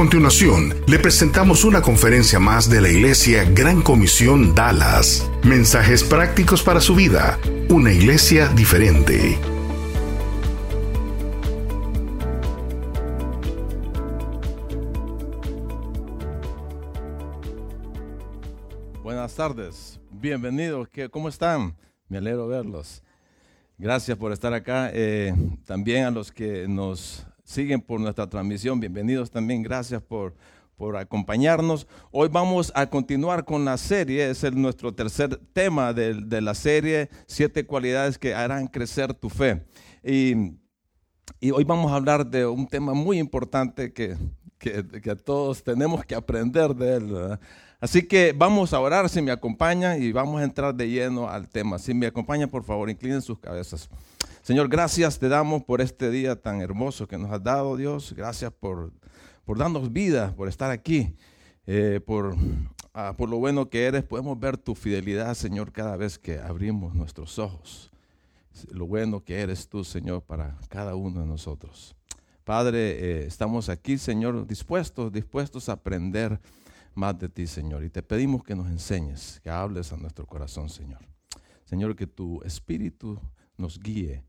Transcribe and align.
A 0.00 0.02
continuación, 0.02 0.74
le 0.86 0.98
presentamos 0.98 1.62
una 1.62 1.82
conferencia 1.82 2.40
más 2.40 2.70
de 2.70 2.80
la 2.80 2.88
Iglesia 2.88 3.44
Gran 3.44 3.82
Comisión 3.82 4.54
Dallas. 4.54 5.30
Mensajes 5.44 6.02
prácticos 6.02 6.62
para 6.62 6.80
su 6.80 6.94
vida. 6.94 7.38
Una 7.68 7.92
iglesia 7.92 8.48
diferente. 8.48 9.38
Buenas 19.02 19.34
tardes, 19.34 20.00
bienvenidos. 20.10 20.88
¿Cómo 21.10 21.28
están? 21.28 21.76
Me 22.08 22.16
alegro 22.16 22.48
verlos. 22.48 23.02
Gracias 23.76 24.16
por 24.16 24.32
estar 24.32 24.54
acá. 24.54 24.90
Eh, 24.94 25.34
también 25.66 26.06
a 26.06 26.10
los 26.10 26.32
que 26.32 26.66
nos 26.66 27.26
siguen 27.50 27.80
por 27.80 28.00
nuestra 28.00 28.28
transmisión, 28.28 28.78
bienvenidos 28.78 29.28
también. 29.28 29.64
Gracias 29.64 30.00
por, 30.00 30.34
por 30.76 30.96
acompañarnos. 30.96 31.88
Hoy 32.12 32.28
vamos 32.28 32.70
a 32.76 32.86
continuar 32.86 33.44
con 33.44 33.64
la 33.64 33.76
serie, 33.76 34.30
es 34.30 34.44
el, 34.44 34.60
nuestro 34.60 34.94
tercer 34.94 35.36
tema 35.52 35.92
de, 35.92 36.14
de, 36.14 36.40
la 36.40 36.54
serie, 36.54 37.10
siete 37.26 37.66
cualidades 37.66 38.18
que 38.18 38.34
harán 38.34 38.68
crecer 38.68 39.12
tu 39.14 39.28
fe. 39.28 39.64
Y, 40.04 40.52
y 41.40 41.50
hoy 41.50 41.64
vamos 41.64 41.90
a 41.90 41.96
hablar 41.96 42.24
de 42.24 42.46
un 42.46 42.68
tema 42.68 42.94
muy 42.94 43.18
importante 43.18 43.92
que, 43.92 44.16
que, 44.56 44.86
que 44.86 45.16
todos 45.16 45.64
tenemos 45.64 46.04
que 46.04 46.14
aprender 46.14 46.72
de 46.72 46.94
él. 46.94 47.06
¿verdad? 47.06 47.40
Así 47.80 48.06
que 48.06 48.32
vamos 48.32 48.72
a 48.72 48.78
orar 48.78 49.08
si 49.08 49.20
me 49.22 49.32
acompaña 49.32 49.96
y 49.96 50.12
vamos 50.12 50.40
a 50.40 50.44
entrar 50.44 50.72
de 50.72 50.88
lleno 50.88 51.28
al 51.28 51.48
tema. 51.48 51.80
Si 51.80 51.94
me 51.94 52.06
acompaña, 52.06 52.46
por 52.46 52.62
favor, 52.62 52.88
inclinen 52.88 53.22
sus 53.22 53.40
cabezas. 53.40 53.90
Señor, 54.42 54.70
gracias 54.70 55.18
te 55.18 55.28
damos 55.28 55.62
por 55.64 55.82
este 55.82 56.10
día 56.10 56.34
tan 56.34 56.62
hermoso 56.62 57.06
que 57.06 57.18
nos 57.18 57.30
has 57.30 57.42
dado, 57.42 57.76
Dios. 57.76 58.14
Gracias 58.16 58.50
por, 58.50 58.90
por 59.44 59.58
darnos 59.58 59.92
vida, 59.92 60.34
por 60.34 60.48
estar 60.48 60.70
aquí, 60.70 61.14
eh, 61.66 62.00
por, 62.04 62.34
ah, 62.94 63.14
por 63.18 63.28
lo 63.28 63.36
bueno 63.36 63.68
que 63.68 63.84
eres. 63.84 64.02
Podemos 64.02 64.40
ver 64.40 64.56
tu 64.56 64.74
fidelidad, 64.74 65.34
Señor, 65.34 65.72
cada 65.72 65.94
vez 65.98 66.18
que 66.18 66.38
abrimos 66.38 66.94
nuestros 66.94 67.38
ojos. 67.38 67.90
Lo 68.72 68.86
bueno 68.86 69.22
que 69.22 69.40
eres 69.40 69.68
tú, 69.68 69.84
Señor, 69.84 70.22
para 70.22 70.58
cada 70.70 70.94
uno 70.94 71.20
de 71.20 71.26
nosotros. 71.26 71.94
Padre, 72.42 72.92
eh, 72.92 73.26
estamos 73.26 73.68
aquí, 73.68 73.98
Señor, 73.98 74.46
dispuestos, 74.46 75.12
dispuestos 75.12 75.68
a 75.68 75.72
aprender 75.72 76.40
más 76.94 77.18
de 77.18 77.28
ti, 77.28 77.46
Señor. 77.46 77.84
Y 77.84 77.90
te 77.90 78.02
pedimos 78.02 78.42
que 78.42 78.56
nos 78.56 78.68
enseñes, 78.68 79.38
que 79.44 79.50
hables 79.50 79.92
a 79.92 79.98
nuestro 79.98 80.26
corazón, 80.26 80.70
Señor. 80.70 81.00
Señor, 81.66 81.94
que 81.94 82.06
tu 82.06 82.42
espíritu 82.42 83.20
nos 83.58 83.78
guíe 83.78 84.24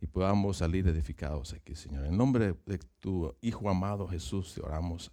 y 0.00 0.06
podamos 0.06 0.58
salir 0.58 0.86
edificados 0.88 1.52
aquí, 1.52 1.74
Señor. 1.74 2.04
En 2.06 2.16
nombre 2.16 2.54
de 2.66 2.78
tu 3.00 3.34
Hijo 3.40 3.68
amado 3.70 4.06
Jesús 4.08 4.54
te 4.54 4.62
oramos. 4.62 5.10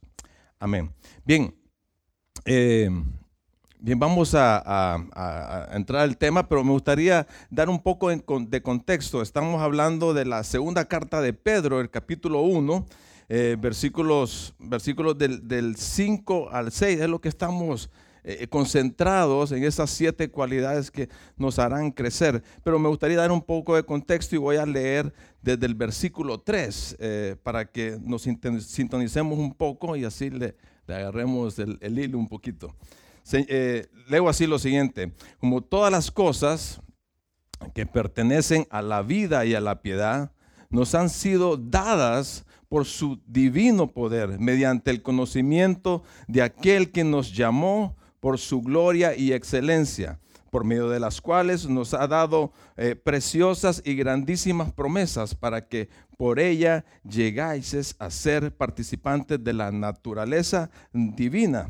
Amén. 0.59 0.91
Bien, 1.25 1.55
eh, 2.45 2.89
bien 3.79 3.99
vamos 3.99 4.33
a, 4.35 5.69
entrar 5.73 6.01
al 6.01 6.17
tema, 6.17 6.47
pero 6.47 6.63
me 6.63 6.71
gustaría 6.71 7.27
dar 7.49 7.69
un 7.69 7.81
poco 7.81 8.09
de 8.09 8.61
contexto. 8.61 9.21
Estamos 9.21 9.61
hablando 9.61 10.13
de 10.13 10.25
la 10.25 10.43
segunda 10.43 10.85
carta 10.85 11.21
de 11.21 11.33
Pedro, 11.33 11.79
el 11.79 11.89
capítulo 11.89 12.41
1 12.41 12.85
eh, 13.29 13.55
versículos, 13.59 14.53
versículos 14.59 15.17
del, 15.17 15.47
del, 15.47 15.77
5 15.77 16.49
al 16.51 16.71
6, 16.71 16.99
es 16.99 17.09
lo 17.09 17.21
que 17.21 17.29
estamos 17.29 17.89
eh, 18.25 18.47
concentrados 18.47 19.51
en 19.51 19.65
esas 19.65 19.89
siete 19.89 20.29
cualidades 20.29 20.89
que 20.89 21.09
nos 21.35 21.59
harán 21.59 21.91
crecer. 21.91 22.41
Pero 22.63 22.79
me 22.79 22.87
gustaría 22.87 23.17
dar 23.17 23.31
un 23.31 23.41
poco 23.41 23.75
de 23.75 23.83
contexto 23.83 24.35
y 24.35 24.39
voy 24.39 24.55
a 24.55 24.65
leer 24.65 25.13
desde 25.41 25.65
el 25.65 25.75
versículo 25.75 26.39
3 26.39 26.95
eh, 26.99 27.35
para 27.43 27.65
que 27.65 27.97
nos 28.01 28.21
sintonicemos 28.21 29.37
un 29.37 29.53
poco 29.53 29.97
y 29.97 30.05
así 30.05 30.29
le, 30.29 30.55
agarremos 30.87 31.59
el, 31.59 31.99
hilo 31.99 32.17
un 32.17 32.29
poquito. 32.29 32.73
Eh, 33.31 33.87
leo 34.07 34.29
así 34.29 34.47
lo 34.47 34.57
siguiente, 34.57 35.11
como 35.39 35.61
todas 35.61 35.91
las 35.91 36.09
cosas 36.09 36.81
que 37.73 37.85
pertenecen 37.85 38.67
a 38.69 38.81
la 38.81 39.01
vida 39.01 39.45
y 39.45 39.53
a 39.53 39.61
la 39.61 39.81
piedad, 39.81 40.31
nos 40.69 40.95
han 40.95 41.09
sido 41.09 41.57
dadas 41.57 42.45
por 42.69 42.85
su 42.85 43.21
divino 43.27 43.91
poder, 43.91 44.39
mediante 44.39 44.91
el 44.91 45.01
conocimiento 45.01 46.03
de 46.27 46.41
aquel 46.41 46.91
que 46.91 47.03
nos 47.03 47.35
llamó 47.35 47.95
por 48.23 48.39
su 48.39 48.61
gloria 48.61 49.17
y 49.17 49.33
excelencia, 49.33 50.17
por 50.49 50.63
medio 50.63 50.87
de 50.87 50.97
las 50.97 51.19
cuales 51.19 51.67
nos 51.67 51.93
ha 51.93 52.07
dado 52.07 52.53
eh, 52.77 52.95
preciosas 52.95 53.81
y 53.83 53.95
grandísimas 53.95 54.71
promesas 54.71 55.35
para 55.35 55.67
que 55.67 55.89
por 56.17 56.39
ella 56.39 56.85
llegáis 57.03 57.97
a 57.99 58.09
ser 58.09 58.55
participantes 58.55 59.43
de 59.43 59.51
la 59.51 59.73
naturaleza 59.73 60.71
divina, 60.93 61.67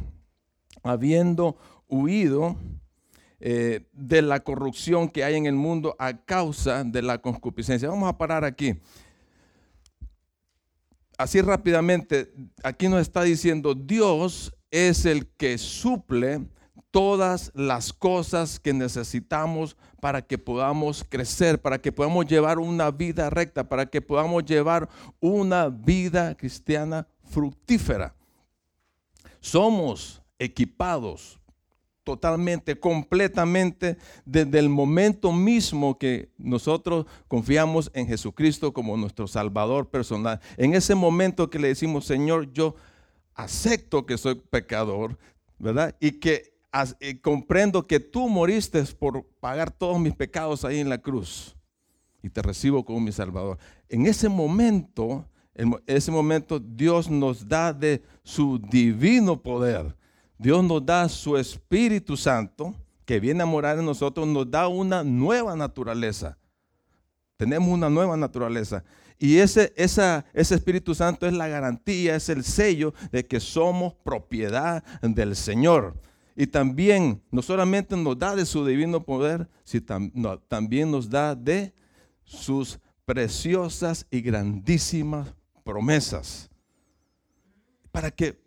habiendo 0.83 1.57
huido 1.87 2.55
eh, 3.39 3.87
de 3.91 4.21
la 4.21 4.41
corrupción 4.41 5.09
que 5.09 5.23
hay 5.23 5.37
en 5.37 5.47
el 5.47 5.55
mundo 5.55 5.95
a 5.97 6.23
causa 6.23 6.83
de 6.83 7.01
la 7.01 7.17
concupiscencia. 7.17 7.89
Vamos 7.89 8.07
a 8.07 8.15
parar 8.19 8.45
aquí. 8.45 8.79
Así 11.17 11.41
rápidamente, 11.41 12.31
aquí 12.63 12.89
nos 12.89 13.01
está 13.01 13.23
diciendo, 13.23 13.73
Dios 13.73 14.53
es 14.73 15.05
el 15.05 15.27
que 15.27 15.59
suple 15.59 16.47
todas 16.89 17.51
las 17.53 17.93
cosas 17.93 18.59
que 18.59 18.73
necesitamos 18.73 19.77
para 20.01 20.23
que 20.23 20.39
podamos 20.39 21.05
crecer, 21.07 21.61
para 21.61 21.79
que 21.79 21.91
podamos 21.91 22.25
llevar 22.25 22.57
una 22.57 22.89
vida 22.89 23.29
recta, 23.29 23.69
para 23.69 23.85
que 23.85 24.01
podamos 24.01 24.43
llevar 24.45 24.89
una 25.19 25.69
vida 25.69 26.35
cristiana 26.35 27.07
fructífera. 27.23 28.15
Somos 29.39 30.23
equipados 30.39 31.39
totalmente, 32.03 32.79
completamente, 32.79 33.97
desde 34.25 34.57
el 34.57 34.69
momento 34.69 35.31
mismo 35.31 35.99
que 35.99 36.31
nosotros 36.39 37.05
confiamos 37.27 37.91
en 37.93 38.07
Jesucristo 38.07 38.73
como 38.73 38.97
nuestro 38.97 39.27
Salvador 39.27 39.89
personal. 39.89 40.39
En 40.57 40.73
ese 40.73 40.95
momento 40.95 41.51
que 41.51 41.59
le 41.59 41.67
decimos, 41.67 42.05
Señor, 42.05 42.51
yo 42.53 42.75
acepto 43.35 44.05
que 44.05 44.17
soy 44.17 44.35
pecador, 44.35 45.17
¿verdad? 45.59 45.95
Y 45.99 46.11
que 46.19 46.53
comprendo 47.21 47.85
que 47.85 47.99
tú 47.99 48.27
moriste 48.27 48.83
por 48.97 49.25
pagar 49.39 49.71
todos 49.71 49.99
mis 49.99 50.15
pecados 50.15 50.65
ahí 50.65 50.79
en 50.79 50.89
la 50.89 50.97
cruz 50.97 51.55
y 52.21 52.29
te 52.29 52.41
recibo 52.41 52.83
como 52.83 52.99
mi 52.99 53.11
Salvador. 53.11 53.59
En 53.89 54.07
ese 54.07 54.27
momento, 54.29 55.27
en 55.53 55.75
ese 55.85 56.11
momento 56.11 56.59
Dios 56.59 57.09
nos 57.09 57.47
da 57.47 57.73
de 57.73 58.01
su 58.23 58.57
divino 58.57 59.41
poder 59.41 59.95
Dios 60.43 60.61
nos 60.61 60.85
da 60.85 61.07
su 61.07 61.37
Espíritu 61.37 62.17
Santo 62.17 62.75
que 63.05 63.21
viene 63.21 63.43
a 63.43 63.45
morar 63.45 63.79
en 63.79 63.85
nosotros, 63.85 64.27
nos 64.27 64.51
da 64.51 64.67
una 64.67 65.01
nueva 65.01 65.55
naturaleza. 65.55 66.37
Tenemos 67.37 67.69
una 67.69 67.89
nueva 67.89 68.17
naturaleza. 68.17 68.83
Y 69.19 69.37
ese, 69.37 69.73
ese 69.75 70.23
Espíritu 70.33 70.95
Santo 70.95 71.27
es 71.27 71.33
la 71.33 71.47
garantía, 71.47 72.15
es 72.15 72.29
el 72.29 72.43
sello 72.43 72.93
de 73.11 73.25
que 73.25 73.39
somos 73.39 73.93
propiedad 74.03 74.83
del 75.01 75.35
Señor. 75.35 75.95
Y 76.35 76.47
también 76.47 77.21
no 77.31 77.41
solamente 77.41 77.95
nos 77.95 78.17
da 78.17 78.35
de 78.35 78.45
su 78.45 78.65
divino 78.65 79.03
poder, 79.03 79.47
sino 79.63 80.39
también 80.47 80.91
nos 80.91 81.09
da 81.09 81.35
de 81.35 81.73
sus 82.23 82.79
preciosas 83.05 84.07
y 84.09 84.21
grandísimas 84.21 85.33
promesas. 85.63 86.49
Para 87.91 88.09
que 88.09 88.41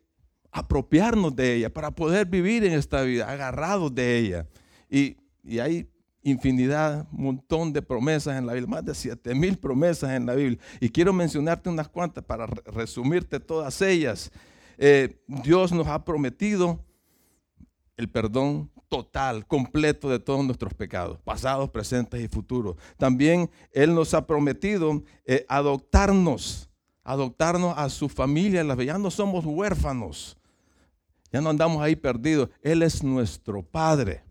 apropiarnos 0.50 1.36
de 1.36 1.54
ella, 1.54 1.72
para 1.72 1.90
poder 1.90 2.26
vivir 2.26 2.64
en 2.64 2.72
esta 2.72 3.02
vida, 3.02 3.30
agarrados 3.30 3.94
de 3.94 4.18
ella. 4.18 4.46
Y, 4.90 5.16
y 5.44 5.58
hay 5.60 5.88
infinidad, 6.26 7.06
montón 7.12 7.73
de 7.73 7.82
promesas 7.82 8.37
en 8.37 8.46
la 8.46 8.52
Biblia, 8.52 8.70
más 8.70 8.84
de 8.84 8.94
siete 8.94 9.34
mil 9.34 9.56
promesas 9.56 10.11
en 10.11 10.26
la 10.26 10.34
Biblia. 10.34 10.58
Y 10.81 10.88
quiero 10.88 11.12
mencionarte 11.12 11.69
unas 11.69 11.88
cuantas 11.88 12.25
para 12.25 12.46
resumirte 12.46 13.38
todas 13.38 13.81
ellas. 13.81 14.31
Eh, 14.76 15.23
Dios 15.26 15.73
nos 15.73 15.87
ha 15.87 16.05
prometido 16.05 16.84
el 17.96 18.11
perdón 18.11 18.70
total, 18.88 19.46
completo 19.46 20.11
de 20.11 20.19
todos 20.19 20.44
nuestros 20.44 20.75
pecados, 20.75 21.19
pasados, 21.20 21.70
presentes 21.70 22.20
y 22.20 22.28
futuros. 22.28 22.76
También 22.96 23.49
Él 23.73 23.94
nos 23.94 24.12
ha 24.12 24.26
prometido 24.26 25.02
eh, 25.25 25.46
adoptarnos, 25.49 26.69
adoptarnos 27.05 27.76
a 27.78 27.88
su 27.88 28.08
familia. 28.08 28.64
Ya 28.84 28.99
no 28.99 29.11
somos 29.11 29.44
huérfanos. 29.44 30.37
Ya 31.32 31.40
no 31.40 31.50
andamos 31.50 31.82
ahí 31.82 31.96
perdidos. 31.96 32.50
Él 32.62 32.82
es 32.82 33.02
nuestro 33.02 33.62
Padre. 33.62 34.25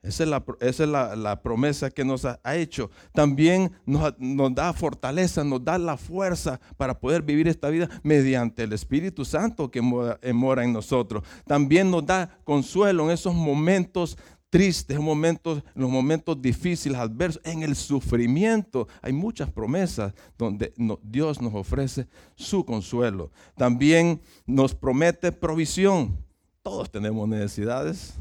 Esa 0.00 0.22
es 0.60 0.78
la, 0.88 1.42
promesa 1.42 1.90
que 1.90 2.04
nos 2.04 2.24
ha, 2.24 2.38
hecho. 2.54 2.90
También 3.12 3.72
nos, 3.84 4.14
da 4.54 4.72
fortaleza, 4.72 5.42
nos 5.42 5.64
da 5.64 5.76
la 5.76 5.96
fuerza 5.96 6.60
para 6.76 6.98
poder 7.00 7.22
vivir 7.22 7.48
esta 7.48 7.68
vida 7.68 7.88
mediante 8.04 8.62
el 8.62 8.72
Espíritu 8.72 9.24
Santo 9.24 9.70
que 9.70 9.82
mora, 9.82 10.18
eh, 10.22 10.64
en 10.64 10.72
nosotros. 10.72 11.24
También 11.46 11.90
nos 11.90 12.06
da 12.06 12.38
consuelo 12.44 13.04
en 13.04 13.10
esos 13.10 13.34
momentos 13.34 14.16
tristes, 14.50 14.96
en 14.96 15.02
momentos, 15.02 15.64
en 15.74 15.82
los 15.82 15.90
momentos 15.90 16.40
difíciles, 16.40 16.96
adversos, 16.96 17.42
en 17.44 17.64
el 17.64 17.74
sufrimiento. 17.74 18.86
Hay 19.02 19.12
muchas 19.12 19.50
promesas 19.50 20.14
donde 20.38 20.72
Dios 21.02 21.42
nos 21.42 21.54
ofrece 21.54 22.06
su 22.36 22.64
consuelo. 22.64 23.32
También 23.56 24.22
nos 24.46 24.76
promete 24.76 25.32
provisión. 25.32 26.24
Todos 26.62 26.88
tenemos 26.88 27.28
necesidades 27.28 28.14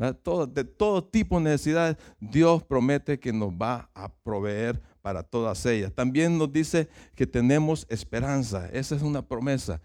de 0.00 0.64
todo 0.64 1.04
tipo 1.04 1.36
de 1.36 1.44
necesidades, 1.44 1.96
Dios 2.18 2.62
promete 2.62 3.20
que 3.20 3.32
nos 3.32 3.50
va 3.50 3.90
a 3.94 4.08
proveer 4.08 4.80
para 5.02 5.22
todas 5.22 5.64
ellas. 5.66 5.92
También 5.92 6.38
nos 6.38 6.50
dice 6.50 6.88
que 7.14 7.26
tenemos 7.26 7.86
esperanza. 7.90 8.68
Esa 8.72 8.94
es 8.96 9.02
una 9.02 9.20
promesa. 9.20 9.82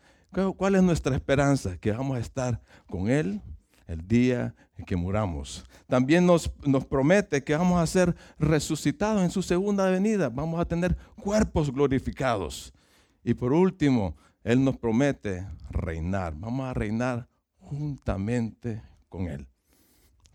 ¿Cuál 0.58 0.76
es 0.76 0.84
nuestra 0.84 1.16
esperanza? 1.16 1.78
Que 1.78 1.92
vamos 1.92 2.18
a 2.18 2.22
estar 2.22 2.62
con 2.88 3.10
Él 3.10 3.42
el 3.88 4.08
día 4.08 4.56
en 4.78 4.86
que 4.86 4.96
muramos. 4.96 5.66
También 5.88 6.26
nos, 6.26 6.52
nos 6.66 6.86
promete 6.86 7.44
que 7.44 7.56
vamos 7.56 7.82
a 7.82 7.88
ser 7.88 8.16
resucitados 8.40 9.22
en 9.22 9.32
su 9.32 9.42
segunda 9.42 9.90
venida. 9.90 10.30
Vamos 10.30 10.60
a 10.60 10.66
tener 10.66 10.96
cuerpos 11.22 11.72
glorificados. 11.72 12.74
Y 13.24 13.34
por 13.34 13.52
último, 13.52 14.16
Él 14.44 14.64
nos 14.64 14.78
promete 14.78 15.46
reinar. 15.70 16.34
Vamos 16.38 16.68
a 16.68 16.74
reinar 16.74 17.28
juntamente 17.60 18.82
con 19.10 19.28
Él 19.28 19.48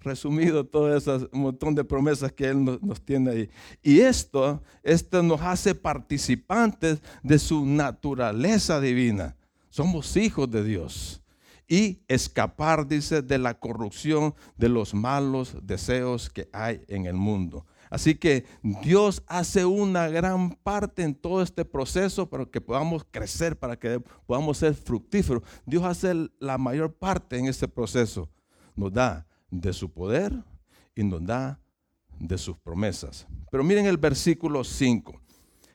resumido 0.00 0.64
todo 0.64 0.96
ese 0.96 1.28
montón 1.32 1.74
de 1.74 1.84
promesas 1.84 2.32
que 2.32 2.46
Él 2.48 2.64
nos, 2.64 3.00
tiene 3.02 3.30
ahí. 3.30 3.50
Y 3.82 4.00
esto, 4.00 4.62
esto 4.82 5.22
nos 5.22 5.40
hace 5.40 5.74
participantes 5.74 7.00
de 7.22 7.38
su 7.38 7.64
naturaleza 7.64 8.80
divina. 8.80 9.36
Somos 9.68 10.16
hijos 10.16 10.50
de 10.50 10.64
Dios. 10.64 11.22
Y 11.68 12.00
escapar, 12.08 12.88
dice, 12.88 13.22
de 13.22 13.38
la 13.38 13.54
corrupción 13.54 14.34
de 14.56 14.68
los 14.68 14.92
malos 14.92 15.56
deseos 15.62 16.28
que 16.28 16.48
hay 16.52 16.82
en 16.88 17.06
el 17.06 17.14
mundo. 17.14 17.64
Así 17.90 18.14
que 18.16 18.44
Dios 18.82 19.22
hace 19.26 19.64
una 19.64 20.08
gran 20.08 20.50
parte 20.50 21.02
en 21.02 21.14
todo 21.14 21.42
este 21.42 21.64
proceso 21.64 22.28
para 22.28 22.46
que 22.46 22.60
podamos 22.60 23.04
crecer, 23.08 23.56
para 23.56 23.76
que 23.76 24.00
podamos 24.26 24.58
ser 24.58 24.74
fructíferos. 24.74 25.42
Dios 25.66 25.84
hace 25.84 26.30
la 26.38 26.58
mayor 26.58 26.92
parte 26.92 27.38
en 27.38 27.46
este 27.46 27.68
proceso. 27.68 28.28
Nos 28.74 28.92
da 28.92 29.26
de 29.50 29.72
su 29.72 29.90
poder 29.90 30.32
y 30.94 31.04
nos 31.04 31.24
da 31.24 31.58
de 32.18 32.38
sus 32.38 32.56
promesas. 32.58 33.26
Pero 33.50 33.64
miren 33.64 33.86
el 33.86 33.96
versículo 33.96 34.64
5. 34.64 35.20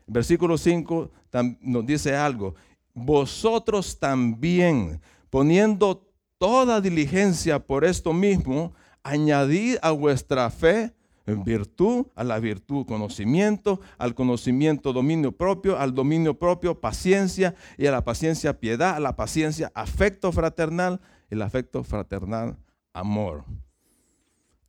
El 0.08 0.14
versículo 0.14 0.58
5 0.58 1.12
nos 1.62 1.86
dice 1.86 2.16
algo. 2.16 2.56
Vosotros 2.94 4.00
también, 4.00 5.02
poniendo 5.30 6.08
toda 6.38 6.80
diligencia 6.80 7.60
por 7.60 7.84
esto 7.84 8.14
mismo, 8.14 8.74
añadid 9.04 9.78
a 9.82 9.92
vuestra 9.92 10.50
fe 10.50 10.94
virtud, 11.26 12.06
a 12.16 12.24
la 12.24 12.40
virtud 12.40 12.86
conocimiento, 12.86 13.82
al 13.98 14.14
conocimiento 14.14 14.94
dominio 14.94 15.32
propio, 15.32 15.78
al 15.80 15.94
dominio 15.94 16.38
propio 16.38 16.80
paciencia 16.80 17.56
y 17.78 17.88
a 17.88 17.92
la 17.92 18.04
paciencia 18.04 18.60
piedad, 18.60 18.96
a 18.96 19.00
la 19.00 19.16
paciencia 19.16 19.72
afecto 19.74 20.32
fraternal, 20.32 21.02
el 21.30 21.42
afecto 21.42 21.84
fraternal 21.84 22.58
amor. 22.94 23.44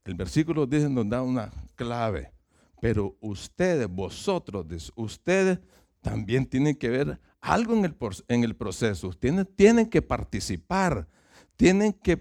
El 0.07 0.15
versículo 0.15 0.67
dice, 0.67 0.89
nos 0.89 1.09
da 1.09 1.21
una 1.21 1.51
clave. 1.75 2.33
Pero 2.81 3.17
ustedes, 3.21 3.89
vosotros, 3.89 4.93
ustedes 4.95 5.59
también 6.01 6.47
tienen 6.47 6.77
que 6.77 6.89
ver 6.89 7.21
algo 7.41 7.75
en 7.75 7.85
el, 7.85 7.97
en 8.29 8.45
el 8.45 8.55
proceso. 8.55 9.11
Tienen, 9.11 9.45
tienen 9.45 9.87
que 9.87 10.03
participar. 10.03 11.09
Tienen 11.57 11.93
que, 11.93 12.17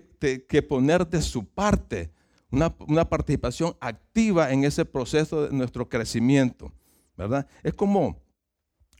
poner 0.63 1.07
de 1.07 1.21
su 1.21 1.45
parte 1.45 2.11
una, 2.49 3.07
participación 3.07 3.75
activa 3.79 4.51
en 4.51 4.63
ese 4.63 4.85
proceso 4.85 5.47
de 5.47 5.55
nuestro 5.55 5.87
crecimiento. 5.87 6.71
¿Verdad? 7.15 7.47
Es 7.61 7.73
como, 7.73 8.17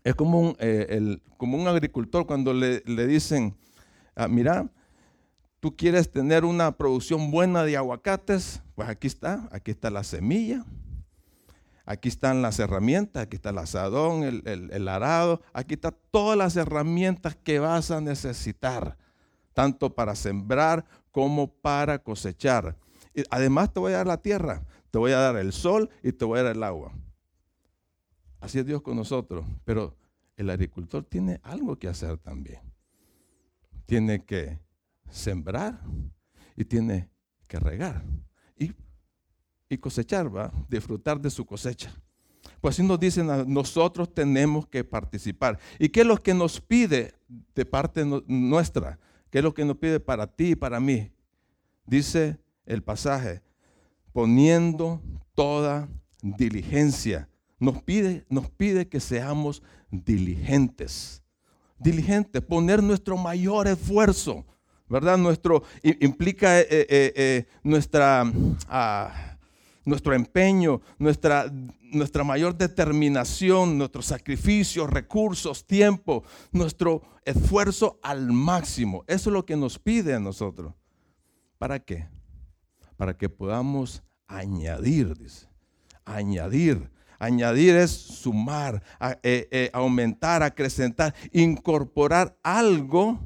es 0.04 0.14
como, 0.14 0.40
un, 0.40 0.56
eh, 0.60 1.18
como 1.38 1.58
un 1.58 1.68
agricultor 1.68 2.28
cuando 2.28 2.54
le, 2.54 2.82
dicen, 3.08 3.56
ah, 4.16 4.28
mira, 4.28 4.70
tú 5.66 5.76
quieres 5.76 6.12
tener 6.12 6.46
una 6.46 6.78
producción 6.78 7.32
buena 7.32 7.64
de 7.64 7.76
aguacates, 7.76 8.62
pues 8.76 8.88
aquí 8.88 9.08
está, 9.08 9.50
aquí 9.52 9.72
está 9.72 9.90
la 9.90 10.04
semilla, 10.04 10.64
aquí 11.88 12.08
están 12.08 12.44
las 12.44 12.60
herramientas, 12.60 13.24
aquí 13.24 13.38
está 13.38 13.50
el 13.50 13.58
asadón, 13.58 14.44
el, 14.46 14.88
arado, 14.88 15.42
aquí 15.54 15.74
están 15.74 15.96
todas 16.12 16.38
las 16.38 16.56
herramientas 16.56 17.36
que 17.36 17.58
vas 17.58 17.90
a 17.90 18.00
necesitar, 18.00 18.96
tanto 19.56 19.96
para 19.96 20.14
sembrar 20.14 20.86
como 21.10 21.48
para 21.48 21.98
cosechar. 21.98 22.76
Además 23.32 23.74
te 23.74 23.80
voy 23.80 23.94
a 23.94 23.98
dar 23.98 24.06
la 24.06 24.22
tierra, 24.22 24.62
te 24.92 25.00
voy 25.00 25.14
a 25.14 25.18
dar 25.18 25.36
el 25.36 25.52
sol 25.52 25.90
y 26.04 26.12
te 26.12 26.26
voy 26.26 26.42
a 26.42 26.44
dar 26.44 26.56
el 26.56 26.62
agua. 26.62 26.94
Así 28.40 28.60
es 28.60 28.68
Dios 28.68 28.84
con 28.84 28.98
nosotros, 28.98 29.44
pero 29.64 29.96
el 30.38 30.48
agricultor 30.52 31.04
tiene 31.06 31.40
algo 31.42 31.76
que 31.80 31.88
hacer 31.88 32.20
también. 32.20 32.62
Tiene 33.88 34.24
que 34.24 34.64
sembrar 35.10 35.82
y 36.56 36.66
tiene 36.66 37.10
que 37.48 37.60
regar 37.60 38.04
y, 38.58 38.74
y 39.70 39.78
cosechar, 39.78 40.36
va, 40.36 40.52
disfrutar 40.70 41.20
de 41.20 41.30
su 41.30 41.46
cosecha. 41.46 41.94
Pues 42.62 42.76
así 42.76 42.84
nos 42.84 43.00
dicen, 43.00 43.28
nosotros 43.48 44.14
tenemos 44.14 44.68
que 44.68 44.84
participar. 44.84 45.60
¿Y 45.80 45.90
qué 45.90 46.02
es 46.02 46.08
lo 46.08 46.22
que 46.22 46.34
nos 46.34 46.62
pide 46.62 47.14
de 47.54 47.66
parte 47.66 48.06
nuestra? 48.28 49.00
¿Qué 49.30 49.40
es 49.40 49.44
lo 49.44 49.54
que 49.54 49.66
nos 49.66 49.78
pide 49.78 50.00
para 50.00 50.28
ti 50.28 50.52
y 50.52 50.56
para 50.56 50.80
mí? 50.80 51.12
Dice 51.86 52.40
el 52.66 52.82
pasaje, 52.84 53.42
poniendo 54.12 55.02
toda 55.34 55.90
diligencia. 56.22 57.30
Nos 57.60 57.82
pide, 57.82 58.26
nos 58.30 58.50
pide 58.50 58.88
que 58.88 59.00
seamos 59.00 59.62
diligentes. 59.92 61.22
Diligentes, 61.78 62.42
poner 62.42 62.82
nuestro 62.82 63.18
mayor 63.18 63.68
esfuerzo 63.68 64.46
¿verdad? 64.88 65.18
Nuestro, 65.18 65.64
implica 65.84 66.60
eh, 66.60 66.68
eh, 66.70 67.14
eh, 67.16 67.46
nuestra, 67.64 68.32
ah, 68.70 69.38
nuestro 69.84 70.14
empeño, 70.14 70.82
nuestra, 70.98 71.52
nuestra 71.92 72.24
mayor 72.24 72.56
determinación, 72.56 73.78
nuestro 73.78 74.02
sacrificio, 74.02 74.88
recursos, 74.88 75.66
tiempo, 75.66 76.24
nuestro 76.52 77.02
esfuerzo 77.24 78.00
al 78.04 78.32
máximo. 78.32 79.04
Eso 79.08 79.30
es 79.30 79.34
lo 79.34 79.46
que 79.46 79.56
nos 79.56 79.80
pide 79.80 80.14
a 80.14 80.20
nosotros. 80.20 80.74
¿Para 81.58 81.80
qué? 81.80 82.08
Para 82.98 83.18
que 83.18 83.30
podamos 83.30 84.04
añadir, 84.28 85.18
dice. 85.18 85.48
Añadir. 86.04 86.92
Añadir 87.18 87.76
es 87.78 87.92
sumar, 87.92 88.84
aumentar, 89.72 90.44
acrecentar, 90.44 91.16
incorporar 91.32 92.38
algo 92.44 93.18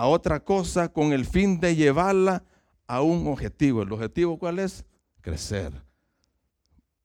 a 0.00 0.06
otra 0.06 0.42
cosa 0.42 0.90
con 0.90 1.12
el 1.12 1.26
fin 1.26 1.60
de 1.60 1.76
llevarla 1.76 2.42
a 2.86 3.02
un 3.02 3.26
objetivo. 3.26 3.82
¿El 3.82 3.92
objetivo 3.92 4.38
cuál 4.38 4.58
es? 4.58 4.82
Crecer, 5.20 5.74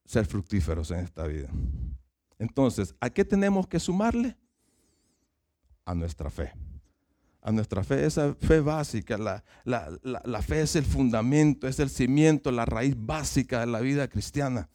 ser 0.05 0.25
fructíferos 0.25 0.91
en 0.91 0.99
esta 0.99 1.27
vida. 1.27 1.49
Entonces, 2.39 2.95
¿a 3.01 3.09
qué 3.09 3.25
tenemos 3.25 3.67
que 3.67 3.81
sumarle? 3.81 4.37
A 5.83 5.93
nuestra 5.93 6.29
fe. 6.29 6.53
A 7.41 7.51
nuestra 7.51 7.83
fe, 7.83 8.05
esa 8.05 8.33
fe 8.35 8.61
básica, 8.61 9.17
la, 9.17 9.43
la, 9.65 10.41
fe 10.41 10.61
es 10.61 10.77
el 10.77 10.85
fundamento, 10.85 11.67
es 11.67 11.81
el 11.81 11.89
cimiento, 11.89 12.49
la 12.49 12.63
raíz 12.63 12.95
básica 12.97 13.59
de 13.59 13.67
la 13.67 13.81
vida 13.81 14.07
cristiana. 14.07 14.69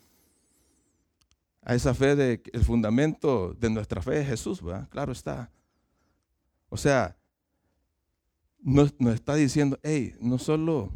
A 1.62 1.74
esa 1.74 1.94
fe, 1.94 2.14
de, 2.16 2.42
el 2.52 2.64
fundamento 2.64 3.54
de 3.54 3.70
nuestra 3.70 4.02
fe 4.02 4.20
es 4.20 4.28
Jesús. 4.28 4.60
Claro 4.90 5.12
está. 5.12 5.50
O 6.68 6.76
sea, 6.76 7.16
nos, 8.62 8.94
está 9.14 9.34
diciendo, 9.34 9.78
hey, 9.82 10.14
no 10.20 10.38
solo 10.38 10.92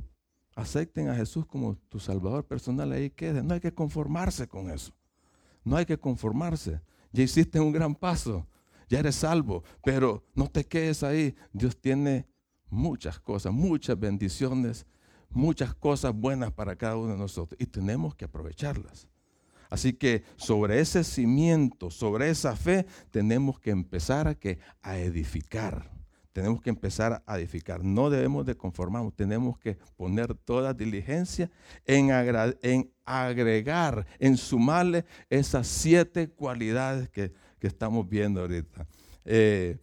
acepten 0.55 1.09
a 1.09 1.15
Jesús 1.15 1.47
como 1.47 1.77
tu 1.89 1.99
Salvador 1.99 2.47
personal, 2.47 2.93
ahí 2.93 3.11
queden. 3.11 3.47
No 3.47 3.55
hay 3.55 3.61
que 3.61 3.75
conformarse 3.75 4.47
con 4.47 4.71
eso. 4.71 4.95
No 5.65 5.77
hay 5.77 5.87
que 5.87 5.99
conformarse. 5.99 6.81
Ya 7.13 7.23
hiciste 7.23 7.61
un 7.61 7.73
gran 7.73 7.95
paso, 7.95 8.47
ya 8.89 8.99
eres 8.99 9.17
salvo, 9.17 9.63
pero 9.83 10.25
no 10.35 10.49
te 10.49 10.65
quedes 10.65 11.03
ahí. 11.03 11.35
Dios 11.53 11.77
tiene 11.81 12.27
muchas 12.69 13.19
cosas, 13.21 13.53
muchas 13.53 13.99
bendiciones, 13.99 14.87
muchas 15.31 15.75
cosas 15.75 16.15
buenas 16.15 16.53
para 16.53 16.77
cada 16.77 16.97
uno 16.97 17.13
de 17.13 17.19
nosotros 17.19 17.61
y 17.61 17.67
tenemos 17.67 18.15
que 18.15 18.25
aprovecharlas. 18.25 19.09
Así 19.71 19.95
que 19.95 20.25
sobre 20.37 20.81
ese 20.81 21.03
cimiento, 21.03 21.91
sobre 21.91 22.31
esa 22.31 22.55
fe, 22.55 22.87
tenemos 23.11 23.59
que 23.59 23.71
empezar 23.71 24.29
a, 24.29 24.35
que, 24.35 24.59
a 24.83 24.99
edificar 24.99 25.94
tenemos 26.35 26.61
que 26.61 26.69
empezar 26.69 27.23
a 27.27 27.39
edificar. 27.39 27.85
No 27.85 28.11
debemos 28.11 28.45
de 28.45 28.57
conformarnos, 28.57 29.15
tenemos 29.15 29.57
que 29.57 29.79
poner 29.97 30.35
toda 30.35 30.75
diligencia 30.75 31.49
en, 31.87 32.11
agregar, 32.11 34.07
en 34.19 34.37
sumarle 34.37 35.05
esas 35.31 35.69
siete 35.69 36.29
cualidades 36.29 37.09
que, 37.09 37.33
estamos 37.61 38.07
viendo 38.07 38.43
ahorita. 38.43 38.87
Eh, 39.25 39.79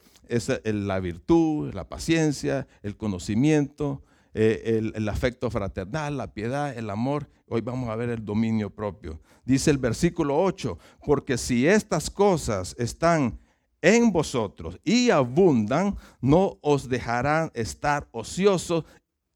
la 0.65 0.99
virtud, 0.99 1.73
la 1.73 1.89
paciencia, 1.89 2.67
el 2.83 2.95
conocimiento, 2.95 4.03
eh, 4.35 4.77
el, 4.77 4.93
el, 4.95 5.09
afecto 5.09 5.49
fraternal, 5.49 6.15
la 6.15 6.31
piedad, 6.31 6.77
el 6.77 6.91
amor. 6.91 7.27
Hoy 7.47 7.61
vamos 7.61 7.89
a 7.89 7.95
ver 7.95 8.09
el 8.09 8.23
dominio 8.23 8.69
propio. 8.69 9.19
Dice 9.45 9.71
el 9.71 9.79
versículo 9.79 10.39
8, 10.43 10.77
porque 11.03 11.39
si 11.39 11.65
estas 11.65 12.11
cosas 12.11 12.75
están 12.77 13.39
en 13.81 14.11
vosotros 14.11 14.79
y 14.83 15.09
abundan, 15.09 15.95
no 16.21 16.57
os 16.61 16.87
dejarán 16.87 17.51
estar 17.53 18.07
ociosos 18.11 18.85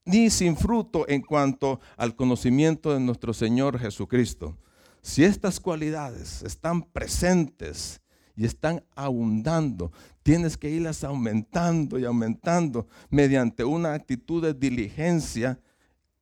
ni 0.06 0.30
sin 0.30 0.56
fruto 0.56 1.08
en 1.10 1.22
cuanto 1.22 1.80
al 1.98 2.16
conocimiento 2.16 2.94
de 2.94 3.00
nuestro 3.00 3.34
Señor 3.34 3.80
Jesucristo. 3.80 4.58
Si 5.02 5.24
estas 5.24 5.60
cualidades 5.60 6.44
están 6.44 6.84
presentes 6.84 8.02
y 8.36 8.46
están 8.46 8.84
abundando, 8.96 9.92
tienes 10.22 10.58
que 10.58 10.70
irlas 10.70 11.04
aumentando 11.04 11.98
y 11.98 12.06
aumentando 12.06 12.88
mediante 13.10 13.64
una 13.64 13.94
actitud 13.94 14.44
de 14.44 14.54
diligencia. 14.54 15.60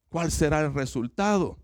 ¿Cuál 0.10 0.32
será 0.32 0.62
el 0.62 0.74
resultado? 0.74 1.58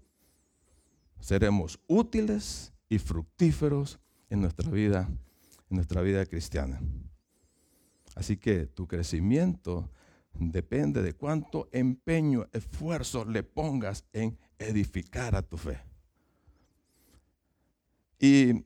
Seremos 1.19 1.79
útiles 1.87 2.73
y 2.89 2.97
fructíferos 2.97 3.99
en 4.29 4.41
nuestra 4.41 4.69
vida 4.69 5.09
en 5.69 5.75
nuestra 5.75 6.01
vida 6.01 6.25
cristiana. 6.25 6.81
Así 8.15 8.37
que 8.37 8.65
tu 8.65 8.87
crecimiento 8.87 9.89
depende 10.33 11.01
de 11.01 11.13
cuánto 11.13 11.69
empeño, 11.71 12.47
esfuerzo 12.51 13.25
le 13.25 13.43
pongas 13.43 14.05
en 14.13 14.37
edificar 14.57 15.35
a 15.35 15.41
tu 15.41 15.57
fe. 15.57 15.79
Y, 18.19 18.63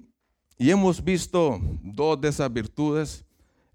hemos 0.58 1.04
visto 1.04 1.60
dos 1.84 2.20
de 2.20 2.30
esas 2.30 2.52
virtudes. 2.52 3.26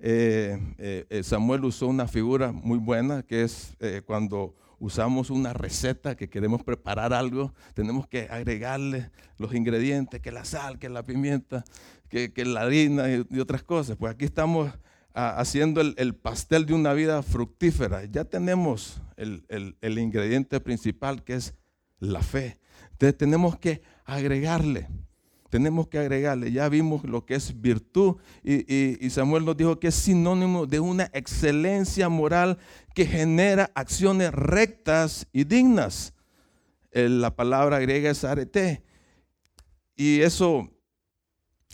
Eh, 0.00 0.58
eh, 0.78 1.22
Samuel 1.22 1.64
usó 1.64 1.86
una 1.86 2.08
figura 2.08 2.50
muy 2.50 2.78
buena 2.78 3.22
que 3.22 3.42
es 3.42 3.76
eh, 3.80 4.02
cuando 4.04 4.54
usamos 4.78 5.30
una 5.30 5.52
receta 5.52 6.16
que 6.16 6.28
queremos 6.28 6.62
preparar 6.62 7.12
algo, 7.12 7.52
tenemos 7.74 8.06
que 8.06 8.28
agregarle 8.30 9.10
los 9.38 9.54
ingredientes, 9.54 10.20
que 10.20 10.32
la 10.32 10.44
sal, 10.44 10.78
que 10.78 10.88
la 10.88 11.04
pimienta, 11.04 11.64
que, 12.08 12.32
la 12.44 12.62
harina 12.62 13.04
y, 13.08 13.40
otras 13.40 13.62
cosas. 13.62 13.96
Pues 13.96 14.14
aquí 14.14 14.24
estamos 14.24 14.72
ah, 15.14 15.36
haciendo 15.38 15.80
el, 15.80 16.14
pastel 16.14 16.66
de 16.66 16.74
una 16.74 16.92
vida 16.92 17.22
fructífera. 17.22 18.04
Ya 18.04 18.24
tenemos 18.24 19.00
el, 19.16 19.44
el 19.48 19.98
ingrediente 19.98 20.60
principal 20.60 21.24
que 21.24 21.34
es 21.34 21.54
la 21.98 22.22
fe. 22.22 22.58
Entonces 22.92 23.16
tenemos 23.16 23.58
que 23.58 23.82
agregarle 24.04 24.88
tenemos 25.48 25.88
que 25.88 25.98
agregarle. 25.98 26.52
Ya 26.52 26.68
vimos 26.68 27.04
lo 27.04 27.24
que 27.24 27.34
es 27.34 27.60
virtud 27.60 28.16
y, 28.42 29.10
Samuel 29.10 29.44
nos 29.44 29.56
dijo 29.56 29.78
que 29.78 29.88
es 29.88 29.94
sinónimo 29.94 30.66
de 30.66 30.80
una 30.80 31.10
excelencia 31.12 32.08
moral 32.08 32.58
que 32.94 33.06
genera 33.06 33.70
acciones 33.74 34.32
rectas 34.32 35.26
y 35.32 35.44
dignas. 35.44 36.14
la 36.92 37.34
palabra 37.34 37.78
griega 37.78 38.10
es 38.10 38.24
arete. 38.24 38.82
Y 39.96 40.20
eso 40.20 40.70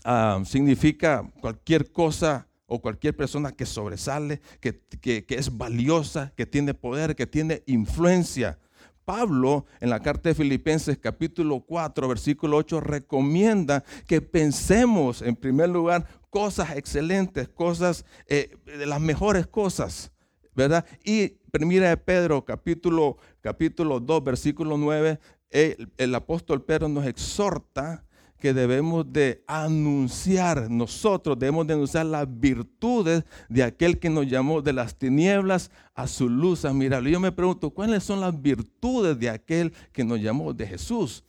ah, 0.04 0.42
significa 0.46 1.30
cualquier 1.40 1.92
cosa 1.92 2.48
o 2.66 2.80
cualquier 2.80 3.14
persona 3.14 3.52
que 3.52 3.66
sobresale, 3.66 4.40
que, 4.60 4.80
que 5.00 5.26
es 5.28 5.56
valiosa, 5.56 6.32
que 6.34 6.46
tiene 6.46 6.72
poder, 6.72 7.14
que 7.14 7.26
tiene 7.26 7.62
influencia. 7.66 8.58
Pablo 9.04 9.66
en 9.80 9.90
la 9.90 10.00
carta 10.00 10.28
de 10.28 10.34
Filipenses 10.34 10.98
capítulo 10.98 11.60
4 11.60 12.08
versículo 12.08 12.56
8 12.56 12.80
recomienda 12.80 13.84
que 14.06 14.20
pensemos 14.20 15.22
en 15.22 15.36
primer 15.36 15.68
lugar 15.68 16.06
cosas 16.30 16.76
excelentes, 16.76 17.48
cosas 17.48 18.04
eh, 18.26 18.56
de 18.64 18.86
las 18.86 19.00
mejores 19.00 19.46
cosas, 19.46 20.12
¿verdad? 20.54 20.84
Y 21.04 21.28
primera 21.50 21.88
de 21.88 21.96
Pedro 21.96 22.44
capítulo, 22.44 23.18
capítulo 23.40 24.00
2 24.00 24.24
versículo 24.24 24.76
9, 24.76 25.20
el, 25.50 25.92
el 25.96 26.14
apóstol 26.14 26.64
Pedro 26.64 26.88
nos 26.88 27.06
exhorta 27.06 28.04
que 28.38 28.52
debemos 28.52 29.10
de 29.10 29.42
anunciar, 29.46 30.70
nosotros 30.70 31.38
debemos 31.38 31.66
de 31.66 31.74
anunciar 31.74 32.06
las 32.06 32.26
virtudes 32.28 33.24
de 33.48 33.62
aquel 33.62 33.98
que 33.98 34.10
nos 34.10 34.26
llamó 34.26 34.60
de 34.60 34.72
las 34.72 34.96
tinieblas 34.96 35.70
a 35.94 36.06
su 36.06 36.28
luz 36.28 36.64
admirable. 36.64 37.10
Yo 37.10 37.20
me 37.20 37.32
pregunto, 37.32 37.70
¿cuáles 37.70 38.04
son 38.04 38.20
las 38.20 38.40
virtudes 38.40 39.18
de 39.18 39.30
aquel 39.30 39.72
que 39.92 40.04
nos 40.04 40.20
llamó 40.20 40.52
de 40.52 40.66
Jesús? 40.66 41.24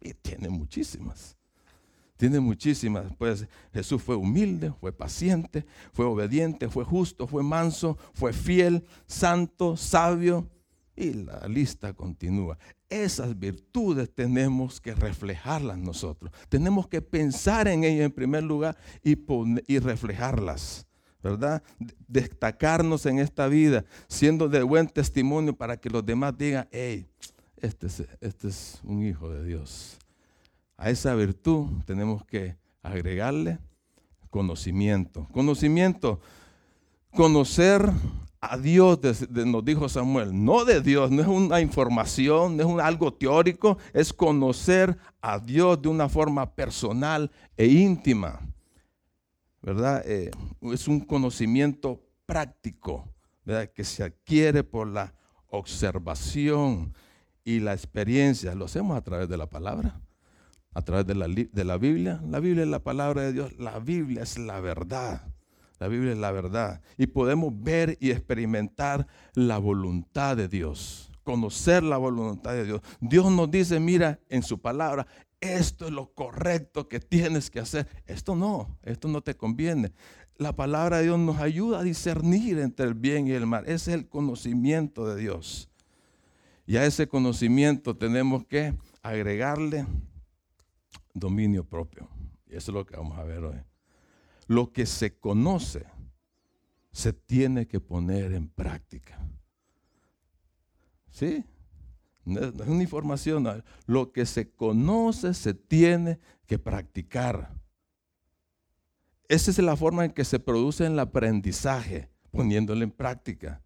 Y 0.00 0.14
tiene 0.14 0.48
muchísimas. 0.48 1.36
Tiene 2.16 2.40
muchísimas. 2.40 3.12
Pues 3.18 3.46
Jesús 3.72 4.02
fue 4.02 4.16
humilde, 4.16 4.72
fue 4.80 4.92
paciente, 4.92 5.66
fue 5.92 6.06
obediente, 6.06 6.68
fue 6.68 6.84
justo, 6.84 7.26
fue 7.26 7.42
manso, 7.42 7.98
fue 8.14 8.32
fiel, 8.32 8.84
santo, 9.06 9.76
sabio. 9.76 10.48
Y 10.96 11.12
la 11.12 11.46
lista 11.46 11.92
continúa. 11.92 12.58
Esas 12.88 13.38
virtudes 13.38 14.12
tenemos 14.14 14.80
que 14.80 14.94
reflejarlas 14.94 15.76
nosotros. 15.76 16.32
Tenemos 16.48 16.88
que 16.88 17.02
pensar 17.02 17.68
en 17.68 17.84
ellas 17.84 18.06
en 18.06 18.12
primer 18.12 18.42
lugar 18.42 18.76
y, 19.04 19.18
y 19.66 19.78
reflejarlas. 19.78 20.86
¿Verdad? 21.22 21.62
Destacarnos 22.06 23.04
en 23.04 23.18
esta 23.18 23.48
vida, 23.48 23.84
siendo 24.06 24.48
de 24.48 24.62
buen 24.62 24.86
testimonio 24.86 25.56
para 25.56 25.76
que 25.76 25.90
los 25.90 26.06
demás 26.06 26.38
digan, 26.38 26.68
hey, 26.70 27.06
este 27.56 27.88
es, 27.88 28.04
este 28.20 28.48
es 28.48 28.80
un 28.84 29.02
hijo 29.02 29.28
de 29.30 29.44
Dios. 29.44 29.98
A 30.76 30.90
esa 30.90 31.14
virtud 31.14 31.68
tenemos 31.84 32.24
que 32.24 32.56
agregarle 32.82 33.58
conocimiento. 34.30 35.26
Conocimiento, 35.32 36.20
conocer 37.12 37.90
a 38.50 38.58
Dios, 38.58 38.98
nos 39.30 39.64
dijo 39.64 39.88
Samuel, 39.88 40.44
no 40.44 40.64
de 40.64 40.80
Dios, 40.80 41.10
no 41.10 41.22
es 41.22 41.28
una 41.28 41.60
información, 41.60 42.56
no 42.56 42.78
es 42.78 42.84
algo 42.84 43.12
teórico, 43.12 43.78
es 43.92 44.12
conocer 44.12 44.96
a 45.20 45.38
Dios 45.38 45.80
de 45.80 45.88
una 45.88 46.08
forma 46.08 46.54
personal 46.54 47.30
e 47.56 47.66
íntima. 47.66 48.40
¿Verdad? 49.62 50.02
Eh, 50.06 50.30
es 50.62 50.86
un 50.86 51.00
conocimiento 51.00 52.00
práctico, 52.24 53.12
¿verdad? 53.44 53.70
Que 53.72 53.84
se 53.84 54.04
adquiere 54.04 54.62
por 54.62 54.86
la 54.86 55.12
observación 55.48 56.94
y 57.44 57.60
la 57.60 57.72
experiencia. 57.72 58.54
Lo 58.54 58.66
hacemos 58.66 58.96
a 58.96 59.02
través 59.02 59.28
de 59.28 59.36
la 59.36 59.48
palabra, 59.48 60.00
a 60.72 60.82
través 60.82 61.06
de 61.06 61.14
la, 61.14 61.26
de 61.26 61.64
la 61.64 61.78
Biblia. 61.78 62.20
La 62.28 62.40
Biblia 62.40 62.64
es 62.64 62.68
la 62.68 62.84
palabra 62.84 63.22
de 63.22 63.32
Dios, 63.32 63.58
la 63.58 63.78
Biblia 63.78 64.22
es 64.22 64.38
la 64.38 64.60
verdad. 64.60 65.35
La 65.78 65.88
Biblia 65.88 66.12
es 66.12 66.18
la 66.18 66.30
verdad. 66.30 66.80
Y 66.96 67.06
podemos 67.06 67.52
ver 67.54 67.96
y 68.00 68.10
experimentar 68.10 69.06
la 69.34 69.58
voluntad 69.58 70.36
de 70.36 70.48
Dios. 70.48 71.10
Conocer 71.22 71.82
la 71.82 71.98
voluntad 71.98 72.52
de 72.52 72.64
Dios. 72.64 72.80
Dios 73.00 73.30
nos 73.30 73.50
dice, 73.50 73.80
mira, 73.80 74.20
en 74.28 74.42
su 74.42 74.60
palabra, 74.60 75.06
esto 75.40 75.86
es 75.86 75.90
lo 75.90 76.12
correcto 76.14 76.88
que 76.88 77.00
tienes 77.00 77.50
que 77.50 77.60
hacer. 77.60 77.86
Esto 78.06 78.36
no, 78.36 78.78
esto 78.82 79.08
no 79.08 79.20
te 79.20 79.34
conviene. 79.34 79.92
La 80.36 80.54
palabra 80.54 80.98
de 80.98 81.04
Dios 81.04 81.18
nos 81.18 81.38
ayuda 81.38 81.80
a 81.80 81.82
discernir 81.82 82.58
entre 82.58 82.86
el 82.86 82.94
bien 82.94 83.26
y 83.26 83.32
el 83.32 83.46
mal. 83.46 83.64
Ese 83.64 83.90
es 83.90 83.98
el 83.98 84.08
conocimiento 84.08 85.06
de 85.06 85.20
Dios. 85.20 85.68
Y 86.66 86.76
a 86.76 86.84
ese 86.84 87.06
conocimiento 87.06 87.96
tenemos 87.96 88.44
que 88.44 88.74
agregarle 89.02 89.86
dominio 91.12 91.64
propio. 91.64 92.08
Y 92.46 92.56
eso 92.56 92.70
es 92.70 92.74
lo 92.74 92.86
que 92.86 92.96
vamos 92.96 93.18
a 93.18 93.24
ver 93.24 93.44
hoy 93.44 93.75
lo 94.46 94.72
que 94.72 94.86
se 94.86 95.18
conoce 95.18 95.86
se 96.92 97.12
tiene 97.12 97.66
que 97.66 97.80
poner 97.80 98.32
en 98.32 98.48
práctica. 98.48 99.20
¿Sí? 101.10 101.44
No 102.24 102.40
es 102.40 102.52
una 102.68 102.82
información. 102.82 103.62
Lo 103.86 104.12
que 104.12 104.26
se 104.26 104.50
conoce 104.50 105.34
se 105.34 105.54
tiene 105.54 106.18
que 106.46 106.58
practicar. 106.58 107.54
Esa 109.28 109.50
es 109.50 109.58
la 109.58 109.76
forma 109.76 110.04
en 110.04 110.12
que 110.12 110.24
se 110.24 110.38
produce 110.38 110.86
el 110.86 110.98
aprendizaje, 110.98 112.10
poniéndolo 112.30 112.82
en 112.82 112.90
práctica. 112.90 113.62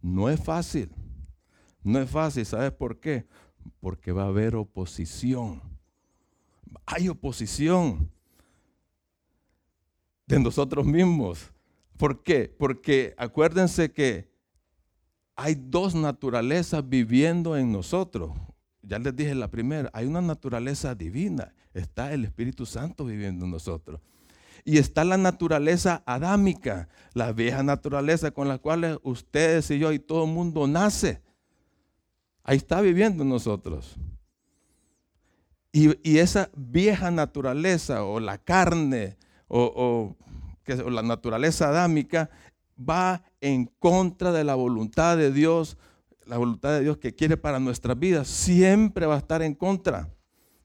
No 0.00 0.28
es 0.28 0.42
fácil. 0.42 0.90
No 1.82 2.00
es 2.00 2.10
fácil. 2.10 2.44
¿Sabes 2.44 2.72
por 2.72 3.00
qué? 3.00 3.26
Porque 3.80 4.12
va 4.12 4.24
a 4.24 4.28
haber 4.28 4.56
oposición. 4.56 5.62
Hay 6.86 7.08
oposición 7.08 8.10
de 10.26 10.40
nosotros 10.40 10.86
mismos. 10.86 11.52
¿Por 11.96 12.22
qué? 12.22 12.54
Porque 12.58 13.14
acuérdense 13.16 13.92
que 13.92 14.28
hay 15.36 15.54
dos 15.54 15.94
naturalezas 15.94 16.88
viviendo 16.88 17.56
en 17.56 17.72
nosotros. 17.72 18.32
Ya 18.82 18.98
les 18.98 19.14
dije 19.16 19.34
la 19.34 19.50
primera, 19.50 19.90
hay 19.92 20.06
una 20.06 20.20
naturaleza 20.20 20.94
divina, 20.94 21.54
está 21.72 22.12
el 22.12 22.24
Espíritu 22.24 22.66
Santo 22.66 23.04
viviendo 23.04 23.44
en 23.44 23.50
nosotros. 23.50 24.00
Y 24.64 24.78
está 24.78 25.04
la 25.04 25.18
naturaleza 25.18 26.02
adámica, 26.06 26.88
la 27.12 27.32
vieja 27.32 27.62
naturaleza 27.62 28.30
con 28.30 28.48
la 28.48 28.58
cual 28.58 28.98
ustedes 29.02 29.70
y 29.70 29.78
yo 29.78 29.92
y 29.92 29.98
todo 29.98 30.24
el 30.24 30.30
mundo 30.30 30.66
nace. 30.66 31.20
Ahí 32.42 32.56
está 32.58 32.80
viviendo 32.80 33.24
nosotros. 33.24 33.96
Y, 35.72 36.18
esa 36.18 36.50
vieja 36.56 37.10
naturaleza 37.10 38.04
o 38.04 38.20
la 38.20 38.38
carne 38.38 39.16
o, 39.56 40.16
o 40.84 40.90
la 40.90 41.02
naturaleza 41.02 41.68
adámica 41.68 42.30
va 42.76 43.22
en 43.40 43.66
contra 43.78 44.32
de 44.32 44.42
la 44.42 44.56
voluntad 44.56 45.16
de 45.16 45.30
Dios, 45.30 45.76
la 46.26 46.38
voluntad 46.38 46.70
de 46.70 46.80
Dios 46.80 46.98
que 46.98 47.14
quiere 47.14 47.36
para 47.36 47.60
nuestras 47.60 47.98
vidas. 47.98 48.26
Siempre 48.26 49.06
va 49.06 49.14
a 49.14 49.18
estar 49.18 49.42
en 49.42 49.54
contra. 49.54 50.10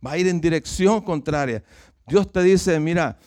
Va 0.06 0.14
a 0.14 0.18
ir 0.18 0.28
en 0.28 0.42
dirección 0.42 1.02
contraria. 1.02 1.64
Dios 2.08 2.32
te 2.32 2.42
dice, 2.42 2.80
mira, 2.80 3.20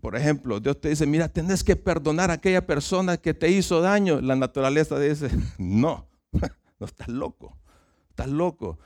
por 0.00 0.16
ejemplo, 0.16 0.60
Dios 0.60 0.78
te 0.78 0.90
dice, 0.90 1.06
mira, 1.06 1.28
tenés 1.28 1.64
que 1.64 1.76
perdonar 1.76 2.30
a 2.30 2.34
aquella 2.34 2.66
persona 2.66 3.16
que 3.16 3.32
te 3.32 3.50
hizo 3.50 3.80
daño. 3.80 4.20
La 4.20 4.36
naturaleza 4.36 4.98
dice, 4.98 5.30
no, 5.58 6.06
no 6.78 6.86
estás 6.86 7.08
loco, 7.08 7.56
estás 8.10 8.28
loco 8.28 8.78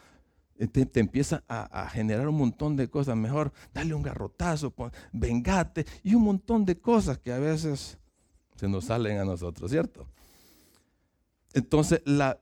te, 0.57 1.01
empieza 1.01 1.43
a, 1.49 1.89
generar 1.89 2.29
un 2.29 2.37
montón 2.37 2.77
de 2.77 2.89
cosas. 2.89 3.17
Mejor 3.17 3.53
dale 3.73 3.95
un 3.95 4.03
garrotazo, 4.03 4.73
vengate 5.13 5.87
y 6.03 6.15
un 6.15 6.23
montón 6.23 6.65
de 6.65 6.79
cosas 6.79 7.19
que 7.19 7.33
a 7.33 7.39
veces 7.39 7.99
se 8.57 8.69
nos 8.69 8.87
salen 8.87 9.19
a 9.19 9.25
nosotros, 9.25 9.71
¿cierto? 9.71 10.07
Entonces, 11.53 12.03
la, 12.05 12.41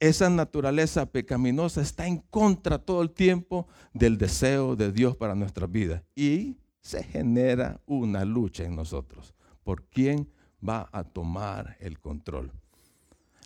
esa 0.00 0.30
naturaleza 0.30 1.06
pecaminosa 1.06 1.80
está 1.80 2.06
en 2.06 2.18
contra 2.18 2.78
todo 2.78 3.02
el 3.02 3.10
tiempo 3.10 3.66
del 3.92 4.18
deseo 4.18 4.76
de 4.76 4.92
Dios 4.92 5.16
para 5.16 5.34
nuestras 5.34 5.70
vidas. 5.70 6.02
Y 6.14 6.56
se 6.80 7.02
genera 7.02 7.80
una 7.86 8.24
lucha 8.24 8.64
en 8.64 8.76
nosotros 8.76 9.34
por 9.62 9.84
quién 9.84 10.30
va 10.66 10.88
a 10.92 11.04
tomar 11.04 11.76
el 11.80 12.00
control. 12.00 12.52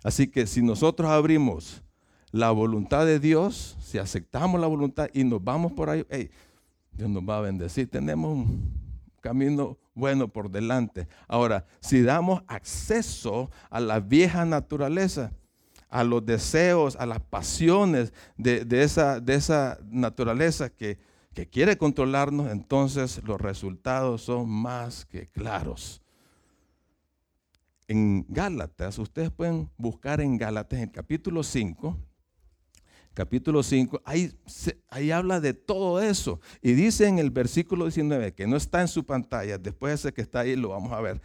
Así 0.03 0.27
que 0.27 0.47
si 0.47 0.61
nosotros 0.61 1.09
abrimos 1.09 1.82
la 2.33 2.49
voluntad 2.49 3.05
de 3.05 3.19
Dios, 3.19 3.77
si 3.79 3.99
aceptamos 3.99 4.59
la 4.59 4.65
voluntad 4.65 5.07
y 5.13 5.23
nos 5.23 5.43
vamos 5.43 5.71
por 5.71 5.91
ahí, 5.91 6.03
Dios 6.91 7.07
nos 7.07 7.21
va 7.23 7.37
a 7.37 7.41
bendecir. 7.41 7.87
Tenemos 7.87 8.31
un 8.31 8.73
camino 9.21 9.77
bueno 9.93 10.27
por 10.27 10.49
delante. 10.49 11.07
Ahora, 11.27 11.63
si 11.79 12.01
damos 12.01 12.41
acceso 12.47 13.51
a 13.69 13.79
la 13.79 13.99
vieja 13.99 14.45
naturaleza, 14.45 15.31
a 15.89 16.03
los 16.03 16.25
deseos, 16.25 16.95
a 16.95 17.05
las 17.05 17.19
pasiones 17.19 18.13
de, 18.35 18.65
esa, 18.81 19.19
de 19.19 19.35
esa, 19.35 19.77
naturaleza 19.91 20.69
que, 20.71 20.97
que 21.35 21.47
quiere 21.47 21.77
controlarnos, 21.77 22.51
entonces 22.51 23.21
los 23.25 23.39
resultados 23.39 24.23
son 24.23 24.49
más 24.49 25.05
que 25.05 25.27
claros 25.27 26.01
en 27.87 28.25
Gálatas, 28.27 28.97
ustedes 28.97 29.29
pueden 29.29 29.69
buscar 29.77 30.19
en 30.19 30.37
Gálatas, 30.37 30.79
en 30.79 30.85
el 30.85 30.91
capítulo 30.91 31.43
5, 31.43 31.95
capítulo 33.13 33.63
5, 33.63 34.01
ahí, 34.05 34.31
habla 35.11 35.39
de 35.39 35.53
todo 35.53 36.01
eso. 36.01 36.39
Y 36.61 36.73
dice 36.73 37.07
en 37.07 37.19
el 37.19 37.31
versículo 37.31 37.85
19, 37.85 38.33
que 38.33 38.47
no 38.47 38.57
está 38.57 38.81
en 38.81 38.87
su 38.87 39.05
pantalla, 39.05 39.57
después 39.57 39.93
ese 39.93 40.13
que 40.13 40.21
está 40.21 40.41
ahí 40.41 40.55
lo 40.55 40.69
vamos 40.69 40.91
a 40.93 41.01
ver. 41.01 41.21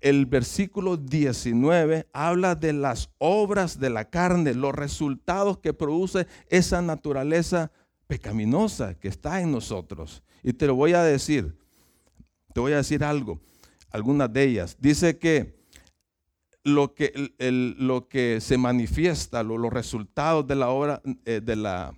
El 0.00 0.26
versículo 0.26 0.96
19 0.96 2.06
habla 2.12 2.54
de 2.54 2.72
las 2.72 3.10
obras 3.18 3.78
de 3.80 3.90
la 3.90 4.10
carne, 4.10 4.54
los 4.54 4.74
resultados 4.74 5.58
que 5.58 5.72
produce 5.72 6.26
esa 6.48 6.82
naturaleza 6.82 7.70
pecaminosa 8.06 8.94
que 8.94 9.08
está 9.08 9.40
en 9.40 9.52
nosotros. 9.52 10.22
Y 10.42 10.52
te 10.52 10.66
lo 10.66 10.74
voy 10.74 10.92
a 10.92 11.02
decir, 11.02 11.56
te 12.52 12.60
voy 12.60 12.72
a 12.72 12.76
decir 12.76 13.02
algo, 13.04 13.40
algunas 13.90 14.32
de 14.32 14.44
ellas. 14.44 14.76
Dice 14.78 15.18
que 15.18 15.55
lo 16.66 16.94
que, 16.94 17.32
lo 17.78 18.08
que 18.08 18.40
se 18.40 18.58
manifiesta, 18.58 19.44
los 19.44 19.72
resultados 19.72 20.48
de 20.48 20.56
la 20.56 20.68
obra 20.70 21.00
eh, 21.24 21.40
de 21.40 21.54
la 21.54 21.94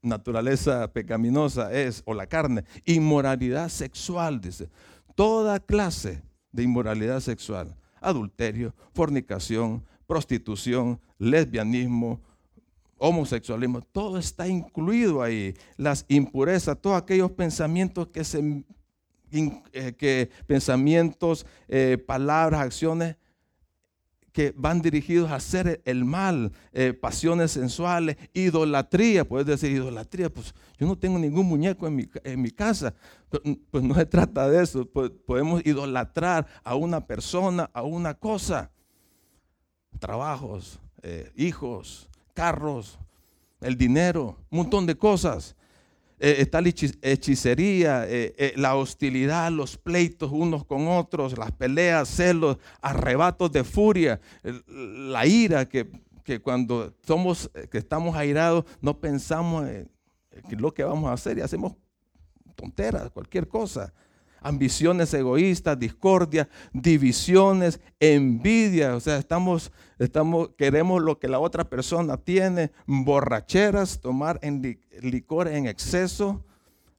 naturaleza 0.00 0.92
pecaminosa 0.92 1.72
es, 1.72 2.00
o 2.06 2.14
la 2.14 2.28
carne, 2.28 2.62
inmoralidad 2.84 3.68
sexual, 3.68 4.40
dice. 4.40 4.70
Toda 5.16 5.58
clase 5.58 6.22
de 6.52 6.62
inmoralidad 6.62 7.18
sexual, 7.18 7.74
adulterio, 8.00 8.72
fornicación, 8.94 9.84
prostitución, 10.06 11.00
lesbianismo, 11.18 12.20
homosexualismo, 12.96 13.80
todo 13.80 14.18
está 14.18 14.46
incluido 14.46 15.20
ahí. 15.20 15.52
Las 15.76 16.04
impurezas, 16.06 16.80
todos 16.80 16.96
aquellos 16.96 17.32
pensamientos 17.32 18.06
que 18.06 18.22
se, 18.22 18.64
eh, 19.32 19.94
que 19.98 20.30
pensamientos, 20.46 21.44
eh, 21.66 21.98
palabras, 22.06 22.60
acciones 22.60 23.16
que 24.32 24.54
van 24.56 24.80
dirigidos 24.80 25.30
a 25.30 25.36
hacer 25.36 25.80
el 25.84 26.04
mal, 26.04 26.52
eh, 26.72 26.92
pasiones 26.92 27.52
sensuales, 27.52 28.16
idolatría, 28.32 29.26
puedes 29.26 29.46
decir 29.46 29.72
idolatría, 29.72 30.30
pues 30.30 30.54
yo 30.78 30.86
no 30.86 30.96
tengo 30.96 31.18
ningún 31.18 31.46
muñeco 31.46 31.86
en 31.86 32.40
mi, 32.42 32.50
casa, 32.50 32.94
mm, 33.44 33.52
pues, 33.70 33.84
no 33.84 33.94
se 33.94 34.06
trata 34.06 34.48
de 34.48 34.62
eso, 34.62 34.86
podemos 34.86 35.64
idolatrar 35.64 36.46
a 36.62 36.74
una 36.74 37.06
persona, 37.06 37.70
a 37.72 37.82
una 37.82 38.14
cosa, 38.14 38.70
trabajos, 39.98 40.78
eh, 41.02 41.30
hijos, 41.36 42.08
carros, 42.34 42.98
el 43.60 43.76
dinero, 43.76 44.36
un 44.50 44.58
montón 44.58 44.86
de 44.86 44.96
cosas. 44.96 45.54
Eh, 46.22 46.36
está 46.42 46.60
la 46.60 46.68
hechicería, 46.68 48.06
eh, 48.06 48.34
eh, 48.36 48.52
la 48.56 48.76
hostilidad, 48.76 49.50
los 49.50 49.78
pleitos 49.78 50.30
unos 50.30 50.66
con 50.66 50.86
otros, 50.86 51.38
las 51.38 51.50
peleas, 51.50 52.10
celos, 52.10 52.58
arrebatos 52.82 53.50
de 53.50 53.64
furia, 53.64 54.20
la 54.66 55.24
ira 55.24 55.66
que, 55.66 55.88
cuando 56.42 56.94
somos, 57.06 57.50
que 57.70 57.78
estamos 57.78 58.14
airados, 58.16 58.66
no 58.82 59.00
pensamos 59.00 59.66
en 59.66 59.88
lo 60.58 60.74
que 60.74 60.84
vamos 60.84 61.08
a 61.08 61.14
hacer 61.14 61.38
y 61.38 61.40
hacemos 61.40 61.72
tonteras, 62.54 63.10
cualquier 63.10 63.48
cosa 63.48 63.90
ambiciones 64.40 65.12
egoístas, 65.14 65.78
discordia, 65.78 66.48
divisiones, 66.72 67.80
envidia, 67.98 68.96
o 68.96 69.00
sea, 69.00 69.18
estamos, 69.18 69.72
estamos, 69.98 70.50
queremos 70.56 71.02
lo 71.02 71.18
que 71.18 71.28
la 71.28 71.38
otra 71.38 71.64
persona 71.68 72.16
tiene, 72.16 72.72
borracheras, 72.86 74.00
tomar 74.00 74.40
licor 75.02 75.48
en 75.48 75.66
exceso, 75.66 76.44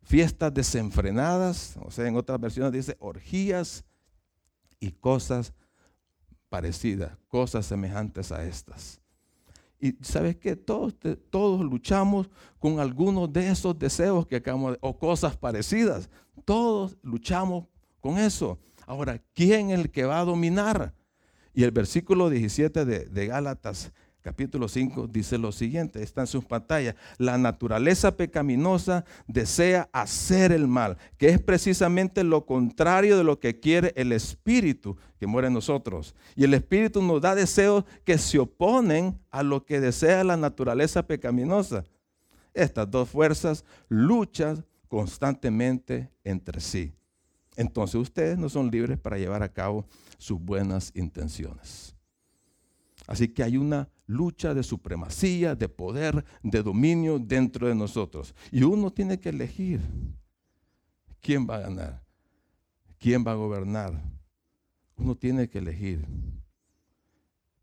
fiestas 0.04 0.54
desenfrenadas, 0.54 1.78
o 1.82 1.92
sea, 1.92 2.08
en 2.08 2.16
otras 2.16 2.40
versiones 2.40 2.74
dice 2.74 2.98
orgías 3.00 3.86
y 4.80 4.92
cosas 4.92 5.54
parecidas, 6.50 7.18
cosas 7.28 7.66
semejantes 7.66 8.32
a 8.32 8.44
estas. 8.44 9.02
Y 9.82 9.96
sabes 10.02 10.36
que 10.36 10.56
todos, 10.56 10.94
todos 11.32 11.62
luchamos 11.62 12.30
con 12.60 12.80
algunos 12.80 13.34
de 13.34 13.50
esos 13.50 13.78
deseos 13.80 14.28
que 14.28 14.36
acabamos 14.36 14.74
de, 14.74 14.78
o 14.82 14.98
cosas 14.98 15.36
parecidas. 15.36 16.08
Todos 16.46 16.98
luchamos 17.04 17.66
con 18.00 18.18
eso. 18.18 18.60
Ahora, 18.86 19.22
¿quién 19.34 19.72
es 19.72 19.80
el 19.80 19.92
que 19.92 20.06
va 20.06 20.20
a 20.20 20.26
dominar? 20.26 20.94
Y 21.54 21.64
el 21.64 21.72
versículo 21.72 22.30
17 22.30 22.86
de, 22.86 23.28
Gálatas 23.28 23.92
capítulo 24.22 24.68
5 24.68 25.08
dice 25.08 25.38
lo 25.40 25.52
siguiente, 25.52 26.04
está 26.04 26.22
en 26.22 26.28
sus 26.28 26.46
pantallas, 26.46 26.96
la 27.18 27.40
naturaleza 27.40 28.16
pecaminosa 28.16 29.04
desea 29.28 29.90
hacer 29.92 30.52
el 30.52 30.68
mal, 30.68 30.98
que 31.18 31.30
es 31.30 31.42
precisamente 31.42 32.24
lo 32.24 32.46
contrario 32.46 33.18
de 33.18 33.24
lo 33.24 33.40
que 33.40 33.60
quiere 33.60 33.94
el 33.96 34.12
espíritu 34.12 34.96
que 35.20 35.26
muere 35.26 35.48
en 35.48 35.56
nosotros. 35.56 36.16
Y 36.36 36.44
el 36.44 36.54
espíritu 36.54 37.02
nos 37.02 37.22
da 37.22 37.34
deseos 37.34 37.84
que 38.04 38.18
se 38.20 38.38
oponen 38.38 39.20
a 39.32 39.42
lo 39.42 39.66
que 39.66 39.80
desea 39.80 40.24
la 40.24 40.38
naturaleza 40.38 41.08
pecaminosa. 41.08 41.84
Estas 42.54 42.92
dos 42.92 43.10
fuerzas 43.10 43.66
luchan 43.90 44.64
constantemente 44.92 46.12
entre 46.22 46.60
sí. 46.60 46.94
Entonces 47.56 47.96
ustedes 47.96 48.38
no 48.38 48.50
son 48.50 48.70
libres 48.70 49.00
para 49.00 49.18
llevar 49.18 49.42
a 49.42 49.54
cabo 49.54 49.88
sus 50.18 50.38
buenas 50.38 50.92
intenciones. 50.94 51.96
Así 53.08 53.30
que 53.30 53.42
hay 53.42 53.56
una 53.56 53.88
lucha 54.06 54.54
de 54.54 54.64
supremacía, 54.64 55.56
de 55.56 55.70
poder, 55.70 56.26
de 56.44 56.62
dominio 56.62 57.20
dentro 57.20 57.70
de 57.70 57.76
nosotros. 57.76 58.36
Y 58.52 58.64
uno 58.64 58.92
tiene 58.92 59.18
que 59.18 59.30
elegir 59.30 59.80
quién 61.22 61.48
va 61.50 61.56
a 61.56 61.62
ganar, 61.62 62.04
quién 63.00 63.26
va 63.26 63.32
a 63.32 63.36
gobernar. 63.36 63.94
Uno 64.98 65.16
tiene 65.16 65.48
que 65.48 65.60
elegir. 65.60 66.06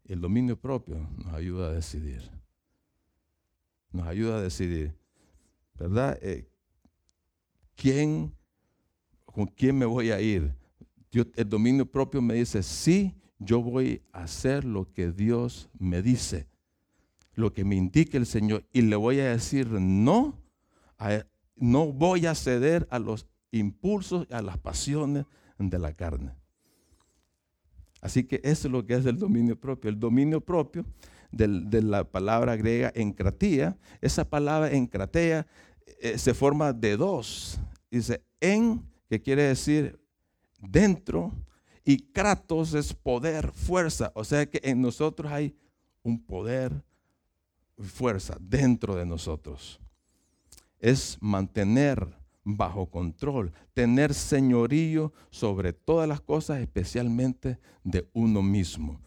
El 0.07 0.23
dominio 0.23 0.59
propio 0.59 0.97
nos 1.19 1.35
ayuda 1.35 1.69
a 1.69 1.73
decidir. 1.73 2.23
Nos 3.93 4.07
ayuda 4.07 4.38
a 4.38 4.41
decidir. 4.41 4.97
¿Verdad? 5.75 6.19
Eh, 6.23 6.49
¿Quién, 7.79 8.35
con 9.25 9.47
quién 9.47 9.79
me 9.79 9.87
voy 9.87 10.11
a 10.11 10.21
ir? 10.21 10.53
el 11.12 11.49
dominio 11.49 11.87
propio 11.87 12.21
me 12.21 12.35
dice 12.35 12.62
sí 12.62 13.14
yo 13.38 13.62
voy 13.62 14.03
a 14.12 14.25
hacer 14.25 14.64
lo 14.64 14.93
que 14.93 15.12
Dios 15.12 15.71
me 15.79 16.03
dice, 16.03 16.49
lo 17.35 17.55
que 17.55 17.64
me 17.64 17.77
indique 17.77 18.17
el 18.17 18.27
Señor, 18.27 18.67
y 18.73 18.83
le 18.83 18.97
voy 18.97 19.21
a 19.21 19.31
decir 19.31 19.69
no, 19.69 20.43
no 21.55 21.93
voy 21.93 22.27
a 22.27 22.35
ceder 22.35 22.88
a 22.91 22.99
los 22.99 23.29
impulsos 23.53 24.27
a 24.33 24.43
las 24.43 24.59
pasiones 24.59 25.25
de 25.59 25.79
la 25.79 25.93
carne. 25.93 26.33
Así 28.01 28.25
que 28.25 28.41
eso 28.43 28.67
es 28.67 28.73
lo 28.73 28.85
que 28.85 28.95
es 28.95 29.07
el 29.07 29.19
dominio 29.19 29.59
propio. 29.59 29.88
El 29.88 30.01
dominio 30.01 30.41
propio 30.41 30.85
de 31.31 31.83
la 31.83 32.05
palabra 32.11 32.57
griega 32.57 32.93
encratía, 32.95 33.77
esa 34.01 34.29
palabra 34.29 34.73
encratea 34.73 35.47
eh, 36.01 36.18
se 36.18 36.35
forma 36.35 36.72
de 36.72 36.96
dos. 36.96 37.59
Dice 37.90 38.22
en, 38.40 38.83
que 39.09 39.20
quiere 39.20 39.42
decir 39.42 39.98
dentro, 40.61 41.33
y 41.85 41.98
kratos 41.98 42.74
es 42.74 42.92
poder, 42.92 43.51
fuerza. 43.53 44.12
O 44.14 44.24
sea 44.24 44.44
que 44.44 44.61
en 44.62 44.83
nosotros 44.83 45.33
hay 45.33 45.57
un 46.03 46.22
poder, 46.22 46.85
fuerza 47.79 48.37
dentro 48.40 48.94
de 48.94 49.07
nosotros. 49.07 49.81
Es 50.79 51.16
mantener 51.20 52.07
bajo 52.44 52.87
control, 52.90 53.53
tener 53.74 54.14
señorío 54.14 55.12
sobre 55.31 55.72
todas 55.72 56.09
las 56.09 56.20
cosas, 56.20 56.61
especialmente 56.61 57.59
de 57.85 58.09
uno 58.12 58.42
mismo. 58.42 59.01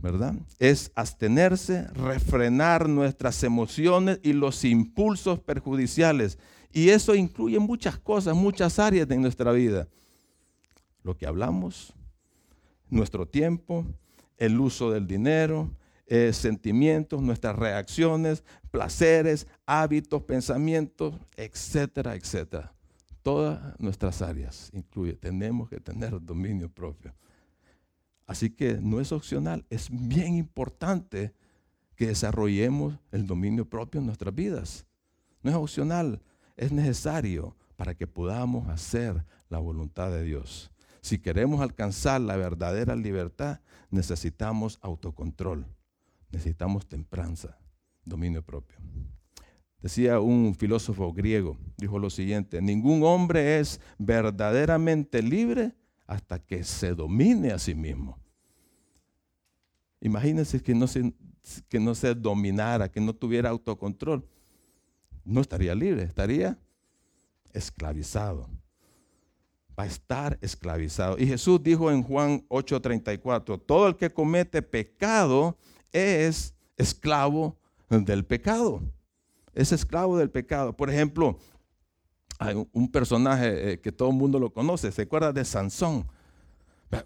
¿Verdad? 0.00 0.34
Es 0.60 0.92
abstenerse, 0.94 1.88
refrenar 1.88 2.88
nuestras 2.88 3.42
emociones 3.42 4.20
y 4.22 4.32
los 4.32 4.64
impulsos 4.64 5.40
perjudiciales. 5.40 6.38
Y 6.72 6.90
eso 6.90 7.14
incluye 7.14 7.58
muchas 7.58 7.98
cosas, 7.98 8.36
muchas 8.36 8.78
áreas 8.78 9.08
de 9.08 9.16
nuestra 9.16 9.50
vida. 9.52 9.88
Lo 11.02 11.16
que 11.16 11.26
hablamos, 11.26 11.94
nuestro 12.88 13.26
tiempo, 13.26 13.84
el 14.36 14.60
uso 14.60 14.90
del 14.92 15.06
dinero, 15.06 15.70
eh, 16.06 16.32
sentimientos, 16.32 17.20
nuestras 17.20 17.56
reacciones, 17.56 18.44
placeres, 18.70 19.46
hábitos, 19.66 20.22
pensamientos, 20.22 21.14
etcétera, 21.36 22.14
etcétera. 22.14 22.72
Todas 23.22 23.78
nuestras 23.78 24.22
áreas 24.22 24.70
incluye, 24.72 25.14
tenemos 25.14 25.68
que 25.68 25.80
tener 25.80 26.18
dominio 26.20 26.70
propio. 26.70 27.12
Así 28.28 28.50
que 28.50 28.74
no 28.74 29.00
es 29.00 29.10
opcional, 29.10 29.64
es 29.70 29.88
bien 29.90 30.36
importante 30.36 31.34
que 31.96 32.06
desarrollemos 32.06 32.96
el 33.10 33.26
dominio 33.26 33.68
propio 33.68 33.98
en 33.98 34.06
nuestras 34.06 34.32
vidas. 34.32 34.86
No 35.42 35.50
es 35.50 35.56
opcional, 35.56 36.22
es 36.56 36.70
necesario 36.70 37.56
para 37.74 37.96
que 37.96 38.06
podamos 38.06 38.68
hacer 38.68 39.24
la 39.48 39.58
voluntad 39.58 40.12
de 40.12 40.22
Dios. 40.22 40.70
Si 41.00 41.18
queremos 41.18 41.60
alcanzar 41.60 42.20
la 42.20 42.36
verdadera 42.36 42.94
libertad, 42.94 43.58
necesitamos 43.90 44.78
autocontrol 44.80 45.66
necesitamos 46.30 46.86
tempranza, 46.86 47.58
dominio 48.04 48.42
propio. 48.42 48.78
Decía 49.80 50.20
un 50.20 50.54
filósofo 50.56 51.12
griego, 51.12 51.56
dijo 51.76 51.98
lo 51.98 52.10
siguiente, 52.10 52.60
ningún 52.60 53.02
hombre 53.04 53.60
es 53.60 53.80
verdaderamente 53.98 55.22
libre 55.22 55.72
hasta 56.08 56.38
que 56.38 56.64
se 56.64 56.94
domine 56.94 57.52
a 57.52 57.58
sí 57.58 57.74
mismo. 57.74 58.18
Imagínense 60.00 60.60
que 60.60 60.74
no 60.74 60.86
se, 60.86 61.12
que 61.68 61.78
no 61.78 61.94
se 61.94 62.14
dominara, 62.14 62.90
que 62.90 63.00
no 63.00 63.14
tuviera 63.14 63.50
autocontrol. 63.50 64.26
No 65.22 65.42
estaría 65.42 65.74
libre, 65.74 66.04
estaría 66.04 66.58
esclavizado. 67.52 68.48
Va 69.78 69.84
a 69.84 69.86
estar 69.86 70.38
esclavizado. 70.40 71.18
Y 71.18 71.26
Jesús 71.26 71.62
dijo 71.62 71.90
en 71.90 72.02
Juan 72.02 72.42
8:34, 72.48 73.60
todo 73.66 73.86
el 73.86 73.96
que 73.96 74.10
comete 74.10 74.62
pecado 74.62 75.58
es 75.92 76.54
esclavo 76.78 77.58
del 77.90 78.24
pecado. 78.24 78.80
Es 79.52 79.72
esclavo 79.72 80.16
del 80.16 80.30
pecado. 80.30 80.74
Por 80.74 80.88
ejemplo, 80.88 81.38
hay 82.38 82.66
un 82.72 82.90
personaje 82.90 83.72
eh, 83.72 83.80
que 83.80 83.92
todo 83.92 84.10
el 84.10 84.16
mundo 84.16 84.38
lo 84.38 84.52
conoce, 84.52 84.92
se 84.92 85.02
acuerda 85.02 85.32
de 85.32 85.44
Sansón. 85.44 86.06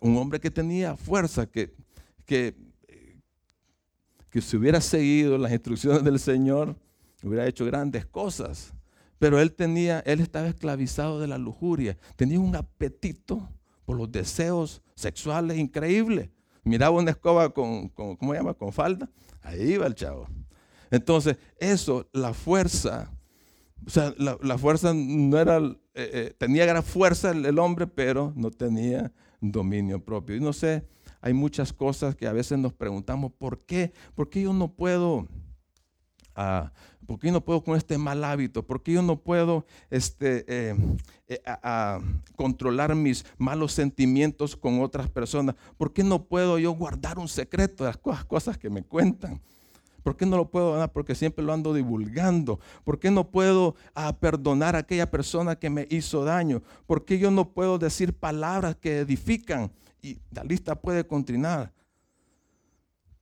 Un 0.01 0.17
hombre 0.17 0.39
que 0.39 0.51
tenía 0.51 0.97
fuerza, 0.97 1.47
que, 1.47 1.75
que, 2.25 2.55
que 4.31 4.41
si 4.41 4.57
hubiera 4.57 4.81
seguido 4.81 5.37
las 5.39 5.51
instrucciones 5.53 6.05
del 6.05 6.21
Señor, 6.21 6.77
hubiera 7.23 7.47
hecho 7.47 7.65
grandes 7.65 8.07
cosas. 8.07 8.73
Pero 9.19 9.41
él 9.41 9.53
tenía, 9.53 10.01
él 10.01 10.21
estaba 10.21 10.49
esclavizado 10.49 11.21
de 11.21 11.27
la 11.27 11.39
lujuria, 11.39 11.97
tenía 12.17 12.39
un 12.39 12.55
apetito 12.55 13.49
por 13.85 13.97
los 13.97 14.11
deseos 14.13 14.83
sexuales 14.95 15.59
increíbles 15.59 16.31
miraba 16.65 16.99
una 16.99 17.11
escoba 17.11 17.51
con, 17.51 17.89
¿cómo 17.89 18.33
se 18.33 18.39
llama? 18.39 18.55
Con 18.55 18.73
falda, 18.73 19.09
ahí 19.43 19.73
iba 19.73 19.87
el 19.87 19.95
chavo. 19.95 20.27
Entonces, 20.91 21.37
eso, 21.59 22.09
la 22.13 22.35
fuerza, 22.35 23.11
o 23.87 23.91
sea, 23.91 24.15
la, 24.17 24.59
fuerza 24.59 24.93
no 24.95 25.39
era, 25.39 25.59
eh, 25.59 25.77
eh, 25.95 26.35
tenía 26.39 26.67
gran 26.67 26.83
fuerza 26.83 27.31
el, 27.31 27.59
hombre, 27.59 27.87
pero 27.87 28.33
no 28.37 28.51
tenía 28.51 29.13
dominio 29.41 30.05
propio. 30.05 30.37
Y 30.37 30.41
no 30.41 30.53
sé, 30.53 30.87
hay 31.21 31.33
muchas 31.33 31.73
cosas 31.73 32.15
que 32.15 32.27
a 32.27 32.33
veces 32.33 32.59
nos 32.59 32.73
preguntamos, 32.73 33.33
¿por 33.33 33.59
qué? 33.65 33.93
¿Por 34.15 34.31
qué 34.31 34.43
yo 34.43 34.53
no 34.53 34.73
puedo 34.73 35.27
a, 36.35 36.73
¿por 37.07 37.19
qué 37.19 37.33
no 37.33 37.45
puedo 37.45 37.63
con 37.65 37.77
este 37.77 37.99
mal 37.99 38.23
hábito? 38.23 38.65
¿Por 38.67 38.83
qué 38.83 38.93
yo 38.93 39.03
no 39.03 39.21
puedo 39.21 39.67
este, 39.91 40.45
eh, 40.49 40.77
controlar 42.37 42.95
mis 42.95 43.25
malos 43.37 43.73
sentimientos 43.73 44.57
con 44.57 44.81
otras 44.81 45.11
personas? 45.11 45.57
¿Por 45.77 45.93
qué 45.93 46.05
no 46.05 46.25
puedo 46.25 46.59
yo 46.59 46.71
guardar 46.73 47.19
un 47.19 47.29
secreto 47.29 47.85
de 47.85 47.91
las 48.05 48.25
cosas 48.25 48.57
que 48.57 48.71
me 48.71 48.85
cuentan? 48.85 49.41
¿Por 50.03 50.17
qué 50.17 50.27
no 50.27 50.37
lo 50.37 50.51
puedo 50.51 50.77
dar? 50.77 50.93
Porque 50.93 51.15
siempre 51.15 51.45
lo 51.45 51.53
ando 51.53 51.75
divulgando. 51.75 52.59
¿Por 52.85 52.99
qué 52.99 53.11
no 53.11 53.31
puedo 53.31 53.77
ah, 53.95 54.19
perdonar 54.19 54.77
a 54.77 54.81
aquella 54.81 55.11
persona 55.11 55.57
que 55.57 55.71
me 55.71 55.87
hizo 55.91 56.25
daño? 56.25 56.63
¿Por 56.87 57.05
qué 57.05 57.19
yo 57.19 57.31
no 57.31 57.53
puedo 57.53 57.79
decir 57.79 58.13
palabras 58.13 58.77
que 58.77 58.99
edifican? 58.99 59.71
Y 60.03 60.19
la 60.31 60.45
lista 60.45 60.75
puede 60.75 61.07
continuar. 61.07 61.73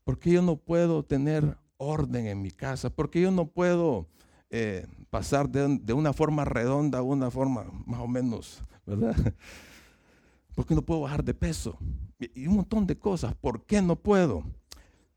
¿Por 0.05 0.19
qué 0.19 0.31
yo 0.31 0.43
no 0.43 0.57
puedo 0.57 1.03
tener 1.05 1.57
orden 1.81 2.27
en 2.27 2.43
mi 2.43 2.51
casa, 2.51 2.91
porque 2.91 3.21
yo 3.21 3.31
no 3.31 3.47
puedo 3.47 4.07
eh, 4.51 4.87
pasar 5.09 5.49
de, 5.49 5.93
una 5.93 6.13
forma 6.13 6.45
redonda 6.45 6.99
a 6.99 7.03
una 7.03 7.31
forma 7.31 7.65
más 7.87 8.01
o 8.01 8.07
menos, 8.07 8.63
¿verdad? 8.87 9.17
Porque 10.55 10.75
no 10.75 10.83
puedo 10.83 11.01
bajar 11.01 11.25
de 11.25 11.33
peso 11.33 11.79
y, 12.19 12.47
un 12.47 12.57
montón 12.57 12.87
de 12.87 12.99
cosas. 12.99 13.35
¿Por 13.35 13.65
qué 13.65 13.81
no 13.81 13.97
puedo? 13.97 14.45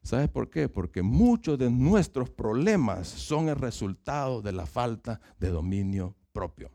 ¿Sabes 0.04 0.30
por 0.30 0.50
qué? 0.50 0.68
Porque 0.68 1.02
muchos 1.02 1.58
de 1.58 1.72
nuestros 1.72 2.30
problemas 2.30 3.08
son 3.08 3.48
el 3.48 3.56
resultado 3.56 4.42
de 4.42 4.52
la 4.52 4.66
falta 4.66 5.22
de 5.40 5.50
dominio 5.50 6.14
propio. 6.34 6.70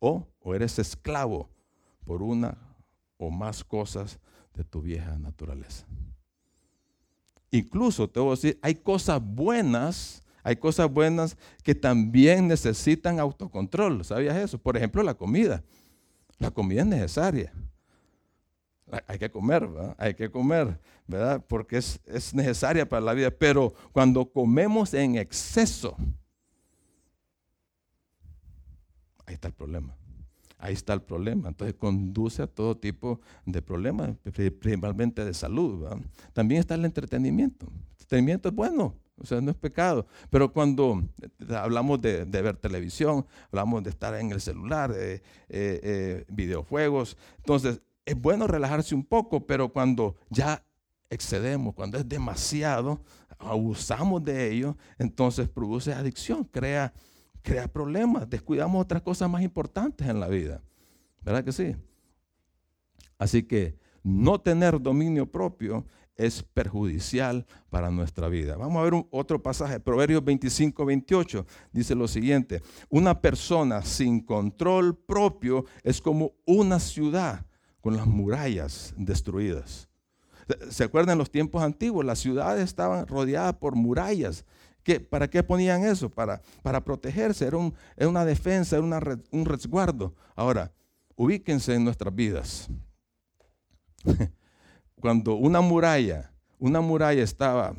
O, 0.00 0.26
o 0.40 0.54
eres 0.54 0.78
esclavo 0.78 1.48
por 2.04 2.20
una 2.20 2.58
o 3.16 3.30
más 3.30 3.62
cosas 3.62 4.18
de 4.54 4.64
tu 4.64 4.82
vieja 4.82 5.16
naturaleza. 5.18 5.86
Incluso 7.52 8.08
te 8.10 8.18
voy 8.18 8.30
a 8.30 8.32
decir, 8.32 8.58
hay 8.60 8.74
cosas 8.74 9.22
buenas, 9.24 10.22
hay 10.42 10.56
cosas 10.56 10.92
buenas 10.92 11.36
que 11.62 11.76
también 11.76 12.48
necesitan 12.48 13.20
autocontrol. 13.20 14.04
¿Sabías 14.04 14.36
eso? 14.36 14.58
Por 14.58 14.76
ejemplo, 14.76 15.02
la 15.04 15.14
comida. 15.14 15.62
La 16.38 16.50
comida 16.50 16.82
es 16.82 16.86
necesaria. 16.88 17.52
Hay 19.06 19.18
que 19.18 19.30
comer, 19.30 19.66
¿verdad? 19.66 19.94
Hay 19.98 20.14
que 20.14 20.30
comer, 20.30 20.78
¿verdad? 21.06 21.44
Porque 21.46 21.76
es, 21.76 22.00
es 22.06 22.34
necesaria 22.34 22.88
para 22.88 23.02
la 23.02 23.12
vida. 23.12 23.30
Pero 23.30 23.74
cuando 23.92 24.30
comemos 24.30 24.94
en 24.94 25.16
exceso, 25.16 25.96
ahí 29.26 29.34
está 29.34 29.48
el 29.48 29.54
problema. 29.54 29.94
Ahí 30.58 30.74
está 30.74 30.92
el 30.92 31.02
problema. 31.02 31.48
Entonces 31.48 31.76
conduce 31.76 32.42
a 32.42 32.46
todo 32.46 32.76
tipo 32.76 33.20
de 33.46 33.62
problemas, 33.62 34.16
principalmente 34.22 35.24
de 35.24 35.32
salud. 35.32 35.86
También 36.32 36.60
está 36.60 36.74
el 36.74 36.84
entretenimiento. 36.84 37.66
El 37.66 37.92
entretenimiento 37.92 38.48
es 38.48 38.54
bueno, 38.54 38.94
o 39.16 39.24
sea, 39.24 39.40
no 39.40 39.50
es 39.50 39.56
pecado. 39.56 40.06
Pero 40.30 40.52
cuando 40.52 41.04
hablamos 41.50 42.00
de, 42.00 42.24
ver 42.24 42.56
televisión, 42.56 43.24
hablamos 43.52 43.84
de 43.84 43.90
estar 43.90 44.14
en 44.14 44.32
el 44.32 44.40
celular, 44.40 44.92
eh, 44.96 45.22
eh, 45.48 46.24
videojuegos, 46.28 47.16
entonces 47.36 47.80
es 48.08 48.18
bueno 48.18 48.46
relajarse 48.46 48.94
un 48.94 49.04
poco, 49.04 49.46
pero 49.46 49.70
cuando 49.70 50.16
ya 50.30 50.64
excedemos, 51.10 51.74
cuando 51.74 51.98
es 51.98 52.08
demasiado, 52.08 53.02
abusamos 53.38 54.24
de 54.24 54.50
ello, 54.50 54.78
entonces 54.98 55.46
produce 55.46 55.92
adicción, 55.92 56.44
crea 56.44 56.92
problemas, 57.70 58.28
descuidamos 58.28 58.82
otras 58.82 59.02
cosas 59.02 59.28
más 59.28 59.42
importantes 59.42 60.08
en 60.08 60.20
la 60.20 60.28
vida. 60.28 60.62
¿Verdad 61.20 61.44
que 61.44 61.52
sí? 61.52 61.76
Así 63.18 63.42
que 63.42 63.76
no 64.02 64.40
tener 64.40 64.80
dominio 64.80 65.30
propio 65.30 65.84
es 66.16 66.42
perjudicial 66.42 67.44
para 67.68 67.90
nuestra 67.90 68.28
vida. 68.28 68.56
Vamos 68.56 68.80
a 68.80 68.84
ver 68.90 69.06
otro 69.10 69.42
pasaje, 69.42 69.80
Proverbios 69.80 70.24
25, 70.24 70.84
28, 70.84 71.46
dice 71.72 71.94
lo 71.94 72.08
siguiente, 72.08 72.62
una 72.88 73.20
persona 73.20 73.82
sin 73.82 74.20
control 74.20 74.96
propio 74.96 75.66
es 75.82 76.00
como 76.00 76.32
una 76.46 76.80
ciudad 76.80 77.44
con 77.80 77.96
las 77.96 78.06
murallas 78.06 78.94
destruidas. 78.96 79.88
¿Se 80.70 80.84
acuerdan 80.84 81.18
los 81.18 81.30
tiempos 81.30 81.62
antiguos? 81.62 82.04
Las 82.04 82.18
ciudades 82.18 82.64
estaban 82.64 83.06
rodeadas 83.06 83.54
por 83.54 83.74
murallas 83.74 84.44
¿Para 85.10 85.28
qué 85.28 85.42
ponían 85.42 85.84
eso? 85.84 86.08
Para, 86.08 86.40
para 86.62 86.82
protegerse, 86.82 87.46
era, 87.46 87.58
un, 87.58 87.74
una 87.98 88.24
defensa, 88.24 88.76
era 88.76 88.84
un 89.30 89.44
resguardo. 89.44 90.14
Ahora, 90.34 90.72
ubíquense 91.14 91.74
en 91.74 91.84
nuestras 91.84 92.14
vidas. 92.14 92.68
Cuando 95.00 95.34
una 95.34 95.60
muralla, 95.60 96.32
una 96.58 96.80
muralla 96.80 97.22
estaba, 97.22 97.74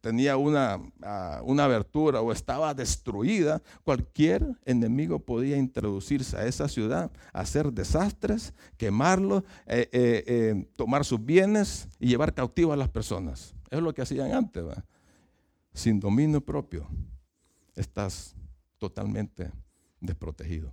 tenía 0.00 0.36
una, 0.36 0.80
ah, 1.02 1.40
una 1.44 1.64
abertura 1.64 2.20
o 2.20 2.32
estaba 2.32 2.74
destruida, 2.74 3.62
cualquier 3.84 4.46
enemigo 4.64 5.18
podía 5.18 5.56
introducirse 5.56 6.36
a 6.36 6.46
esa 6.46 6.68
ciudad, 6.68 7.10
hacer 7.32 7.72
desastres, 7.72 8.54
quemarlo, 8.76 9.44
eh, 9.66 9.88
eh, 9.92 10.24
eh, 10.26 10.68
tomar 10.76 11.04
sus 11.04 11.24
bienes 11.24 11.88
y 11.98 12.08
llevar 12.08 12.34
cautivo 12.34 12.72
a 12.72 12.76
las 12.76 12.88
personas. 12.88 13.54
Es 13.70 13.80
lo 13.80 13.92
que 13.94 14.02
hacían 14.02 14.32
antes. 14.32 14.64
Sin 15.72 16.00
dominio 16.00 16.40
propio, 16.40 16.88
estás 17.74 18.34
totalmente 18.78 19.50
desprotegido. 20.00 20.70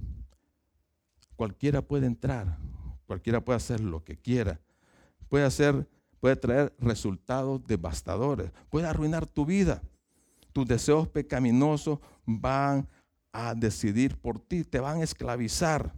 Cualquiera 1.36 1.82
puede 1.82 2.08
entrar, 2.08 2.58
cualquiera 3.06 3.44
puede 3.44 3.58
hacer 3.58 3.80
lo 3.82 4.04
que 4.04 4.18
quiera, 4.18 4.60
puede 5.30 5.46
hacer, 5.46 5.88
puede 6.24 6.38
traer 6.38 6.74
resultados 6.80 7.62
devastadores, 7.68 8.50
puede 8.70 8.88
arruinar 8.88 9.26
tu 9.26 9.46
vida. 9.46 9.82
Tus 10.54 10.66
deseos 10.66 11.06
pecaminosos 11.10 12.00
van 12.26 12.88
a 13.34 13.54
decidir 13.54 14.16
por 14.16 14.40
ti, 14.40 14.64
te 14.64 14.80
van 14.80 15.02
a 15.02 15.04
esclavizar, 15.04 15.94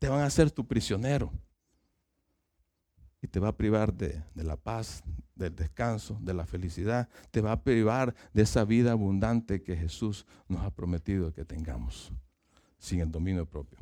te 0.00 0.08
van 0.08 0.22
a 0.22 0.26
hacer 0.26 0.50
tu 0.50 0.66
prisionero 0.66 1.30
y 3.22 3.28
te 3.28 3.38
va 3.38 3.46
a 3.46 3.56
privar 3.56 3.94
de, 3.94 4.20
de, 4.34 4.42
la 4.42 4.56
paz, 4.56 5.04
del 5.36 5.54
descanso, 5.54 6.18
de 6.20 6.34
la 6.34 6.44
felicidad, 6.44 7.08
te 7.30 7.40
va 7.40 7.52
a 7.52 7.62
privar 7.62 8.16
de 8.34 8.42
esa 8.42 8.64
vida 8.64 8.90
abundante 8.90 9.62
que 9.62 9.76
Jesús 9.76 10.26
nos 10.48 10.64
ha 10.64 10.72
prometido 10.72 11.32
que 11.32 11.44
tengamos 11.44 12.10
sin 12.78 12.98
el 12.98 13.12
dominio 13.12 13.46
propio. 13.46 13.78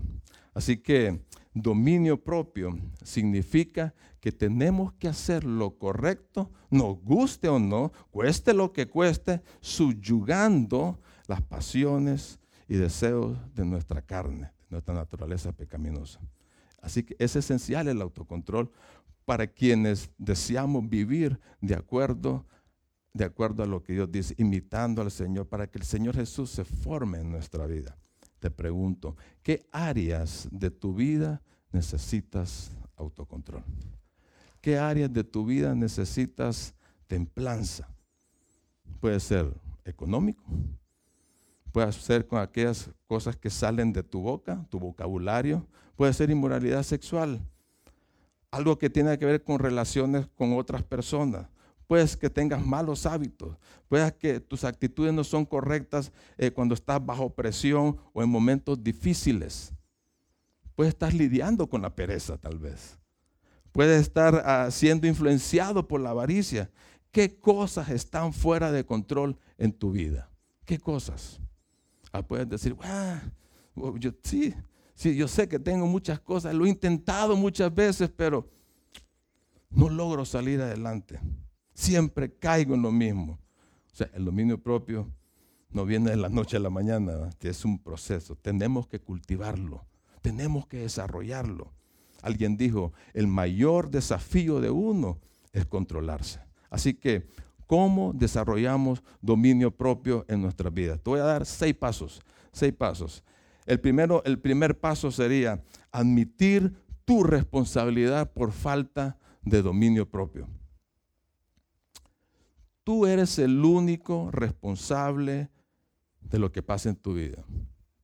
Así 0.52 0.76
que 0.76 1.24
dominio 1.54 2.22
propio 2.22 2.76
significa 3.02 3.94
que 4.20 4.32
tenemos 4.32 4.92
que 4.94 5.08
hacer 5.08 5.44
lo 5.44 5.78
correcto, 5.78 6.50
nos 6.70 7.00
guste 7.00 7.48
o 7.48 7.58
no, 7.58 7.92
cueste 8.10 8.52
lo 8.52 8.72
que 8.72 8.88
cueste, 8.88 9.42
subyugando 9.60 10.98
las 11.26 11.40
pasiones 11.42 12.40
y 12.68 12.74
deseos 12.74 13.38
de 13.54 13.64
nuestra 13.64 14.02
carne, 14.02 14.52
de 14.62 14.70
nuestra 14.70 14.94
naturaleza 14.94 15.52
pecaminosa. 15.52 16.20
Así 16.82 17.04
que 17.04 17.16
es 17.18 17.36
esencial 17.36 17.88
el 17.88 18.02
autocontrol 18.02 18.70
para 19.24 19.46
quienes 19.46 20.10
deseamos 20.18 20.88
vivir 20.88 21.38
de 21.60 21.74
acuerdo, 21.74 22.46
de 23.12 23.24
acuerdo 23.24 23.62
a 23.62 23.66
lo 23.66 23.82
que 23.82 23.92
Dios 23.92 24.10
dice, 24.10 24.34
imitando 24.38 25.00
al 25.00 25.10
Señor, 25.10 25.48
para 25.48 25.66
que 25.66 25.78
el 25.78 25.84
Señor 25.84 26.16
Jesús 26.16 26.50
se 26.50 26.64
forme 26.64 27.20
en 27.20 27.30
nuestra 27.30 27.66
vida 27.66 27.96
te 28.44 28.50
pregunto, 28.50 29.16
¿qué 29.42 29.66
áreas 29.72 30.46
de 30.50 30.70
tu 30.70 30.92
vida 30.92 31.40
necesitas 31.72 32.72
autocontrol? 32.94 33.64
¿Qué 34.60 34.76
áreas 34.76 35.10
de 35.10 35.24
tu 35.24 35.46
vida 35.46 35.74
necesitas 35.74 36.74
templanza? 37.06 37.88
Puede 39.00 39.18
ser 39.18 39.50
económico, 39.86 40.42
puede 41.72 41.90
ser 41.92 42.26
con 42.26 42.38
aquellas 42.38 42.90
cosas 43.06 43.34
que 43.34 43.48
salen 43.48 43.94
de 43.94 44.02
tu 44.02 44.20
boca, 44.20 44.66
tu 44.68 44.78
vocabulario, 44.78 45.66
puede 45.96 46.12
ser 46.12 46.28
inmoralidad 46.28 46.82
sexual, 46.82 47.40
algo 48.50 48.76
que 48.76 48.90
tiene 48.90 49.18
que 49.18 49.24
ver 49.24 49.42
con 49.42 49.58
relaciones 49.58 50.26
con 50.36 50.52
otras 50.52 50.82
personas, 50.82 51.46
Puedes 51.86 52.16
que 52.16 52.30
tengas 52.30 52.64
malos 52.64 53.04
hábitos, 53.04 53.56
puedes 53.88 54.12
que 54.14 54.40
tus 54.40 54.64
actitudes 54.64 55.12
no 55.12 55.22
son 55.22 55.44
correctas 55.44 56.12
eh, 56.38 56.50
cuando 56.50 56.74
estás 56.74 57.04
bajo 57.04 57.30
presión 57.30 57.98
o 58.12 58.22
en 58.22 58.28
momentos 58.28 58.82
difíciles. 58.82 59.72
Puedes 60.74 60.94
estar 60.94 61.12
lidiando 61.12 61.68
con 61.68 61.82
la 61.82 61.94
pereza 61.94 62.38
tal 62.38 62.58
vez. 62.58 62.98
Puedes 63.70 64.02
estar 64.02 64.42
ah, 64.46 64.70
siendo 64.70 65.06
influenciado 65.06 65.86
por 65.86 66.00
la 66.00 66.10
avaricia. 66.10 66.70
¿Qué 67.10 67.38
cosas 67.38 67.90
están 67.90 68.32
fuera 68.32 68.72
de 68.72 68.84
control 68.84 69.36
en 69.58 69.72
tu 69.72 69.92
vida? 69.92 70.30
¿Qué 70.64 70.78
cosas? 70.78 71.38
Ah, 72.12 72.22
puedes 72.22 72.48
decir, 72.48 72.76
ah, 72.82 73.20
yo, 73.98 74.12
sí, 74.22 74.54
sí, 74.94 75.14
yo 75.16 75.28
sé 75.28 75.48
que 75.48 75.58
tengo 75.58 75.86
muchas 75.86 76.20
cosas, 76.20 76.54
lo 76.54 76.64
he 76.64 76.68
intentado 76.68 77.36
muchas 77.36 77.74
veces, 77.74 78.10
pero 78.16 78.48
no 79.70 79.88
logro 79.88 80.24
salir 80.24 80.60
adelante. 80.60 81.20
Siempre 81.74 82.32
caigo 82.32 82.74
en 82.74 82.82
lo 82.82 82.92
mismo. 82.92 83.38
O 83.92 83.96
sea, 83.96 84.10
el 84.14 84.24
dominio 84.24 84.62
propio 84.62 85.10
no 85.70 85.84
viene 85.84 86.10
de 86.10 86.16
la 86.16 86.28
noche 86.28 86.56
a 86.56 86.60
la 86.60 86.70
mañana, 86.70 87.30
es 87.40 87.64
un 87.64 87.78
proceso. 87.78 88.36
Tenemos 88.36 88.86
que 88.86 89.00
cultivarlo, 89.00 89.84
tenemos 90.22 90.66
que 90.66 90.78
desarrollarlo. 90.78 91.72
Alguien 92.22 92.56
dijo, 92.56 92.92
el 93.12 93.26
mayor 93.26 93.90
desafío 93.90 94.60
de 94.60 94.70
uno 94.70 95.18
es 95.52 95.66
controlarse. 95.66 96.40
Así 96.70 96.94
que, 96.94 97.26
¿cómo 97.66 98.12
desarrollamos 98.14 99.02
dominio 99.20 99.70
propio 99.70 100.24
en 100.28 100.40
nuestra 100.40 100.70
vida? 100.70 100.96
Te 100.96 101.10
voy 101.10 101.20
a 101.20 101.24
dar 101.24 101.44
seis 101.44 101.74
pasos, 101.74 102.22
seis 102.52 102.72
pasos. 102.72 103.22
El, 103.66 103.80
primero, 103.80 104.22
el 104.24 104.38
primer 104.38 104.78
paso 104.78 105.10
sería 105.10 105.62
admitir 105.90 106.72
tu 107.04 107.24
responsabilidad 107.24 108.32
por 108.32 108.52
falta 108.52 109.18
de 109.42 109.60
dominio 109.60 110.08
propio. 110.08 110.48
Tú 112.84 113.06
eres 113.06 113.38
el 113.38 113.64
único 113.64 114.30
responsable 114.30 115.48
de 116.20 116.38
lo 116.38 116.52
que 116.52 116.62
pasa 116.62 116.90
en 116.90 116.96
tu 116.96 117.14
vida. 117.14 117.42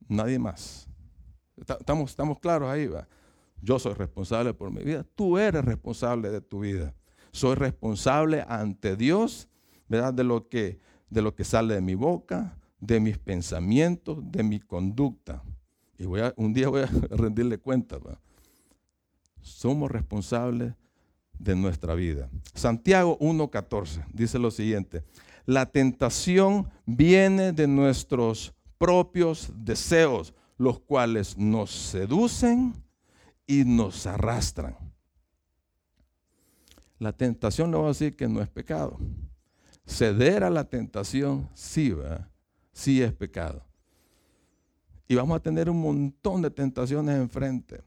Nadie 0.09 0.39
más. 0.39 0.89
Estamos, 1.57 2.39
claros 2.41 2.71
ahí, 2.71 2.87
va. 2.87 3.07
Yo 3.61 3.79
soy 3.79 3.93
responsable 3.93 4.55
por 4.55 4.71
mi 4.71 4.83
vida. 4.83 5.05
Tú 5.15 5.37
eres 5.37 5.63
responsable 5.63 6.31
de 6.31 6.41
tu 6.41 6.61
vida. 6.61 6.95
Soy 7.31 7.55
responsable 7.55 8.43
ante 8.49 8.97
Dios, 8.97 9.49
¿verdad? 9.87 10.15
De 10.15 10.25
lo 10.25 10.49
que, 10.49 10.81
de 11.11 11.21
lo 11.21 11.35
que 11.35 11.45
sale 11.45 11.75
de 11.75 11.83
mi 11.83 11.95
boca, 11.95 12.57
de 12.81 13.01
mis 13.01 13.19
pensamientos, 13.19 14.19
de 14.23 14.43
mi 14.43 14.61
conducta. 14.61 15.43
Y 15.99 16.07
voy 16.07 16.23
a, 16.23 16.33
un 16.37 16.55
día 16.55 16.71
voy 16.71 16.83
a 16.83 16.87
rendirle 17.11 17.59
cuenta. 17.59 17.99
Somos 19.43 19.91
responsables 19.91 20.75
de 21.41 21.57
nuestra 21.57 21.95
vida. 21.95 22.29
Santiago 22.55 23.19
1.14 23.19 24.05
dice 24.13 24.39
lo 24.39 24.51
siguiente, 24.51 25.03
la 25.47 25.67
tentación 25.67 26.69
viene 26.87 27.53
de 27.53 27.67
nuestros 27.67 28.53
propios 28.79 29.51
deseos, 29.57 30.35
los 30.59 30.79
cuales 30.81 31.37
nos 31.37 31.71
seducen 31.71 32.75
y 33.47 33.65
nos 33.65 34.07
arrastran. 34.07 34.77
La 36.99 37.13
tentación 37.13 37.71
no 37.71 37.81
va 37.81 37.87
a 37.87 37.89
decir 37.89 38.15
que 38.15 38.29
no 38.29 38.43
es 38.43 38.49
pecado. 38.49 38.99
Ceder 39.87 40.45
a 40.45 40.51
la 40.51 40.65
tentación 40.65 41.49
sí 41.55 41.91
va, 41.91 42.29
sí 42.73 43.03
es 43.03 43.13
pecado. 43.13 43.65
Y 45.09 45.15
vamos 45.15 45.37
a 45.37 45.41
tener 45.41 45.69
un 45.69 45.81
montón 45.81 46.43
de 46.43 46.51
tentaciones 46.51 47.17
enfrente. 47.17 47.83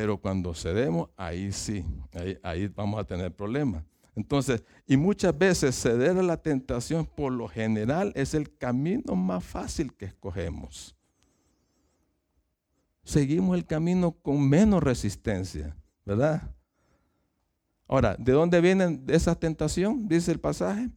Pero 0.00 0.16
cuando 0.16 0.54
cedemos, 0.54 1.08
ahí 1.16 1.50
sí, 1.50 1.84
ahí, 2.44 2.68
vamos 2.68 3.00
a 3.00 3.04
tener 3.04 3.34
problemas. 3.34 3.82
Entonces, 4.14 4.62
y 4.86 4.96
muchas 4.96 5.36
veces 5.36 5.74
ceder 5.74 6.16
a 6.16 6.22
la 6.22 6.36
tentación 6.36 7.04
por 7.04 7.32
lo 7.32 7.48
general 7.48 8.12
es 8.14 8.32
el 8.32 8.56
camino 8.56 9.16
más 9.16 9.42
fácil 9.42 9.92
que 9.92 10.04
escogemos. 10.04 10.94
Seguimos 13.02 13.58
el 13.58 13.66
camino 13.66 14.12
con 14.12 14.48
menos 14.48 14.84
resistencia, 14.84 15.76
¿verdad? 16.06 16.48
Ahora, 17.88 18.14
¿de 18.20 18.30
dónde 18.30 18.60
viene 18.60 19.02
esa 19.08 19.34
tentación? 19.34 20.06
Dice 20.06 20.30
el 20.30 20.38
pasaje. 20.38 20.90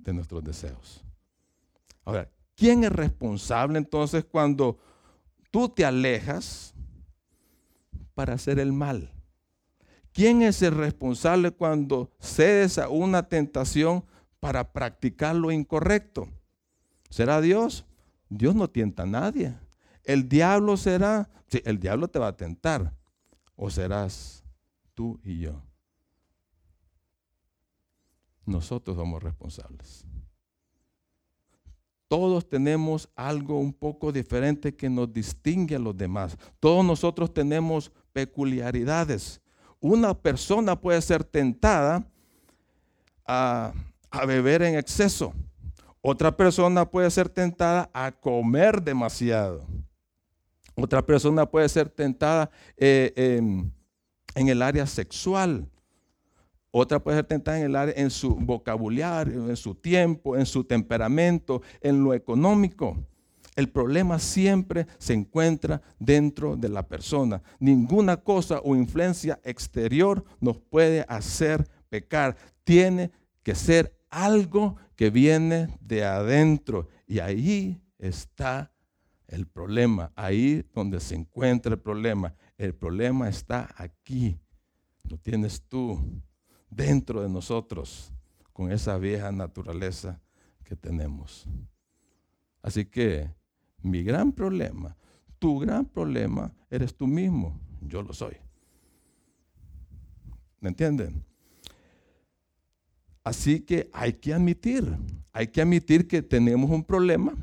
De 0.00 0.12
nuestros 0.12 0.42
deseos. 0.42 1.04
Ahora, 2.04 2.28
¿quién 2.56 2.82
es 2.82 2.90
responsable 2.90 3.78
entonces 3.78 4.24
cuando 4.24 4.80
tú 5.52 5.68
te 5.68 5.84
alejas 5.84 6.75
para 8.16 8.32
hacer 8.32 8.58
el 8.58 8.72
mal. 8.72 9.12
¿Quién 10.12 10.40
es 10.40 10.62
el 10.62 10.74
responsable 10.74 11.50
cuando 11.50 12.10
cedes 12.18 12.78
a 12.78 12.88
una 12.88 13.28
tentación 13.28 14.06
para 14.40 14.72
practicar 14.72 15.36
lo 15.36 15.52
incorrecto? 15.52 16.26
¿Será 17.10 17.42
Dios? 17.42 17.84
Dios 18.30 18.54
no 18.54 18.70
tienta 18.70 19.02
a 19.02 19.06
nadie. 19.06 19.54
El 20.02 20.30
diablo 20.30 20.78
será, 20.78 21.28
sí, 21.48 21.60
el 21.66 21.78
diablo 21.78 22.08
te 22.08 22.18
va 22.18 22.28
a 22.28 22.36
tentar. 22.38 22.94
O 23.54 23.68
serás 23.68 24.42
tú 24.94 25.20
y 25.22 25.40
yo. 25.40 25.62
Nosotros 28.46 28.96
somos 28.96 29.22
responsables. 29.22 30.06
Todos 32.08 32.48
tenemos 32.48 33.08
algo 33.16 33.58
un 33.58 33.72
poco 33.72 34.12
diferente 34.12 34.74
que 34.76 34.88
nos 34.88 35.12
distingue 35.12 35.74
a 35.74 35.80
los 35.80 35.96
demás. 35.96 36.36
Todos 36.60 36.84
nosotros 36.84 37.34
tenemos 37.34 37.90
peculiaridades. 38.12 39.40
Una 39.80 40.14
persona 40.14 40.80
puede 40.80 41.02
ser 41.02 41.24
tentada 41.24 42.06
a, 43.26 43.72
beber 44.26 44.62
en 44.62 44.76
exceso. 44.76 45.34
Otra 46.00 46.34
persona 46.36 46.88
puede 46.88 47.10
ser 47.10 47.28
tentada 47.28 47.90
a 47.92 48.12
comer 48.12 48.80
demasiado. 48.80 49.66
Otra 50.76 51.04
persona 51.04 51.44
puede 51.44 51.68
ser 51.68 51.88
tentada 51.88 52.50
eh, 52.76 53.12
en 54.36 54.48
el 54.48 54.62
área 54.62 54.86
sexual. 54.86 55.68
Otra 56.70 57.02
puede 57.02 57.18
ser 57.18 57.26
tentada 57.26 57.58
en 57.58 57.74
el 57.74 57.92
en 57.96 58.10
su 58.10 58.34
vocabulario, 58.34 59.48
en 59.48 59.56
su 59.56 59.74
tiempo, 59.74 60.36
en 60.36 60.46
su 60.46 60.64
temperamento, 60.64 61.62
en 61.80 62.04
lo 62.04 62.12
económico. 62.12 62.96
El 63.56 63.70
problema 63.70 64.18
siempre 64.18 64.86
se 64.98 65.14
encuentra 65.14 65.80
dentro 65.98 66.56
de 66.56 66.68
la 66.68 66.86
persona. 66.86 67.42
Ninguna 67.58 68.18
cosa 68.18 68.60
o 68.62 68.76
influencia 68.76 69.40
exterior 69.42 70.22
nos 70.40 70.58
puede 70.58 71.06
hacer 71.08 71.66
pecar. 71.88 72.36
Tiene 72.64 73.10
que 73.42 73.54
ser 73.54 73.96
algo 74.10 74.76
que 74.94 75.08
viene 75.08 75.68
de 75.80 76.04
adentro. 76.04 76.88
Y 77.06 77.20
ahí 77.20 77.80
está 77.98 78.70
el 79.26 79.46
problema. 79.46 80.12
Ahí 80.14 80.62
donde 80.74 81.00
se 81.00 81.14
encuentra 81.14 81.72
el 81.72 81.80
problema. 81.80 82.34
El 82.58 82.74
problema 82.74 83.30
está 83.30 83.74
aquí. 83.78 84.38
Lo 85.04 85.16
tienes 85.16 85.62
tú 85.62 85.98
dentro 86.70 87.22
de 87.22 87.28
nosotros 87.28 88.12
con 88.52 88.72
esa 88.72 88.96
vieja 88.98 89.30
naturaleza 89.32 90.20
que 90.64 90.76
tenemos. 90.76 91.46
Así 92.62 92.84
que 92.84 93.30
mi 93.82 94.02
gran 94.02 94.32
problema, 94.32 94.96
tu 95.38 95.58
gran 95.58 95.84
problema, 95.84 96.52
eres 96.70 96.94
tú 96.94 97.06
mismo. 97.06 97.60
Yo 97.80 98.02
lo 98.02 98.12
soy. 98.12 98.36
¿Me 100.60 100.70
entienden? 100.70 101.24
Así 103.22 103.60
que 103.60 103.90
hay 103.92 104.14
que 104.14 104.32
admitir, 104.32 104.96
hay 105.32 105.48
que 105.48 105.60
admitir 105.60 106.06
que 106.06 106.22
tenemos 106.22 106.70
un 106.70 106.82
problema, 106.82 107.34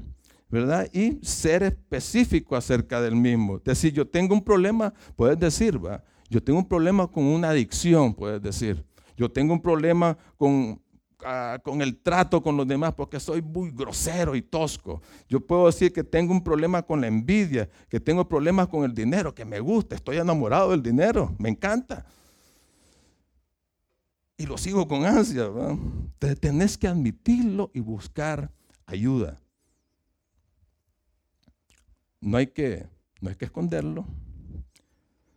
¿verdad? 0.50 0.90
Y 0.94 1.20
ser 1.26 1.64
específico 1.64 2.56
acerca 2.56 3.02
del 3.02 3.16
mismo. 3.16 3.60
Decir, 3.60 3.94
yo 3.94 4.08
tengo 4.08 4.34
un 4.34 4.44
problema, 4.44 4.94
puedes 5.16 5.38
decir, 5.40 5.84
¿va? 5.84 6.04
Yo 6.30 6.42
tengo 6.42 6.60
un 6.60 6.68
problema 6.68 7.08
con 7.08 7.24
una 7.24 7.50
adicción, 7.50 8.14
puedes 8.14 8.42
decir. 8.42 8.84
Yo 9.16 9.32
tengo 9.32 9.54
un 9.54 9.62
problema 9.62 10.18
con 10.38 10.82
Ah, 11.26 11.60
con 11.64 11.82
el 11.82 11.98
trato 11.98 12.42
con 12.42 12.58
los 12.58 12.68
demás 12.68 12.94
porque 12.94 13.20
soy 13.20 13.42
muy 13.42 13.72
grosero 13.72 14.36
y 14.36 14.42
tosco. 14.42 15.02
Yo 15.30 15.40
puedo 15.40 15.68
decir 15.68 15.94
que 15.94 16.04
tengo 16.04 16.34
un 16.34 16.44
problema 16.44 16.82
con 16.82 17.00
la 17.00 17.08
envidia, 17.08 17.70
que 17.90 18.00
tengo 18.00 18.28
problemas 18.28 18.68
con 18.68 18.84
el 18.84 18.94
dinero, 18.94 19.34
que 19.34 19.46
me 19.46 19.60
gusta, 19.60 19.96
estoy 19.96 20.18
enamorado 20.18 20.72
del 20.72 20.84
dinero, 20.84 21.34
me 21.38 21.50
encanta. 21.50 22.06
Y 24.36 24.46
lo 24.46 24.58
sigo 24.58 24.88
con 24.88 25.06
ansia. 25.06 25.46
Entonces 25.46 26.40
tenés 26.40 26.78
que 26.78 26.88
admitirlo 26.88 27.72
y 27.74 27.80
buscar 27.80 28.52
ayuda. 28.86 29.40
No 32.20 32.38
hay 32.38 32.48
que, 32.48 32.86
no 33.22 33.30
hay 33.30 33.36
que 33.36 33.46
esconderlo. 33.46 34.06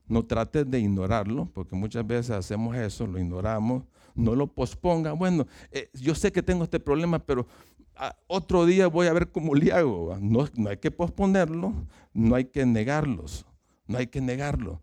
No 0.09 0.25
trates 0.25 0.71
de 0.71 0.81
ignorarlo, 0.81 1.47
porque 1.53 1.75
muchas 1.75 2.07
veces 2.07 2.31
hacemos 2.31 2.77
eso, 2.77 3.07
lo 3.07 3.19
ignoramos 3.19 3.83
no 4.16 4.35
lo 4.35 4.47
posponga. 4.49 5.12
Bueno, 5.12 5.47
eh, 5.71 5.90
yo 5.95 6.14
sé 6.14 6.33
que 6.33 6.42
tengo 6.42 6.64
este 6.64 6.81
problema, 6.81 7.19
pero 7.19 7.47
ah, 7.95 8.16
otro 8.27 8.64
día 8.66 8.88
voy 8.88 9.07
a 9.07 9.12
ver 9.12 9.31
cómo 9.31 9.55
le 9.55 9.73
hago. 9.73 10.16
No, 10.21 10.49
no 10.55 10.71
hay 10.71 10.79
que 10.79 10.90
posponerlo, 10.90 11.73
no 12.12 12.35
hay 12.35 12.47
que 12.47 12.66
negarlos, 12.66 13.47
no 13.87 13.99
hay 13.99 14.09
que 14.09 14.21
negarlo. 14.21 14.81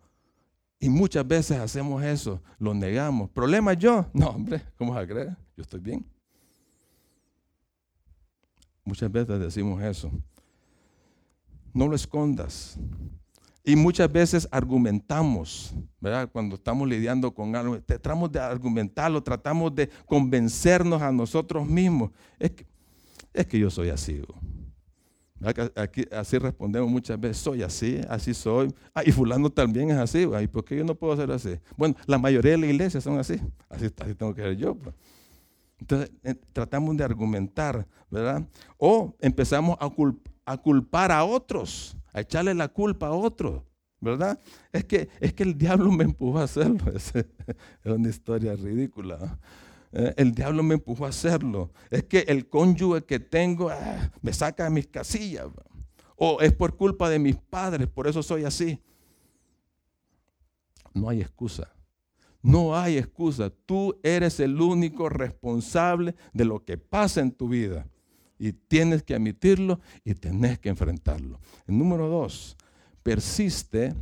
Y 0.80 0.90
muchas 0.90 1.28
veces 1.28 1.58
hacemos 1.60 2.04
eso, 2.04 2.42
lo 2.60 2.74
negamos. 2.74 3.30
¿Problema 3.30 3.74
yo? 3.74 4.06
No, 4.14 4.30
hombre, 4.30 4.62
¿cómo 4.78 4.96
a 4.96 5.06
creer? 5.06 5.36
Yo 5.58 5.64
estoy 5.64 5.80
bien. 5.80 6.06
Muchas 8.86 9.12
veces 9.12 9.40
decimos 9.40 9.82
eso. 9.82 10.12
No 11.74 11.88
lo 11.88 11.96
escondas. 11.96 12.78
Y 13.66 13.78
muchas 13.78 14.12
veces 14.12 14.48
argumentamos, 14.52 15.74
¿verdad? 16.02 16.30
Cuando 16.30 16.56
estamos 16.56 16.88
lidiando 16.88 17.34
con 17.34 17.56
algo, 17.56 17.82
tratamos 17.82 18.30
de 18.30 18.40
argumentarlo, 18.40 19.24
tratamos 19.24 19.74
de 19.74 19.90
convencernos 20.06 21.02
a 21.02 21.14
nosotros 21.14 21.66
mismos. 21.66 22.12
Es 22.38 22.52
que, 22.52 22.66
es 23.34 23.48
que 23.48 23.58
yo 23.58 23.70
soy 23.70 23.90
así. 23.90 24.22
Así 26.12 26.38
respondemos 26.38 26.90
muchas 26.90 27.18
veces, 27.18 27.38
soy 27.38 27.64
así, 27.64 28.02
así 28.10 28.34
soy. 28.34 28.74
Ah, 28.94 29.04
y 29.06 29.14
fulano 29.14 29.50
también 29.50 29.92
es 29.92 29.98
así. 29.98 30.28
¿Y 30.42 30.48
por 30.48 30.66
qué 30.66 30.78
yo 30.78 30.84
no 30.84 30.96
puedo 30.96 31.16
ser 31.16 31.32
así? 31.32 31.58
Bueno, 31.78 31.96
la 32.06 32.18
mayoría 32.18 32.52
de 32.52 32.58
la 32.58 32.66
iglesia 32.68 33.00
son 33.00 33.18
así. 33.18 33.40
Así, 33.70 33.90
tengo 33.90 34.36
que 34.36 34.42
ser 34.42 34.58
yo. 34.58 34.76
Pues. 34.76 34.94
Entonces, 35.80 36.12
eh, 36.24 36.36
tratamos 36.52 36.98
de 36.98 37.04
argumentar, 37.06 37.88
¿verdad? 38.10 38.46
O 38.78 39.16
empezamos 39.20 39.78
a, 39.80 39.90
a 40.46 40.58
culpar 40.58 41.14
a 41.14 41.24
otros 41.24 41.96
a 42.14 42.22
echarle 42.22 42.54
la 42.54 42.70
culpa 42.70 43.08
a 43.08 43.12
otro, 43.12 43.66
¿verdad? 44.00 44.40
Es 44.72 44.86
que, 44.86 45.10
es 45.20 45.34
que 45.34 45.44
el 45.44 45.58
diablo 45.58 45.92
me 45.92 46.04
empujó 46.04 46.40
a 46.40 46.44
hacerlo. 46.44 46.92
Es, 46.96 47.14
una 47.84 48.10
historia 48.10 48.56
ridícula. 48.56 49.40
Eh, 49.92 50.14
el 50.18 50.34
diablo 50.34 50.64
me 50.64 50.76
empujó 50.76 51.06
a 51.06 51.10
hacerlo. 51.10 51.72
Es 51.90 52.04
que 52.04 52.20
el 52.20 52.48
cónyuge 52.48 53.04
que 53.04 53.20
tengo 53.20 53.70
ah, 53.70 54.12
me 54.22 54.32
saca 54.32 54.66
de 54.66 54.70
mis 54.70 54.88
casillas. 54.88 55.48
O 56.16 56.40
es 56.40 56.54
por 56.54 56.78
culpa 56.78 57.10
de 57.10 57.20
mis 57.20 57.36
padres, 57.36 57.88
por 57.88 58.08
eso 58.08 58.22
soy 58.22 58.46
así. 58.46 58.80
No 60.94 61.10
hay 61.10 61.22
excusa. 61.22 61.74
No 62.42 62.76
hay 62.76 62.98
excusa. 62.98 63.50
Tú 63.66 64.00
eres 64.04 64.40
el 64.40 64.62
único 64.62 65.10
responsable 65.10 66.14
de 66.34 66.46
lo 66.46 66.64
que 66.64 66.78
pasa 66.78 67.22
en 67.22 67.32
tu 67.32 67.48
vida. 67.48 67.88
Y 68.44 68.52
tienes 68.52 69.04
que 69.04 69.16
admitirlo 69.16 69.80
y 70.04 70.14
tenés 70.16 70.60
que 70.60 70.68
enfrentarlo. 70.68 71.40
Número 71.66 72.10
dos, 72.10 72.58
persiste, 73.02 73.96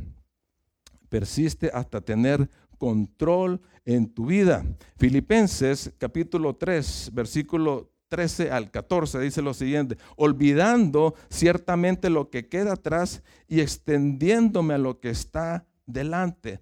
persiste 1.08 1.70
hasta 1.72 2.00
tener 2.00 2.50
control 2.76 3.60
en 3.84 4.12
tu 4.12 4.26
vida. 4.26 4.66
Filipenses 4.96 5.92
capítulo 5.96 6.56
3, 6.56 7.10
versículo 7.14 7.92
13 8.08 8.50
al 8.50 8.72
14 8.72 9.20
dice 9.20 9.42
lo 9.42 9.54
siguiente, 9.54 9.96
olvidando 10.16 11.14
ciertamente 11.30 12.10
lo 12.10 12.28
que 12.28 12.48
queda 12.48 12.72
atrás 12.72 13.22
y 13.46 13.60
extendiéndome 13.60 14.74
a 14.74 14.78
lo 14.78 14.98
que 14.98 15.10
está 15.10 15.68
delante, 15.86 16.58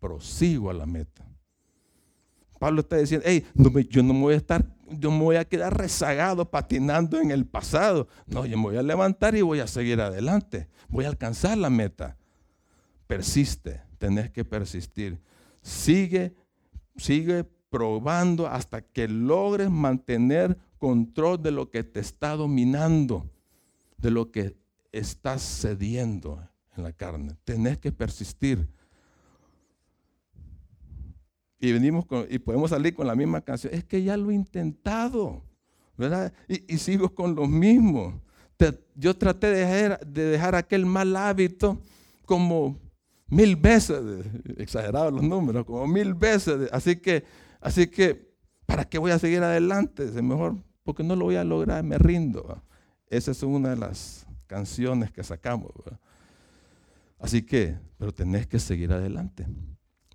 prosigo 0.00 0.70
a 0.70 0.72
la 0.72 0.86
meta. 0.86 1.28
Pablo 2.58 2.80
está 2.80 2.96
diciendo, 2.96 3.26
hey, 3.28 3.44
yo 3.90 4.02
no 4.02 4.14
me 4.14 4.20
voy 4.20 4.34
a 4.34 4.38
estar 4.38 4.64
yo 4.98 5.10
me 5.10 5.20
voy 5.20 5.36
a 5.36 5.44
quedar 5.44 5.76
rezagado 5.76 6.50
patinando 6.50 7.20
en 7.20 7.30
el 7.30 7.46
pasado. 7.46 8.08
No, 8.26 8.46
yo 8.46 8.56
me 8.56 8.64
voy 8.64 8.76
a 8.76 8.82
levantar 8.82 9.34
y 9.34 9.42
voy 9.42 9.60
a 9.60 9.66
seguir 9.66 10.00
adelante. 10.00 10.68
Voy 10.88 11.04
a 11.04 11.08
alcanzar 11.08 11.58
la 11.58 11.70
meta. 11.70 12.16
Persiste, 13.06 13.82
tenés 13.98 14.30
que 14.30 14.44
persistir. 14.44 15.20
Sigue, 15.62 16.34
sigue 16.96 17.44
probando 17.70 18.46
hasta 18.46 18.82
que 18.82 19.08
logres 19.08 19.70
mantener 19.70 20.58
control 20.78 21.42
de 21.42 21.52
lo 21.52 21.70
que 21.70 21.84
te 21.84 22.00
está 22.00 22.36
dominando, 22.36 23.30
de 23.96 24.10
lo 24.10 24.30
que 24.30 24.56
estás 24.90 25.42
cediendo 25.42 26.46
en 26.76 26.82
la 26.82 26.92
carne. 26.92 27.36
Tenés 27.44 27.78
que 27.78 27.92
persistir 27.92 28.68
y 31.62 31.72
venimos 31.72 32.04
y 32.28 32.40
podemos 32.40 32.70
salir 32.70 32.92
con 32.92 33.06
la 33.06 33.14
misma 33.14 33.40
canción. 33.40 33.72
Es 33.72 33.84
que 33.84 34.02
ya 34.02 34.16
lo 34.16 34.32
he 34.32 34.34
intentado, 34.34 35.44
¿verdad? 35.96 36.32
Y, 36.48 36.76
sigo 36.76 37.14
con 37.14 37.36
lo 37.36 37.46
mismo. 37.46 38.20
yo 38.96 39.16
traté 39.16 39.46
de 39.46 39.64
dejar, 39.64 40.04
de 40.04 40.24
dejar, 40.24 40.56
aquel 40.56 40.84
mal 40.84 41.14
hábito 41.14 41.80
como 42.26 42.80
mil 43.28 43.54
veces, 43.54 44.26
exagerados 44.56 45.12
los 45.12 45.22
números, 45.22 45.64
como 45.64 45.86
mil 45.86 46.14
veces. 46.14 46.68
Así 46.72 46.96
que, 46.96 47.22
así 47.60 47.86
que, 47.86 48.34
¿para 48.66 48.84
qué 48.84 48.98
voy 48.98 49.12
a 49.12 49.20
seguir 49.20 49.44
adelante? 49.44 50.04
Mejor, 50.20 50.56
porque 50.82 51.04
no 51.04 51.14
lo 51.14 51.26
voy 51.26 51.36
a 51.36 51.44
lograr, 51.44 51.84
me 51.84 51.96
rindo. 51.96 52.60
Esa 53.06 53.30
es 53.30 53.40
una 53.44 53.70
de 53.70 53.76
las 53.76 54.26
canciones 54.48 55.12
que 55.12 55.22
sacamos. 55.22 55.70
Así 57.20 57.42
que, 57.42 57.76
pero 57.98 58.12
tenés 58.12 58.48
que 58.48 58.58
seguir 58.58 58.92
adelante. 58.92 59.46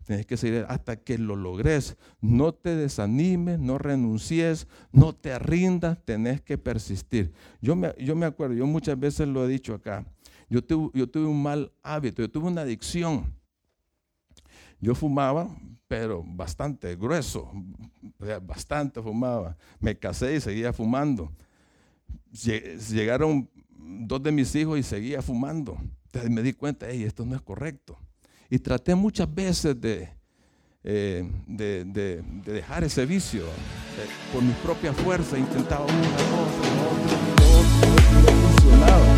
Tienes 0.08 0.26
que 0.26 0.38
seguir 0.38 0.66
hasta 0.70 0.96
que 0.96 1.18
lo 1.18 1.36
logres. 1.36 1.98
No 2.22 2.54
te 2.54 2.78
desanimes, 2.78 3.60
no 3.60 3.78
renuncies, 3.78 4.66
no 4.94 5.14
te 5.14 5.38
rindas, 5.38 6.00
tenés 6.06 6.42
que 6.42 6.58
persistir. 6.58 7.34
Yo 7.62 7.76
me, 7.76 7.94
yo 8.00 8.16
me 8.16 8.26
acuerdo, 8.26 8.56
yo 8.56 8.66
muchas 8.66 8.98
veces 8.98 9.28
lo 9.28 9.44
he 9.44 9.50
dicho 9.50 9.74
acá. 9.74 10.06
Yo 10.50 10.64
tuve, 10.64 10.98
yo 10.98 11.10
tuve 11.10 11.26
un 11.26 11.44
mal 11.44 11.74
hábito, 11.84 12.22
yo 12.22 12.32
tuve 12.32 12.48
una 12.48 12.62
adicción. 12.62 13.36
Yo 14.80 14.96
fumaba, 14.96 15.54
pero 15.90 16.24
bastante 16.26 16.96
grueso, 16.96 17.52
bastante 18.44 19.02
fumaba. 19.02 19.58
Me 19.82 20.00
casé 20.00 20.36
y 20.36 20.40
seguía 20.40 20.72
fumando. 20.72 21.34
Llegaron 22.32 23.50
dos 23.78 24.24
de 24.24 24.32
mis 24.32 24.56
hijos 24.56 24.80
y 24.80 24.84
seguía 24.84 25.22
fumando. 25.22 25.78
Entonces 26.06 26.32
me 26.32 26.42
di 26.42 26.54
cuenta, 26.54 26.86
hey, 26.90 27.04
esto 27.04 27.26
no 27.26 27.36
es 27.36 27.42
correcto. 27.42 28.00
Y 28.50 28.60
traté 28.60 28.96
muchas 28.96 29.34
veces 29.34 29.80
de, 29.80 30.10
eh, 30.84 31.30
de, 31.48 32.24
dejar 32.46 32.84
ese 32.86 33.06
vicio. 33.06 33.44
Eh, 33.44 34.08
por 34.32 34.42
mi 34.42 34.54
propia 34.64 34.94
fuerza 34.94 35.38
intentaba 35.38 35.86
una, 35.86 36.18
dos, 36.18 36.48
otra, 36.72 37.18
dos, 37.36 37.66
no 38.24 38.32
funcionaba. 38.48 39.16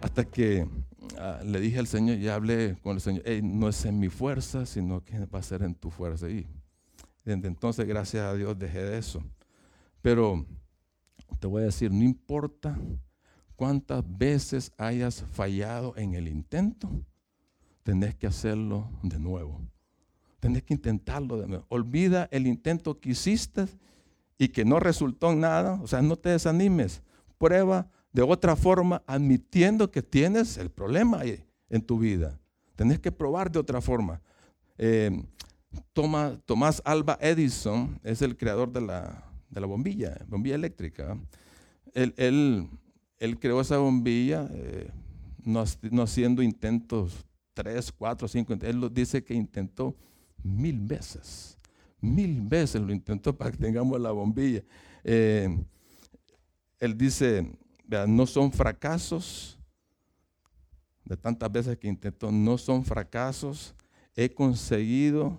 Hasta 0.00 0.24
que 0.24 0.66
ah, 1.18 1.40
le 1.44 1.60
dije 1.60 1.78
al 1.78 1.86
Señor, 1.86 2.16
ya 2.18 2.34
hablé 2.34 2.76
con 2.82 2.94
el 2.94 3.02
Señor, 3.02 3.24
no 3.42 3.68
es 3.68 3.84
en 3.84 3.98
mi 3.98 4.08
fuerza, 4.08 4.64
sino 4.64 5.04
que 5.04 5.18
va 5.26 5.40
a 5.40 5.42
ser 5.42 5.62
en 5.62 5.74
tu 5.74 5.90
fuerza. 5.90 6.30
Y 6.30 6.46
desde 7.24 7.48
entonces, 7.48 7.86
gracias 7.86 8.24
a 8.24 8.34
Dios, 8.34 8.58
dejé 8.58 8.82
de 8.82 8.98
eso. 8.98 9.22
Pero 10.00 10.46
te 11.38 11.46
voy 11.46 11.62
a 11.62 11.66
decir, 11.66 11.92
no 11.92 12.02
importa 12.02 12.78
cuántas 13.56 14.02
veces 14.18 14.72
hayas 14.76 15.24
fallado 15.32 15.94
en 15.96 16.14
el 16.14 16.28
intento, 16.28 16.90
tenés 17.82 18.14
que 18.14 18.26
hacerlo 18.26 18.90
de 19.02 19.18
nuevo. 19.18 19.60
Tenés 20.40 20.64
que 20.64 20.74
intentarlo 20.74 21.40
de 21.40 21.46
nuevo. 21.46 21.66
Olvida 21.68 22.28
el 22.32 22.46
intento 22.46 22.98
que 22.98 23.10
hiciste 23.10 23.66
y 24.38 24.48
que 24.48 24.64
no 24.64 24.80
resultó 24.80 25.30
en 25.30 25.40
nada. 25.40 25.80
O 25.82 25.86
sea, 25.86 26.02
no 26.02 26.16
te 26.16 26.30
desanimes. 26.30 27.02
Prueba 27.38 27.88
de 28.12 28.22
otra 28.22 28.56
forma, 28.56 29.02
admitiendo 29.06 29.90
que 29.90 30.02
tienes 30.02 30.58
el 30.58 30.70
problema 30.70 31.22
en 31.70 31.82
tu 31.82 31.98
vida. 31.98 32.38
Tenés 32.74 32.98
que 32.98 33.12
probar 33.12 33.50
de 33.50 33.60
otra 33.60 33.80
forma. 33.80 34.20
Eh, 34.76 35.24
Tomás 35.92 36.82
Alba 36.84 37.16
Edison 37.20 37.98
es 38.02 38.20
el 38.20 38.36
creador 38.36 38.72
de 38.72 38.80
la, 38.82 39.31
de 39.52 39.60
la 39.60 39.66
bombilla, 39.66 40.18
bombilla 40.28 40.54
eléctrica. 40.54 41.16
Él, 41.92 42.14
él, 42.16 42.68
él 43.18 43.38
creó 43.38 43.60
esa 43.60 43.76
bombilla 43.76 44.48
eh, 44.52 44.90
no, 45.44 45.62
haciendo 46.02 46.42
intentos 46.42 47.26
tres, 47.52 47.92
cuatro, 47.92 48.26
cinco. 48.26 48.54
Él 48.54 48.90
dice 48.92 49.22
que 49.22 49.34
intentó 49.34 49.94
mil 50.42 50.80
veces. 50.80 51.58
Mil 52.00 52.40
veces 52.40 52.80
lo 52.80 52.92
intentó 52.92 53.36
para 53.36 53.50
que 53.50 53.58
tengamos 53.58 54.00
la 54.00 54.10
bombilla. 54.10 54.62
Eh, 55.04 55.48
él 56.80 56.96
dice, 56.96 57.46
no 58.08 58.26
son 58.26 58.50
fracasos, 58.50 59.58
de 61.04 61.16
tantas 61.16 61.52
veces 61.52 61.76
que 61.76 61.88
intentó, 61.88 62.32
no 62.32 62.56
son 62.56 62.84
fracasos. 62.84 63.74
He 64.16 64.32
conseguido 64.32 65.38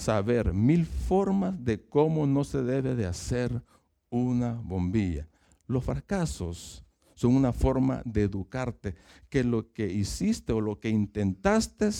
saber 0.00 0.52
mil 0.52 0.86
formas 0.86 1.62
de 1.64 1.80
cómo 1.86 2.26
no 2.26 2.42
se 2.44 2.62
debe 2.62 2.94
de 2.94 3.06
hacer 3.06 3.62
una 4.08 4.54
bombilla. 4.54 5.28
Los 5.66 5.84
fracasos 5.84 6.84
son 7.14 7.36
una 7.36 7.52
forma 7.52 8.02
de 8.04 8.22
educarte, 8.22 8.96
que 9.28 9.44
lo 9.44 9.72
que 9.72 9.86
hiciste 9.86 10.52
o 10.52 10.60
lo 10.60 10.80
que 10.80 10.88
intentaste, 10.88 11.90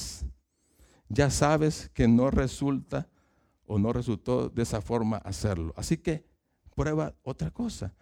ya 1.09 1.31
sabes 1.31 1.91
que 1.93 2.09
no 2.09 2.31
resulta 2.31 3.09
o 3.67 3.79
no 3.79 3.93
resultó 3.93 4.49
de 4.49 4.63
esa 4.63 4.81
forma 4.81 5.19
hacerlo. 5.19 5.75
Así 5.77 5.99
que 5.99 6.25
prueba 6.75 7.15
otra 7.23 7.51
cosa, 7.51 7.95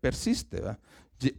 persiste, 0.00 0.62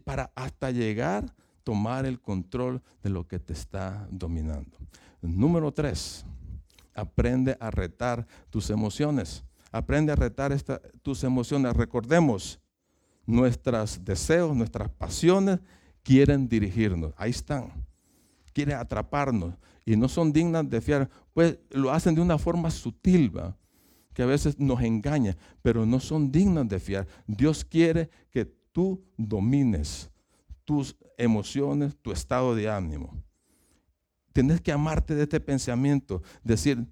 para 0.03 0.31
hasta 0.35 0.69
llegar 0.69 1.33
tomar 1.63 2.05
el 2.05 2.19
control 2.19 2.81
de 3.01 3.09
lo 3.09 3.27
que 3.27 3.39
te 3.39 3.53
está 3.53 4.07
dominando. 4.11 4.77
Número 5.21 5.71
tres, 5.71 6.25
aprende 6.93 7.57
a 7.59 7.71
retar 7.71 8.27
tus 8.49 8.69
emociones. 8.69 9.43
Aprende 9.71 10.11
a 10.11 10.15
retar 10.15 10.57
tus 11.01 11.23
emociones. 11.23 11.75
Recordemos, 11.75 12.59
nuestros 13.25 14.03
deseos, 14.03 14.55
nuestras 14.55 14.89
pasiones 14.89 15.59
quieren 16.03 16.47
dirigirnos. 16.47 17.13
Ahí 17.17 17.31
están. 17.31 17.71
Quieren 18.53 18.77
atraparnos 18.77 19.53
y 19.85 19.95
no 19.95 20.09
son 20.09 20.33
dignas 20.33 20.69
de 20.69 20.81
fiar. 20.81 21.09
Pues 21.33 21.57
lo 21.69 21.91
hacen 21.91 22.15
de 22.15 22.21
una 22.21 22.37
forma 22.37 22.69
sutil, 22.69 23.31
que 24.13 24.23
a 24.23 24.25
veces 24.25 24.59
nos 24.59 24.81
engaña, 24.81 25.37
pero 25.61 25.85
no 25.85 25.99
son 25.99 26.31
dignas 26.31 26.67
de 26.67 26.79
fiar. 26.79 27.07
Dios 27.27 27.63
quiere 27.63 28.09
que 28.29 28.45
tú 28.45 29.01
domines 29.17 30.09
tus 30.65 30.95
emociones, 31.17 31.95
tu 32.01 32.11
estado 32.11 32.55
de 32.55 32.69
ánimo. 32.69 33.23
Tienes 34.33 34.61
que 34.61 34.71
amarte 34.71 35.15
de 35.15 35.23
este 35.23 35.39
pensamiento, 35.39 36.21
decir, 36.43 36.87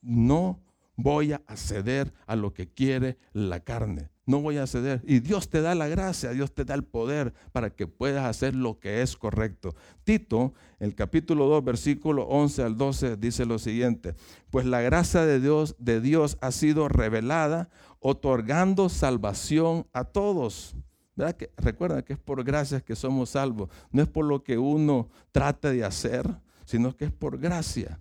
no 0.00 0.60
voy 0.96 1.32
a 1.32 1.56
ceder 1.56 2.12
a 2.26 2.36
lo 2.36 2.52
que 2.52 2.68
quiere 2.68 3.18
la 3.32 3.60
carne. 3.60 4.10
No 4.24 4.40
voy 4.40 4.58
a 4.58 4.68
ceder. 4.68 5.02
Y 5.04 5.18
Dios 5.18 5.48
te 5.48 5.62
da 5.62 5.74
la 5.74 5.88
gracia, 5.88 6.30
Dios 6.30 6.54
te 6.54 6.64
da 6.64 6.74
el 6.74 6.84
poder 6.84 7.34
para 7.50 7.70
que 7.70 7.88
puedas 7.88 8.24
hacer 8.24 8.54
lo 8.54 8.78
que 8.78 9.02
es 9.02 9.16
correcto. 9.16 9.74
Tito, 10.04 10.54
el 10.78 10.94
capítulo 10.94 11.46
2, 11.46 11.64
versículo 11.64 12.24
11 12.28 12.62
al 12.62 12.76
12, 12.76 13.16
dice 13.16 13.44
lo 13.46 13.58
siguiente. 13.58 14.14
Pues 14.50 14.64
la 14.64 14.80
gracia 14.80 15.26
de 15.26 15.40
Dios, 15.40 15.74
de 15.78 16.00
Dios 16.00 16.38
ha 16.40 16.52
sido 16.52 16.88
revelada, 16.88 17.68
otorgando 17.98 18.88
salvación 18.88 19.88
a 19.92 20.04
todos. 20.04 20.76
¿Verdad 21.16 21.36
que, 21.36 21.50
recuerda 21.56 22.02
que 22.02 22.12
es 22.12 22.18
por 22.18 22.44
gracias 22.44 22.82
que 22.84 22.94
somos 22.94 23.30
salvos. 23.30 23.70
No 23.90 24.02
es 24.02 24.08
por 24.08 24.24
lo 24.24 24.44
que 24.44 24.56
uno 24.56 25.08
trata 25.32 25.70
de 25.70 25.84
hacer, 25.84 26.26
sino 26.64 26.96
que 26.96 27.06
es 27.06 27.12
por 27.12 27.38
gracia. 27.38 28.00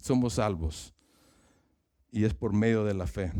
Somos 0.00 0.34
salvos. 0.34 0.94
Y 2.10 2.24
es 2.24 2.34
por 2.34 2.52
medio 2.52 2.84
de 2.84 2.94
la 2.94 3.06
fe. 3.06 3.32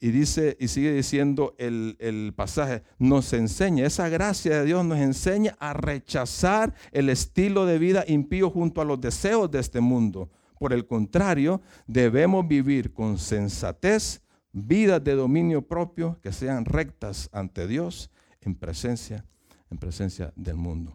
Y 0.00 0.10
dice, 0.10 0.56
y 0.58 0.66
sigue 0.66 0.92
diciendo 0.92 1.54
el, 1.58 1.96
el, 2.00 2.32
pasaje, 2.34 2.82
nos 2.98 3.32
enseña, 3.32 3.86
esa 3.86 4.08
gracia 4.08 4.58
de 4.58 4.64
Dios 4.64 4.84
nos 4.84 4.98
enseña 4.98 5.54
a 5.60 5.74
rechazar 5.74 6.74
el 6.90 7.08
estilo 7.08 7.66
de 7.66 7.78
vida 7.78 8.04
impío 8.08 8.50
junto 8.50 8.80
a 8.80 8.84
los 8.84 9.00
deseos 9.00 9.48
de 9.50 9.60
este 9.60 9.80
mundo. 9.80 10.28
Por 10.58 10.72
el 10.72 10.86
contrario, 10.86 11.60
debemos 11.86 12.46
vivir 12.46 12.92
con 12.92 13.18
sensatez, 13.18 14.22
vidas 14.52 15.02
de 15.02 15.14
dominio 15.14 15.66
propio 15.66 16.20
que 16.22 16.32
sean 16.32 16.64
rectas 16.64 17.28
ante 17.32 17.66
Dios 17.66 18.10
en 18.40 18.54
presencia, 18.54 19.24
en 19.70 19.78
presencia 19.78 20.32
del 20.36 20.56
mundo. 20.56 20.92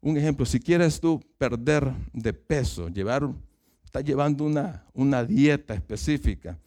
Un 0.00 0.16
ejemplo, 0.16 0.46
si 0.46 0.58
quieres 0.58 0.98
tú 1.00 1.20
perder 1.36 1.92
de 2.12 2.32
peso, 2.32 2.88
llevar, 2.88 3.28
estás 3.84 4.02
llevando 4.02 4.44
una, 4.44 4.86
una 4.94 5.24
dieta 5.24 5.74
específica, 5.74 6.58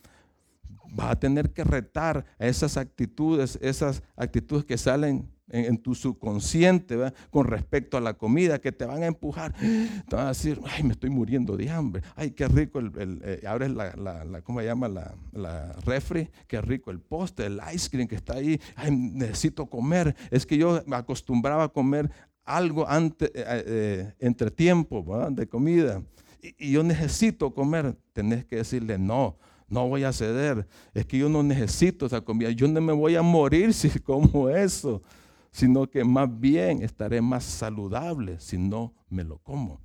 vas 0.94 1.12
a 1.12 1.20
tener 1.20 1.52
que 1.52 1.64
retar 1.64 2.26
a 2.38 2.46
esas 2.46 2.78
actitudes, 2.78 3.58
esas 3.62 4.04
actitudes 4.16 4.66
que 4.66 4.78
salen 4.78 5.28
en, 5.50 5.78
tu 5.78 5.94
subconsciente 5.94 6.98
con 7.30 7.46
respecto 7.46 7.98
a 7.98 8.02
la 8.02 8.14
comida, 8.14 8.60
que 8.60 8.72
te 8.72 8.86
van 8.86 9.04
a 9.04 9.08
empujar, 9.08 9.54
te 9.54 10.16
van 10.16 10.26
a 10.26 10.30
decir, 10.30 10.60
ay, 10.66 10.84
me 10.84 10.94
estoy 10.94 11.10
muriendo 11.10 11.58
de 11.58 11.70
hambre, 11.70 12.02
ay, 12.16 12.32
qué 12.32 12.48
rico, 12.48 12.80
el, 12.80 13.22
eh, 13.24 13.44
abres 13.46 13.72
la, 13.72 13.96
la, 13.96 14.42
¿cómo 14.42 14.60
se 14.60 14.66
llama? 14.66 14.88
La, 14.88 15.14
la, 15.32 15.74
refri, 15.86 16.30
qué 16.48 16.62
rico 16.62 16.92
el 16.92 17.00
postre, 17.00 17.48
el 17.48 17.60
ice 17.74 17.90
cream 17.90 18.08
que 18.08 18.16
está 18.16 18.36
ahí, 18.36 18.60
ay, 18.76 18.92
necesito 18.92 19.66
comer, 19.68 20.16
es 20.32 20.46
que 20.46 20.58
yo 20.58 20.82
me 20.86 20.96
acostumbraba 20.96 21.66
a 21.66 21.70
comer 21.70 22.10
algo 22.46 22.88
antes, 22.88 23.30
eh, 23.34 23.64
eh, 23.66 24.14
entre 24.20 24.52
tiempo 24.52 25.06
de 25.32 25.48
comida. 25.48 26.02
Y, 26.42 26.72
yo 26.72 26.84
necesito 26.84 27.54
comer. 27.54 27.96
Tenés 28.14 28.46
que 28.46 28.58
decirle, 28.58 28.98
no, 28.98 29.38
no 29.68 29.88
voy 29.88 30.04
a 30.04 30.14
ceder. 30.14 30.68
Es 30.94 31.06
que 31.06 31.18
yo 31.18 31.30
no 31.30 31.44
necesito 31.44 32.06
esa 32.06 32.22
comida. 32.22 32.52
Yo 32.52 32.68
no 32.68 32.82
me 32.82 32.94
voy 32.94 33.16
a 33.16 33.22
morir 33.22 33.74
si 33.74 33.90
como 34.00 34.50
eso. 34.50 35.02
Sino 35.52 35.88
que 35.88 36.04
más 36.04 36.28
bien 36.40 36.82
estaré 36.82 37.22
más 37.22 37.44
saludable 37.44 38.40
si 38.40 38.58
no 38.58 38.94
me 39.10 39.24
lo 39.24 39.38
como. 39.38 39.80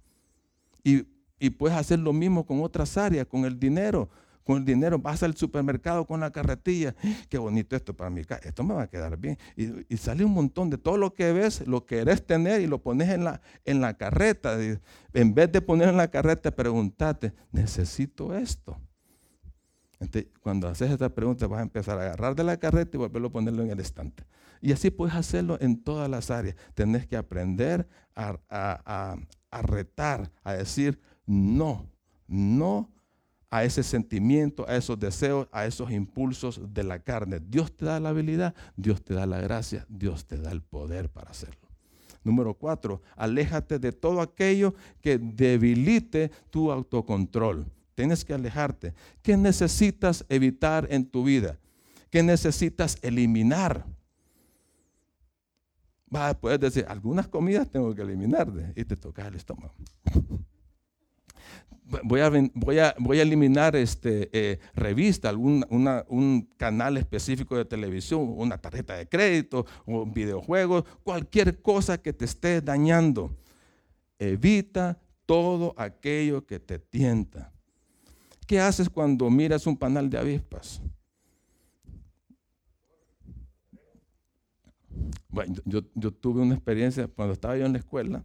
Y, 0.83 1.07
y 1.39 1.51
puedes 1.51 1.77
hacer 1.77 1.99
lo 1.99 2.13
mismo 2.13 2.47
con 2.47 2.63
otras 2.63 2.97
áreas, 2.97 3.27
con 3.27 3.45
el 3.45 3.59
dinero 3.59 4.09
con 4.49 4.57
el 4.61 4.65
dinero, 4.65 4.99
vas 4.99 5.23
al 5.23 5.37
supermercado 5.37 6.07
con 6.07 6.21
la 6.21 6.31
carretilla, 6.31 6.95
qué 7.29 7.37
bonito 7.37 7.77
esto 7.77 7.95
para 7.95 8.09
mí, 8.09 8.23
esto 8.43 8.65
me 8.65 8.73
va 8.73 8.85
a 8.85 8.87
quedar 8.87 9.19
bien. 9.19 9.37
Y, 9.55 9.95
sale 9.99 10.25
un 10.25 10.33
montón 10.33 10.71
de 10.71 10.79
todo 10.79 10.97
lo 10.97 11.13
que 11.13 11.35
ves, 11.35 11.67
lo 11.67 11.85
querés 11.85 12.25
tener 12.25 12.63
y 12.63 12.67
lo 12.67 12.79
pones 12.81 13.11
en 13.11 13.25
la, 13.25 13.43
en 13.67 13.83
la 13.83 13.99
carreta. 13.99 14.57
En 15.13 15.35
vez 15.35 15.53
de 15.53 15.61
poner 15.61 15.91
en 15.91 15.99
la 15.99 16.09
carreta, 16.09 16.51
pregúntate, 16.51 17.35
necesito 17.53 18.35
esto. 18.35 18.81
Entonces, 20.01 20.31
cuando 20.41 20.67
haces 20.67 20.93
esta 20.93 21.11
pregunta, 21.11 21.47
vas 21.47 21.61
a 21.61 21.65
empezar 21.65 21.99
a 21.99 22.05
agarrar 22.05 22.35
de 22.35 22.45
la 22.45 22.57
carreta 22.57 22.97
y 22.97 23.01
volverlo 23.01 23.29
a 23.29 23.33
ponerlo 23.33 23.63
en 23.63 23.71
el 23.71 23.81
estante. 23.81 24.25
Y 24.63 24.73
así 24.73 24.91
puedes 24.91 25.15
hacerlo 25.15 25.59
en 25.61 25.83
todas 25.83 26.09
las 26.09 26.31
áreas. 26.31 26.57
Tenés 26.73 27.07
que 27.07 27.19
aprender 27.19 27.87
a, 28.17 28.39
a 28.49 29.63
retar, 29.63 30.33
a 30.43 30.55
decir 30.55 30.99
no, 31.27 31.87
no 32.27 32.89
a 33.51 33.65
ese 33.65 33.83
sentimiento, 33.83 34.69
a 34.69 34.77
esos 34.77 34.99
deseos, 34.99 35.49
a 35.53 35.67
esos 35.67 35.91
impulsos 35.91 36.61
de 36.73 36.85
la 36.85 36.99
carne. 36.99 37.41
Dios 37.41 37.75
te 37.75 37.85
da 37.85 38.01
la 38.01 38.11
habilidad, 38.11 38.55
Dios 38.77 39.03
te 39.03 39.15
da 39.15 39.27
la 39.27 39.41
gracia, 39.41 39.87
Dios 39.89 40.27
te 40.27 40.37
da 40.37 40.51
el 40.51 40.63
poder 40.63 41.09
para 41.09 41.31
hacerlo. 41.31 41.69
Número 42.25 42.55
cuatro, 42.55 43.01
aléjate 43.17 43.79
de 43.79 43.93
todo 43.93 44.21
aquello 44.21 44.75
que 45.01 45.19
debilite 45.19 46.31
tu 46.51 46.71
autocontrol. 46.71 47.67
Tienes 47.95 48.25
que 48.25 48.35
alejarte. 48.35 48.95
¿Qué 49.23 49.37
necesitas 49.37 50.25
evitar 50.29 50.87
en 50.91 51.07
tu 51.07 51.25
vida? 51.25 51.59
¿Qué 52.11 52.23
necesitas 52.23 52.99
eliminar? 53.03 53.85
vas 56.11 56.31
a 56.31 56.39
poder 56.39 56.59
decir, 56.59 56.85
algunas 56.89 57.29
comidas 57.29 57.69
tengo 57.69 57.95
que 57.95 58.03
eliminar 58.03 58.49
y 58.75 58.85
te 58.85 58.97
tocas 58.97 59.27
el 59.27 59.35
estómago. 59.35 59.75
Voy 62.05 62.21
a, 62.21 62.31
voy 62.55 62.79
a, 62.79 62.95
voy 62.99 63.19
a 63.19 63.23
eliminar 63.23 63.75
este, 63.75 64.29
eh, 64.33 64.59
revista, 64.75 65.31
algún, 65.31 65.65
un 65.71 66.49
canal 66.59 66.99
específico 66.99 67.57
de 67.57 67.65
televisión, 67.65 68.35
una 68.37 68.59
tarjeta 68.59 68.95
de 68.95 69.09
crédito, 69.09 69.65
o 69.87 70.05
videojuegos, 70.05 70.85
cualquier 71.03 71.63
cosa 71.63 71.97
que 71.97 72.13
te 72.13 72.27
esté 72.27 72.61
dañando. 72.61 73.35
Evita 74.19 74.99
todo 75.25 75.75
aquello 75.79 76.45
que 76.47 76.59
te 76.59 76.79
tienta. 76.79 77.53
¿Qué 78.47 78.61
haces 78.61 78.89
cuando 78.89 79.29
miras 79.29 79.67
un 79.67 79.77
panal 79.77 80.09
de 80.09 80.19
avispas? 80.19 80.83
Bueno, 85.29 85.55
yo, 85.65 85.83
yo, 85.95 86.11
tuve 86.11 86.41
una 86.41 86.55
experiencia 86.55 87.07
cuando 87.07 87.35
estaba 87.35 87.57
yo 87.57 87.67
en 87.67 87.73
la 87.73 87.79
escuela, 87.79 88.23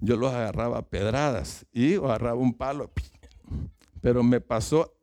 yo 0.00 0.16
los 0.16 0.32
agarraba 0.32 0.78
a 0.78 0.88
pedradas 0.88 1.66
y 1.72 1.94
agarraba 1.96 2.38
un 2.38 2.54
palo, 2.54 2.90
pero 4.00 4.22
me 4.22 4.40
pasó 4.40 4.96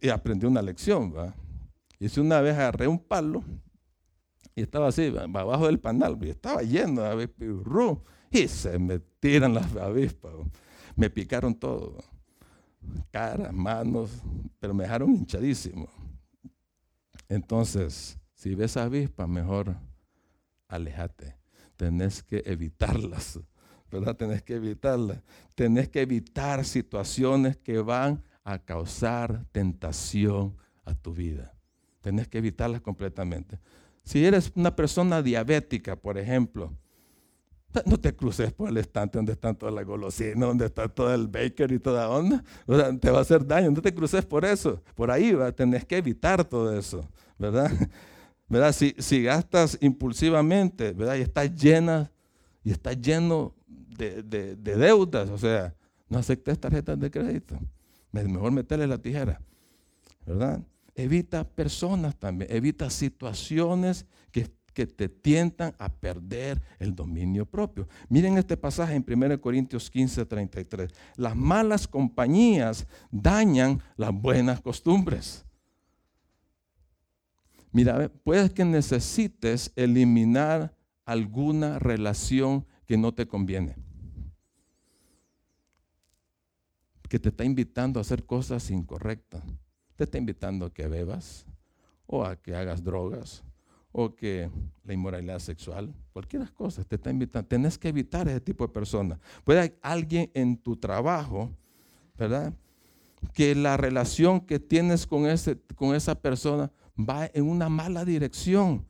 y 0.00 0.08
aprendí 0.08 0.46
una 0.46 0.62
lección. 0.62 1.14
¿va? 1.14 1.34
Hice 1.98 2.20
una 2.20 2.40
vez 2.40 2.54
agarré 2.54 2.86
un 2.86 2.98
palo 2.98 3.42
y 4.54 4.62
estaba 4.62 4.88
así, 4.88 5.12
abajo 5.16 5.66
del 5.66 5.80
panal, 5.80 6.16
y 6.22 6.30
estaba 6.30 6.62
lleno 6.62 7.02
de 7.02 7.08
avispas 7.08 7.98
y 8.30 8.48
se 8.48 8.78
me 8.78 8.98
tiran 8.98 9.54
las 9.54 9.74
avispas, 9.76 10.32
me 10.96 11.10
picaron 11.10 11.54
todo, 11.54 11.98
caras, 13.10 13.52
manos, 13.52 14.10
pero 14.60 14.74
me 14.74 14.84
dejaron 14.84 15.10
hinchadísimo. 15.10 15.88
Entonces, 17.28 18.18
si 18.34 18.54
ves 18.54 18.76
avispas, 18.76 19.28
mejor 19.28 19.76
alejate. 20.68 21.36
Tenés 21.76 22.22
que 22.22 22.42
evitarlas, 22.46 23.40
¿verdad? 23.94 24.16
Tenés 24.16 24.42
que 24.42 24.56
evitarlas. 24.56 25.22
Tenés 25.54 25.88
que 25.88 26.02
evitar 26.02 26.64
situaciones 26.64 27.56
que 27.56 27.78
van 27.78 28.22
a 28.42 28.58
causar 28.58 29.44
tentación 29.52 30.56
a 30.84 30.94
tu 30.94 31.14
vida. 31.14 31.54
Tenés 32.00 32.28
que 32.28 32.38
evitarlas 32.38 32.80
completamente. 32.80 33.58
Si 34.02 34.24
eres 34.24 34.52
una 34.54 34.74
persona 34.74 35.22
diabética, 35.22 35.96
por 35.96 36.18
ejemplo, 36.18 36.72
no 37.86 37.98
te 37.98 38.14
cruces 38.14 38.52
por 38.52 38.68
el 38.68 38.76
estante 38.76 39.18
donde 39.18 39.32
están 39.32 39.56
todas 39.56 39.74
las 39.74 39.84
golosinas, 39.84 40.40
donde 40.40 40.66
está 40.66 40.88
todo 40.88 41.14
el 41.14 41.28
baker 41.28 41.72
y 41.72 41.78
toda 41.78 42.08
onda. 42.08 42.44
te 43.00 43.10
va 43.10 43.18
a 43.18 43.22
hacer 43.22 43.46
daño. 43.46 43.70
No 43.70 43.80
te 43.80 43.94
cruces 43.94 44.24
por 44.24 44.44
eso. 44.44 44.82
Por 44.94 45.10
ahí 45.10 45.32
va, 45.32 45.50
tenés 45.52 45.84
que 45.84 45.96
evitar 45.96 46.44
todo 46.44 46.76
eso, 46.76 47.08
¿verdad? 47.38 47.70
¿verdad? 48.48 48.72
Si, 48.72 48.94
si 48.98 49.22
gastas 49.22 49.78
impulsivamente, 49.80 50.92
¿verdad? 50.92 51.16
Y 51.16 51.22
estás 51.22 51.54
llena, 51.54 52.10
y 52.64 52.70
estás 52.70 53.00
lleno 53.00 53.54
de, 53.96 54.56
deudas, 54.56 55.30
o 55.30 55.38
sea, 55.38 55.74
no 56.08 56.18
aceptes 56.18 56.58
tarjetas 56.58 56.98
de 56.98 57.10
crédito. 57.10 57.58
Mejor 58.12 58.52
meterle 58.52 58.86
la 58.86 58.98
tijera, 58.98 59.40
¿verdad? 60.24 60.62
Evita 60.94 61.44
personas 61.44 62.16
también, 62.16 62.50
evita 62.52 62.88
situaciones 62.88 64.06
que, 64.30 64.48
que 64.72 64.86
te 64.86 65.08
tientan 65.08 65.74
a 65.78 65.88
perder 65.88 66.62
el 66.78 66.94
dominio 66.94 67.44
propio. 67.44 67.88
Miren 68.08 68.38
este 68.38 68.56
pasaje 68.56 68.94
en 68.94 69.04
1 69.06 69.40
Corintios 69.40 69.90
15, 69.90 70.24
33. 70.26 70.92
Las 71.16 71.34
malas 71.34 71.88
compañías 71.88 72.86
dañan 73.10 73.82
las 73.96 74.12
buenas 74.12 74.60
costumbres. 74.60 75.44
Mira, 77.72 78.08
puede 78.22 78.50
que 78.50 78.64
necesites 78.64 79.72
eliminar 79.74 80.72
alguna 81.04 81.80
relación 81.80 82.64
que 82.86 82.96
no 82.96 83.12
te 83.12 83.26
conviene. 83.26 83.74
Que 87.08 87.18
te 87.18 87.28
está 87.28 87.44
invitando 87.44 88.00
a 88.00 88.02
hacer 88.02 88.24
cosas 88.24 88.70
incorrectas. 88.70 89.42
Te 89.96 90.04
está 90.04 90.18
invitando 90.18 90.66
a 90.66 90.72
que 90.72 90.88
bebas 90.88 91.46
o 92.06 92.24
a 92.24 92.36
que 92.36 92.54
hagas 92.54 92.82
drogas 92.82 93.44
o 93.96 94.12
que 94.12 94.50
la 94.82 94.92
inmoralidad 94.92 95.38
sexual, 95.38 95.94
cualquier 96.12 96.52
cosa 96.52 96.82
te 96.82 96.96
está 96.96 97.10
invitando. 97.10 97.46
Tienes 97.46 97.78
que 97.78 97.88
evitar 97.88 98.26
ese 98.26 98.40
tipo 98.40 98.66
de 98.66 98.72
personas. 98.72 99.20
Puede 99.44 99.60
haber 99.60 99.78
alguien 99.82 100.28
en 100.34 100.56
tu 100.56 100.76
trabajo, 100.76 101.48
¿verdad? 102.18 102.52
Que 103.32 103.54
la 103.54 103.76
relación 103.76 104.40
que 104.40 104.58
tienes 104.58 105.06
con, 105.06 105.26
ese, 105.26 105.56
con 105.76 105.94
esa 105.94 106.16
persona 106.16 106.72
va 106.98 107.30
en 107.32 107.48
una 107.48 107.68
mala 107.68 108.04
dirección. 108.04 108.84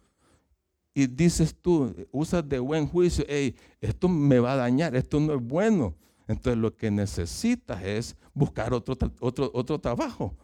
Y 0.94 1.06
dices 1.06 1.54
tú, 1.54 1.94
usas 2.10 2.48
de 2.48 2.58
buen 2.58 2.86
juicio, 2.86 3.26
hey, 3.28 3.54
esto 3.82 4.08
me 4.08 4.38
va 4.38 4.54
a 4.54 4.56
dañar, 4.56 4.96
esto 4.96 5.20
no 5.20 5.34
es 5.34 5.42
bueno. 5.42 5.94
Entonces 6.26 6.58
lo 6.58 6.74
que 6.76 6.90
necesitas 6.90 7.82
es 7.82 8.16
buscar 8.32 8.72
otro, 8.72 8.96
otro, 9.20 9.50
otro 9.54 9.78
trabajo. 9.78 10.36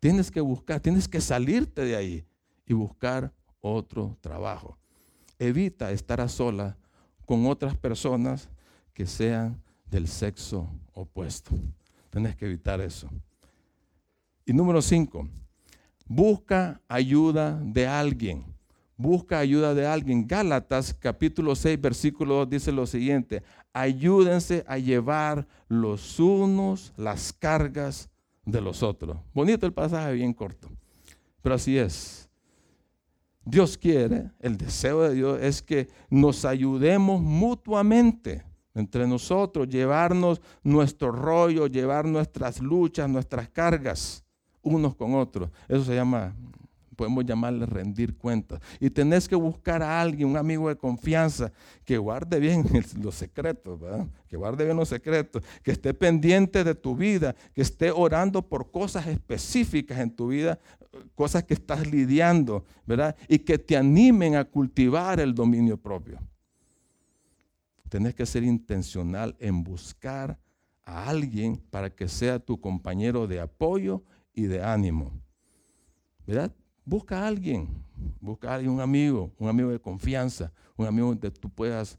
Tienes 0.00 0.30
que 0.30 0.40
buscar, 0.40 0.80
tienes 0.80 1.08
que 1.08 1.20
salirte 1.20 1.84
de 1.84 1.96
ahí 1.96 2.24
y 2.66 2.74
buscar 2.74 3.32
otro 3.60 4.16
trabajo. 4.20 4.78
Evita 5.38 5.90
estar 5.90 6.20
a 6.20 6.28
sola 6.28 6.76
con 7.24 7.46
otras 7.46 7.76
personas 7.76 8.48
que 8.92 9.06
sean 9.06 9.62
del 9.90 10.08
sexo 10.08 10.68
opuesto. 10.92 11.52
Tienes 12.10 12.36
que 12.36 12.46
evitar 12.46 12.80
eso. 12.80 13.08
Y 14.44 14.52
número 14.52 14.80
cinco, 14.82 15.28
Busca 16.10 16.80
ayuda 16.88 17.60
de 17.62 17.86
alguien. 17.86 18.42
Busca 18.96 19.38
ayuda 19.38 19.74
de 19.74 19.86
alguien. 19.86 20.26
Gálatas 20.26 20.94
capítulo 20.94 21.54
6 21.54 21.78
versículo 21.78 22.36
2 22.36 22.50
dice 22.50 22.72
lo 22.72 22.86
siguiente. 22.86 23.42
Ayúdense 23.80 24.64
a 24.66 24.78
llevar 24.78 25.46
los 25.68 26.18
unos 26.18 26.92
las 26.96 27.32
cargas 27.32 28.10
de 28.44 28.60
los 28.60 28.82
otros. 28.82 29.18
Bonito 29.32 29.66
el 29.66 29.72
pasaje, 29.72 30.14
bien 30.14 30.32
corto. 30.32 30.68
Pero 31.42 31.54
así 31.54 31.78
es. 31.78 32.28
Dios 33.44 33.78
quiere, 33.78 34.30
el 34.40 34.56
deseo 34.56 35.02
de 35.02 35.14
Dios 35.14 35.40
es 35.40 35.62
que 35.62 35.88
nos 36.10 36.44
ayudemos 36.44 37.20
mutuamente 37.20 38.44
entre 38.74 39.06
nosotros, 39.06 39.68
llevarnos 39.68 40.40
nuestro 40.62 41.12
rollo, 41.12 41.66
llevar 41.66 42.04
nuestras 42.04 42.60
luchas, 42.60 43.08
nuestras 43.08 43.48
cargas 43.48 44.24
unos 44.62 44.94
con 44.94 45.14
otros. 45.14 45.50
Eso 45.68 45.84
se 45.84 45.94
llama, 45.94 46.34
podemos 46.98 47.24
llamarle 47.24 47.64
rendir 47.64 48.16
cuentas. 48.16 48.60
Y 48.80 48.90
tenés 48.90 49.28
que 49.28 49.36
buscar 49.36 49.84
a 49.84 50.00
alguien, 50.00 50.28
un 50.28 50.36
amigo 50.36 50.68
de 50.68 50.76
confianza, 50.76 51.52
que 51.84 51.96
guarde 51.96 52.40
bien 52.40 52.64
los 53.00 53.14
secretos, 53.14 53.78
que 54.26 54.36
guarde 54.36 54.64
bien 54.64 54.76
los 54.76 54.88
secretos, 54.88 55.44
que 55.62 55.70
esté 55.70 55.94
pendiente 55.94 56.64
de 56.64 56.74
tu 56.74 56.96
vida, 56.96 57.36
que 57.54 57.62
esté 57.62 57.92
orando 57.92 58.42
por 58.42 58.72
cosas 58.72 59.06
específicas 59.06 60.00
en 60.00 60.10
tu 60.10 60.26
vida, 60.26 60.58
cosas 61.14 61.44
que 61.44 61.54
estás 61.54 61.86
lidiando, 61.86 62.64
¿verdad? 62.84 63.14
Y 63.28 63.38
que 63.38 63.58
te 63.58 63.76
animen 63.76 64.34
a 64.34 64.44
cultivar 64.44 65.20
el 65.20 65.32
dominio 65.32 65.76
propio. 65.76 66.18
Tenés 67.88 68.12
que 68.16 68.26
ser 68.26 68.42
intencional 68.42 69.36
en 69.38 69.62
buscar 69.62 70.36
a 70.82 71.08
alguien 71.08 71.58
para 71.70 71.90
que 71.90 72.08
sea 72.08 72.40
tu 72.40 72.60
compañero 72.60 73.28
de 73.28 73.38
apoyo 73.38 74.02
y 74.34 74.42
de 74.42 74.64
ánimo. 74.64 75.12
¿Verdad? 76.26 76.52
Busca 76.88 77.22
a 77.22 77.26
alguien, 77.26 77.68
busca 78.18 78.50
a 78.50 78.54
alguien, 78.54 78.72
un 78.72 78.80
amigo, 78.80 79.30
un 79.38 79.46
amigo 79.46 79.68
de 79.68 79.78
confianza, 79.78 80.50
un 80.74 80.86
amigo 80.86 81.08
donde 81.08 81.30
tú 81.30 81.50
puedas 81.50 81.98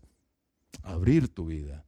abrir 0.81 1.27
tu 1.27 1.45
vida 1.45 1.85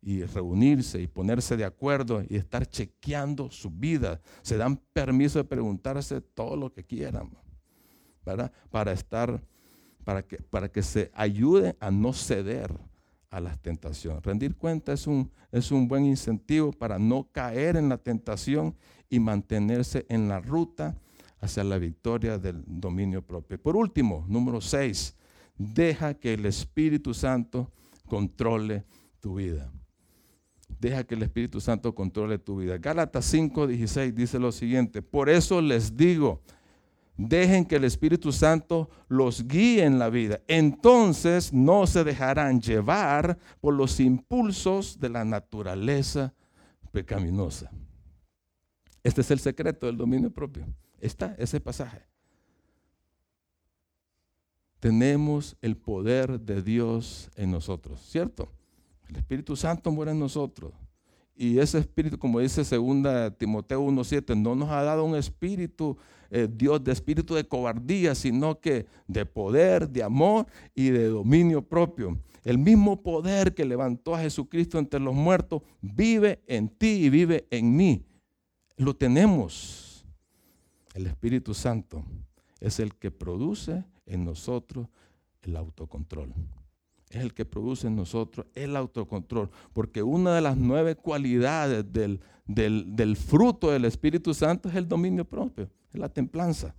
y 0.00 0.24
reunirse 0.24 1.00
y 1.00 1.06
ponerse 1.06 1.56
de 1.56 1.64
acuerdo 1.64 2.24
y 2.28 2.34
estar 2.34 2.66
chequeando 2.66 3.48
su 3.52 3.70
vida. 3.70 4.20
Se 4.42 4.56
dan 4.56 4.76
permiso 4.92 5.38
de 5.38 5.44
preguntarse 5.44 6.20
todo 6.20 6.56
lo 6.56 6.72
que 6.72 6.82
quieran, 6.82 7.30
¿verdad? 8.26 8.50
Para 8.70 8.90
estar, 8.90 9.40
para 10.02 10.26
que, 10.26 10.38
para 10.38 10.68
que 10.68 10.82
se 10.82 11.12
ayude 11.14 11.76
a 11.78 11.92
no 11.92 12.12
ceder 12.12 12.76
a 13.30 13.38
las 13.38 13.56
tentaciones. 13.60 14.20
Rendir 14.24 14.56
cuenta 14.56 14.92
es 14.92 15.06
un, 15.06 15.30
es 15.52 15.70
un 15.70 15.86
buen 15.86 16.06
incentivo 16.06 16.72
para 16.72 16.98
no 16.98 17.28
caer 17.30 17.76
en 17.76 17.88
la 17.88 17.98
tentación 17.98 18.74
y 19.08 19.20
mantenerse 19.20 20.06
en 20.08 20.26
la 20.26 20.40
ruta 20.40 20.96
hacia 21.42 21.64
la 21.64 21.76
victoria 21.76 22.38
del 22.38 22.62
dominio 22.66 23.20
propio. 23.20 23.60
Por 23.60 23.76
último, 23.76 24.24
número 24.28 24.60
seis, 24.60 25.14
deja 25.58 26.14
que 26.14 26.34
el 26.34 26.46
Espíritu 26.46 27.12
Santo 27.12 27.70
controle 28.06 28.84
tu 29.20 29.34
vida. 29.34 29.70
Deja 30.78 31.04
que 31.04 31.16
el 31.16 31.22
Espíritu 31.24 31.60
Santo 31.60 31.94
controle 31.94 32.38
tu 32.38 32.58
vida. 32.58 32.78
Gálatas 32.78 33.26
5:16 33.34 34.14
dice 34.14 34.38
lo 34.38 34.52
siguiente, 34.52 35.02
por 35.02 35.28
eso 35.28 35.60
les 35.60 35.96
digo, 35.96 36.40
dejen 37.16 37.64
que 37.64 37.76
el 37.76 37.84
Espíritu 37.84 38.30
Santo 38.32 38.88
los 39.08 39.46
guíe 39.46 39.84
en 39.84 39.98
la 39.98 40.10
vida. 40.10 40.40
Entonces 40.46 41.52
no 41.52 41.88
se 41.88 42.04
dejarán 42.04 42.60
llevar 42.60 43.36
por 43.60 43.74
los 43.74 43.98
impulsos 43.98 45.00
de 45.00 45.08
la 45.08 45.24
naturaleza 45.24 46.32
pecaminosa. 46.92 47.68
Este 49.02 49.22
es 49.22 49.30
el 49.32 49.40
secreto 49.40 49.86
del 49.86 49.96
dominio 49.96 50.30
propio. 50.30 50.66
Está 51.02 51.34
ese 51.38 51.60
pasaje. 51.60 52.12
tenemos 54.82 55.56
el 55.62 55.76
poder 55.76 56.40
de 56.40 56.60
Dios 56.60 57.30
en 57.36 57.52
nosotros, 57.52 58.00
¿cierto? 58.00 58.48
El 59.08 59.14
Espíritu 59.14 59.54
Santo 59.54 59.92
muere 59.92 60.10
en 60.10 60.18
nosotros. 60.18 60.72
Y 61.36 61.60
ese 61.60 61.78
espíritu, 61.78 62.18
como 62.18 62.40
dice 62.40 62.62
2 62.62 63.38
Timoteo 63.38 63.80
1.7, 63.80 64.36
no 64.36 64.56
nos 64.56 64.70
ha 64.70 64.82
dado 64.82 65.04
un 65.04 65.14
espíritu, 65.14 65.96
eh, 66.32 66.48
Dios, 66.52 66.82
de 66.82 66.90
espíritu 66.90 67.36
de 67.36 67.44
cobardía, 67.44 68.16
sino 68.16 68.58
que 68.58 68.86
de 69.06 69.24
poder, 69.24 69.88
de 69.88 70.02
amor 70.02 70.46
y 70.74 70.90
de 70.90 71.06
dominio 71.06 71.62
propio. 71.62 72.18
El 72.42 72.58
mismo 72.58 73.04
poder 73.04 73.54
que 73.54 73.64
levantó 73.64 74.16
a 74.16 74.20
Jesucristo 74.20 74.80
entre 74.80 74.98
los 74.98 75.14
muertos 75.14 75.62
vive 75.80 76.42
en 76.48 76.68
ti 76.68 77.04
y 77.04 77.08
vive 77.08 77.46
en 77.50 77.76
mí. 77.76 78.04
Lo 78.76 78.96
tenemos. 78.96 79.91
El 80.94 81.06
Espíritu 81.06 81.54
Santo 81.54 82.04
es 82.60 82.80
el 82.80 82.94
que 82.94 83.10
produce 83.10 83.84
en 84.06 84.24
nosotros 84.24 84.88
el 85.42 85.56
autocontrol 85.56 86.32
es 87.12 87.22
el 87.22 87.34
que 87.34 87.44
produce 87.44 87.86
en 87.86 87.96
nosotros 87.96 88.46
el 88.54 88.74
autocontrol. 88.74 89.50
Porque 89.72 90.02
una 90.02 90.34
de 90.34 90.40
las 90.40 90.56
nueve 90.56 90.96
cualidades 90.96 91.92
del, 91.92 92.20
del, 92.46 93.16
fruto 93.16 93.70
del 93.70 93.84
Espíritu 93.84 94.32
Santo 94.34 94.68
es 94.68 94.74
el 94.74 94.88
dominio 94.88 95.24
propio, 95.24 95.68
es 95.92 96.00
la 96.00 96.08
templanza. 96.08 96.74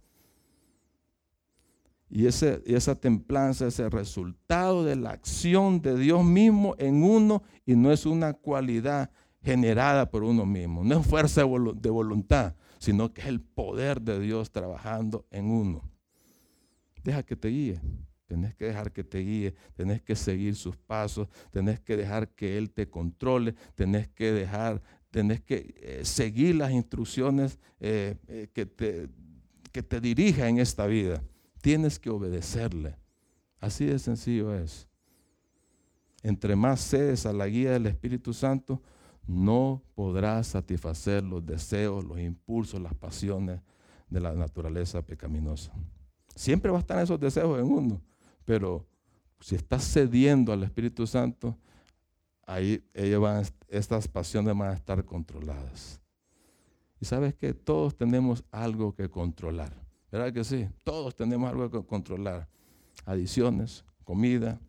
Y 2.09 2.25
ese, 2.25 2.61
esa 2.65 2.95
templanza 2.95 3.67
es 3.67 3.79
el 3.79 3.91
resultado 3.91 4.83
de 4.83 4.95
la 4.95 5.11
acción 5.11 5.81
de 5.81 5.97
Dios 5.97 6.23
mismo 6.23 6.75
en 6.77 7.03
uno 7.03 7.43
y 7.65 7.75
no 7.75 7.91
es 7.91 8.05
una 8.05 8.33
cualidad 8.33 9.09
generada 9.41 10.09
por 10.09 10.23
uno 10.23 10.45
mismo, 10.45 10.83
no 10.83 10.99
es 10.99 11.05
fuerza 11.05 11.41
de 11.41 11.89
voluntad, 11.89 12.55
sino 12.83 13.13
que 13.13 13.21
es 13.21 13.27
el 13.27 13.39
poder 13.39 14.01
de 14.01 14.19
Dios 14.19 14.51
trabajando 14.51 15.25
en 15.31 15.45
uno. 15.45 15.89
Deja 17.01 17.23
que 17.23 17.37
te 17.37 17.47
guíe. 17.47 17.79
Tenés 18.25 18.55
que 18.55 18.65
dejar 18.65 18.91
que 18.91 19.05
te 19.05 19.19
guíe, 19.19 19.53
tenés 19.73 20.01
que 20.01 20.17
seguir 20.17 20.53
sus 20.57 20.75
pasos, 20.75 21.29
tenés 21.49 21.79
que 21.79 21.95
dejar 21.95 22.27
que 22.27 22.57
Él 22.57 22.71
te 22.71 22.89
controle, 22.89 23.55
tenés 23.75 24.09
que 24.09 24.33
dejar, 24.33 24.81
tenés 25.11 25.39
que 25.39 25.73
eh, 25.77 26.01
seguir 26.03 26.55
las 26.55 26.73
instrucciones 26.73 27.57
eh, 27.79 28.17
eh, 28.27 28.49
que, 28.51 28.65
te, 28.65 29.07
que 29.71 29.81
te 29.81 30.01
dirija 30.01 30.49
en 30.49 30.59
esta 30.59 30.85
vida. 30.85 31.23
Tienes 31.61 31.97
que 31.99 32.09
obedecerle. 32.09 32.97
Así 33.61 33.85
de 33.85 33.97
sencillo 33.97 34.53
es. 34.53 34.89
Entre 36.21 36.57
más 36.57 36.81
cedes 36.81 37.25
a 37.25 37.31
la 37.31 37.47
guía 37.47 37.71
del 37.71 37.85
Espíritu 37.85 38.33
Santo, 38.33 38.81
no 39.27 39.81
podrás 39.95 40.47
satisfacer 40.47 41.23
los 41.23 41.45
deseos, 41.45 42.03
los 42.03 42.19
impulsos, 42.19 42.81
las 42.81 42.93
pasiones 42.93 43.61
de 44.09 44.19
la 44.19 44.33
naturaleza 44.33 45.01
pecaminosa. 45.01 45.71
Siempre 46.35 46.71
va 46.71 46.77
a 46.77 46.81
estar 46.81 47.01
esos 47.01 47.19
deseos 47.19 47.59
en 47.59 47.65
uno, 47.65 48.01
pero 48.45 48.85
si 49.39 49.55
estás 49.55 49.83
cediendo 49.83 50.51
al 50.51 50.63
Espíritu 50.63 51.05
Santo, 51.07 51.57
ahí 52.45 52.83
estas 53.69 54.07
pasiones 54.07 54.57
van 54.57 54.69
a 54.69 54.73
estar 54.73 55.03
controladas. 55.05 56.01
Y 56.99 57.05
sabes 57.05 57.35
que 57.35 57.53
todos 57.53 57.95
tenemos 57.95 58.43
algo 58.51 58.95
que 58.95 59.09
controlar. 59.09 59.73
¿Verdad 60.11 60.31
que 60.31 60.43
sí? 60.43 60.69
Todos 60.83 61.15
tenemos 61.15 61.49
algo 61.49 61.69
que 61.69 61.85
controlar. 61.85 62.47
Adiciones, 63.05 63.83
comida, 64.03 64.61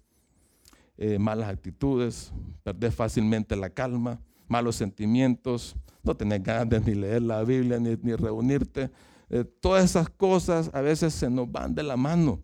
eh, 0.97 1.19
malas 1.19 1.49
actitudes, 1.49 2.33
perder 2.63 2.93
fácilmente 2.93 3.55
la 3.55 3.71
calma, 3.71 4.21
malos 4.49 4.77
sentimientos, 4.77 5.77
no 6.03 6.17
tener 6.17 6.41
ganas 6.41 6.69
de 6.69 6.81
ni 6.81 6.95
leer 6.95 7.23
la 7.23 7.43
Biblia 7.45 7.79
ni, 7.79 8.15
reunirte. 8.15 8.91
Eh, 9.31 9.45
todas 9.45 9.85
esas 9.85 10.09
cosas 10.11 10.71
a 10.73 10.81
veces 10.81 11.15
se 11.15 11.31
nos 11.31 11.51
van 11.51 11.75
de 11.75 11.83
la 11.83 11.97
mano 11.97 12.43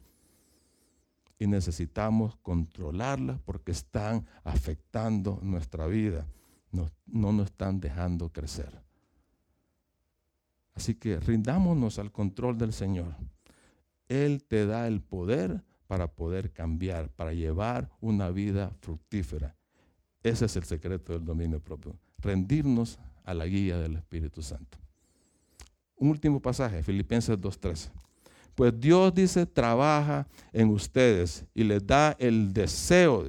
y 1.39 1.47
necesitamos 1.47 2.37
controlarlas 2.37 3.41
porque 3.41 3.73
están 3.73 4.27
afectando 4.45 5.39
nuestra 5.43 5.87
vida, 5.87 6.27
no, 6.73 6.89
no 7.07 7.33
nos 7.33 7.47
están 7.47 7.81
dejando 7.81 8.31
crecer. 8.31 8.83
Así 10.75 10.95
que 10.95 11.21
rindámonos 11.21 11.99
al 11.99 12.11
control 12.11 12.57
del 12.57 12.73
Señor. 12.73 13.15
Él 14.09 14.45
te 14.45 14.67
da 14.67 14.87
el 14.87 15.03
poder 15.03 15.63
para 15.87 16.09
poder 16.09 16.53
cambiar, 16.53 17.11
para 17.11 17.33
llevar 17.33 17.91
una 18.01 18.31
vida 18.31 18.73
fructífera. 18.81 19.57
Ese 20.23 20.45
es 20.47 20.57
el 20.57 20.65
secreto 20.65 21.13
del 21.13 21.25
dominio 21.25 21.61
propio. 21.61 21.97
Rendirnos 22.19 22.99
a 23.25 23.35
la 23.35 23.47
guía 23.47 23.79
del 23.79 23.97
Espíritu 23.97 24.43
Santo. 24.43 24.79
Un 25.97 26.09
último 26.09 26.41
pasaje, 26.41 26.83
Filipenses 26.83 27.39
2.13. 27.39 27.91
Pues 28.55 28.79
Dios 28.79 29.15
dice, 29.15 29.47
trabaja 29.47 30.27
en 30.53 30.69
ustedes 30.71 31.45
y 31.55 31.65
les 31.65 31.87
da 31.87 32.17
el 32.19 32.53
deseo, 32.53 33.25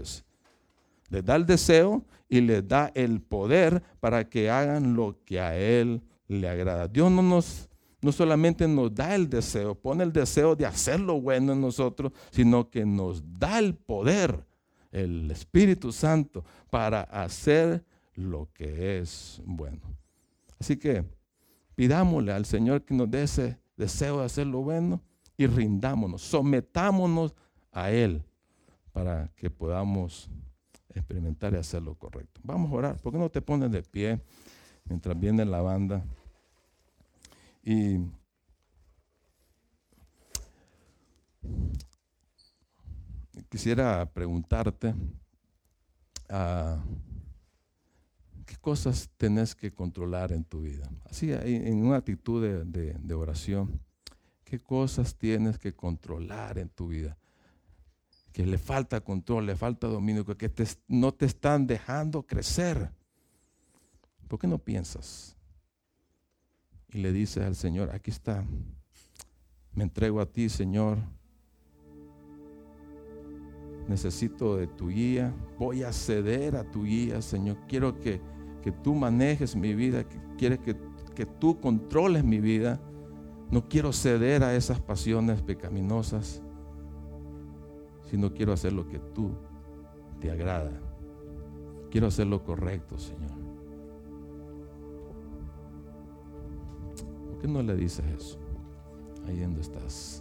les 1.10 1.24
da 1.24 1.36
el 1.36 1.46
deseo 1.46 2.04
y 2.28 2.42
les 2.42 2.68
da 2.68 2.92
el 2.96 3.22
poder 3.22 3.82
para 4.00 4.28
que 4.28 4.50
hagan 4.50 4.96
lo 4.96 5.18
que 5.26 5.39
a 5.39 5.58
Él 5.58 6.02
le 6.28 6.50
agrada. 6.50 6.88
Dios 6.88 7.12
no 7.12 7.22
nos 7.22 7.70
no 8.02 8.12
solamente 8.12 8.68
nos 8.68 8.94
da 8.94 9.14
el 9.14 9.30
deseo, 9.30 9.76
pone 9.76 10.04
el 10.04 10.12
deseo 10.12 10.56
de 10.56 10.66
hacer 10.66 11.00
lo 11.00 11.22
bueno 11.22 11.54
en 11.54 11.62
nosotros, 11.62 12.12
sino 12.32 12.70
que 12.70 12.84
nos 12.84 13.24
da 13.38 13.60
el 13.60 13.76
poder, 13.76 14.44
el 14.92 15.32
Espíritu 15.32 15.92
Santo, 15.92 16.44
para 16.70 17.02
hacer 17.02 17.84
lo 18.16 18.50
que 18.54 19.00
es 19.00 19.42
bueno. 19.46 19.82
Así 20.60 20.78
que 20.78 21.06
pidámosle 21.76 22.34
al 22.34 22.46
Señor 22.46 22.84
que 22.84 22.94
nos 22.94 23.10
dé 23.10 23.24
ese 23.24 23.58
deseo 23.78 24.20
de 24.20 24.26
hacer 24.26 24.48
lo 24.48 24.62
bueno 24.62 25.02
y 25.38 25.48
rindámonos, 25.48 26.22
sometámonos 26.22 27.34
a 27.72 27.92
Él 27.92 28.24
para 28.92 29.30
que 29.36 29.50
podamos 29.50 30.30
experimentar 30.94 31.54
y 31.54 31.58
hacer 31.58 31.82
lo 31.82 31.96
correcto. 31.96 32.42
Vamos 32.44 32.72
a 32.72 32.76
orar. 32.76 32.98
¿Por 32.98 33.14
qué 33.14 33.20
no 33.20 33.30
te 33.30 33.42
pones 33.42 33.72
de 33.72 33.82
pie 33.82 34.20
mientras 34.86 35.18
viene 35.20 35.46
la 35.46 35.62
banda? 35.62 36.04
Y 37.64 38.00
quisiera 43.50 44.06
preguntarte 44.12 44.94
ah, 46.30 46.84
qué 48.46 48.56
cosas 48.58 49.10
tenés 49.18 49.56
que 49.56 49.74
controlar 49.74 50.32
en 50.32 50.44
tu 50.44 50.62
vida. 50.62 50.89
Así, 51.10 51.32
en 51.32 51.86
una 51.86 51.98
actitud 51.98 52.66
de 52.66 53.14
oración 53.14 53.80
qué 54.52 54.60
cosas 54.60 55.16
tienes 55.16 55.58
que 55.58 55.74
controlar 55.74 56.58
en 56.58 56.68
tu 56.68 56.89
vida. 56.89 57.18
Que 58.34 58.46
le 58.46 58.58
falta 58.58 59.00
control, 59.00 59.46
le 59.46 59.56
falta 59.56 59.88
dominio, 59.88 60.26
que 60.26 60.52
no 60.89 61.14
te 61.14 61.26
están 61.26 61.66
dejando 61.66 62.24
crecer. 62.24 62.92
¿Por 64.28 64.39
qué 64.39 64.48
no 64.48 64.58
piensas? 64.58 65.38
Y 66.89 66.98
le 66.98 67.14
dices 67.14 67.46
al 67.46 67.56
Señor, 67.56 67.92
aquí 67.96 68.12
está, 68.12 68.44
me 69.72 69.84
entrego 69.84 70.20
a 70.20 70.26
ti, 70.26 70.50
Señor. 70.50 70.98
Necesito 73.88 74.56
de 74.58 74.68
tu 74.68 74.90
guía, 74.90 75.34
voy 75.58 75.84
a 75.84 75.92
ceder 75.92 76.56
a 76.56 76.64
tu 76.64 76.84
guía, 76.84 77.22
Señor. 77.22 77.58
Quiero 77.68 78.00
que, 78.00 78.22
que 78.62 78.72
tú 78.72 78.94
manejes 78.94 79.56
mi 79.56 79.74
vida, 79.74 80.04
que, 80.08 80.18
quieres 80.38 80.60
que, 80.60 80.76
que 81.16 81.26
tú 81.26 81.60
controles 81.60 82.24
mi 82.24 82.40
vida. 82.40 82.80
No 83.50 83.68
quiero 83.68 83.92
ceder 83.92 84.44
a 84.44 84.56
esas 84.56 84.80
pasiones 84.80 85.42
pecaminosas, 85.42 86.42
sino 88.10 88.34
quiero 88.34 88.54
hacer 88.54 88.74
lo 88.74 88.88
que 88.88 89.00
tú 89.00 89.32
te 90.20 90.32
agrada. 90.32 90.72
Quiero 91.90 92.08
hacer 92.08 92.28
lo 92.28 92.44
correcto, 92.44 92.98
Señor. 92.98 93.32
¿Por 97.30 97.40
qué 97.40 97.48
no 97.48 97.62
le 97.62 97.76
dices 97.76 98.06
eso? 98.16 98.40
Ahí 99.28 99.40
donde 99.42 99.62
estás. 99.62 100.21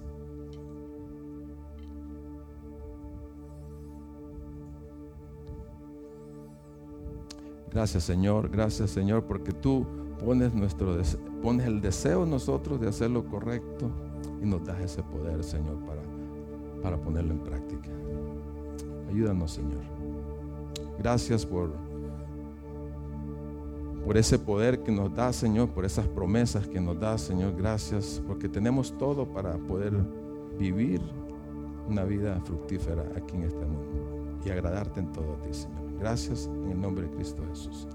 Gracias 7.73 8.05
Señor, 8.05 8.49
gracias 8.49 8.91
Señor, 8.91 9.25
porque 9.25 9.53
tú 9.53 9.87
pones, 10.25 10.53
nuestro, 10.55 10.97
pones 11.43 11.67
el 11.67 11.81
deseo 11.81 12.25
en 12.25 12.31
nosotros 12.31 12.81
de 12.81 12.89
hacer 12.89 13.11
lo 13.11 13.25
correcto 13.25 13.91
y 14.43 14.47
nos 14.47 14.65
das 14.65 14.81
ese 14.81 15.03
poder, 15.03 15.43
Señor, 15.45 15.77
para, 15.87 16.03
para 16.83 16.97
ponerlo 16.97 17.33
en 17.33 17.41
práctica. 17.41 17.91
Ayúdanos, 19.09 19.53
Señor. 19.53 19.83
Gracias 20.99 21.45
por, 21.47 21.73
por 24.05 24.17
ese 24.17 24.39
poder 24.39 24.83
que 24.83 24.93
nos 24.93 25.15
da, 25.15 25.33
Señor, 25.33 25.71
por 25.71 25.85
esas 25.85 26.07
promesas 26.07 26.67
que 26.67 26.81
nos 26.81 26.99
da, 26.99 27.19
Señor. 27.19 27.55
Gracias 27.57 28.23
porque 28.27 28.49
tenemos 28.49 28.97
todo 28.99 29.27
para 29.27 29.57
poder 29.57 29.93
vivir 30.59 31.01
una 31.89 32.05
vida 32.05 32.41
fructífera 32.45 33.05
aquí 33.17 33.37
en 33.37 33.45
este 33.45 33.65
mundo 33.65 34.41
y 34.45 34.51
agradarte 34.51 35.01
en 35.01 35.13
todo 35.13 35.35
a 35.35 35.43
ti, 35.43 35.53
Señor. 35.53 35.90
Gracias 36.01 36.47
en 36.47 36.71
el 36.71 36.81
nombre 36.81 37.07
de 37.07 37.15
Cristo 37.15 37.45
Jesús. 37.51 37.87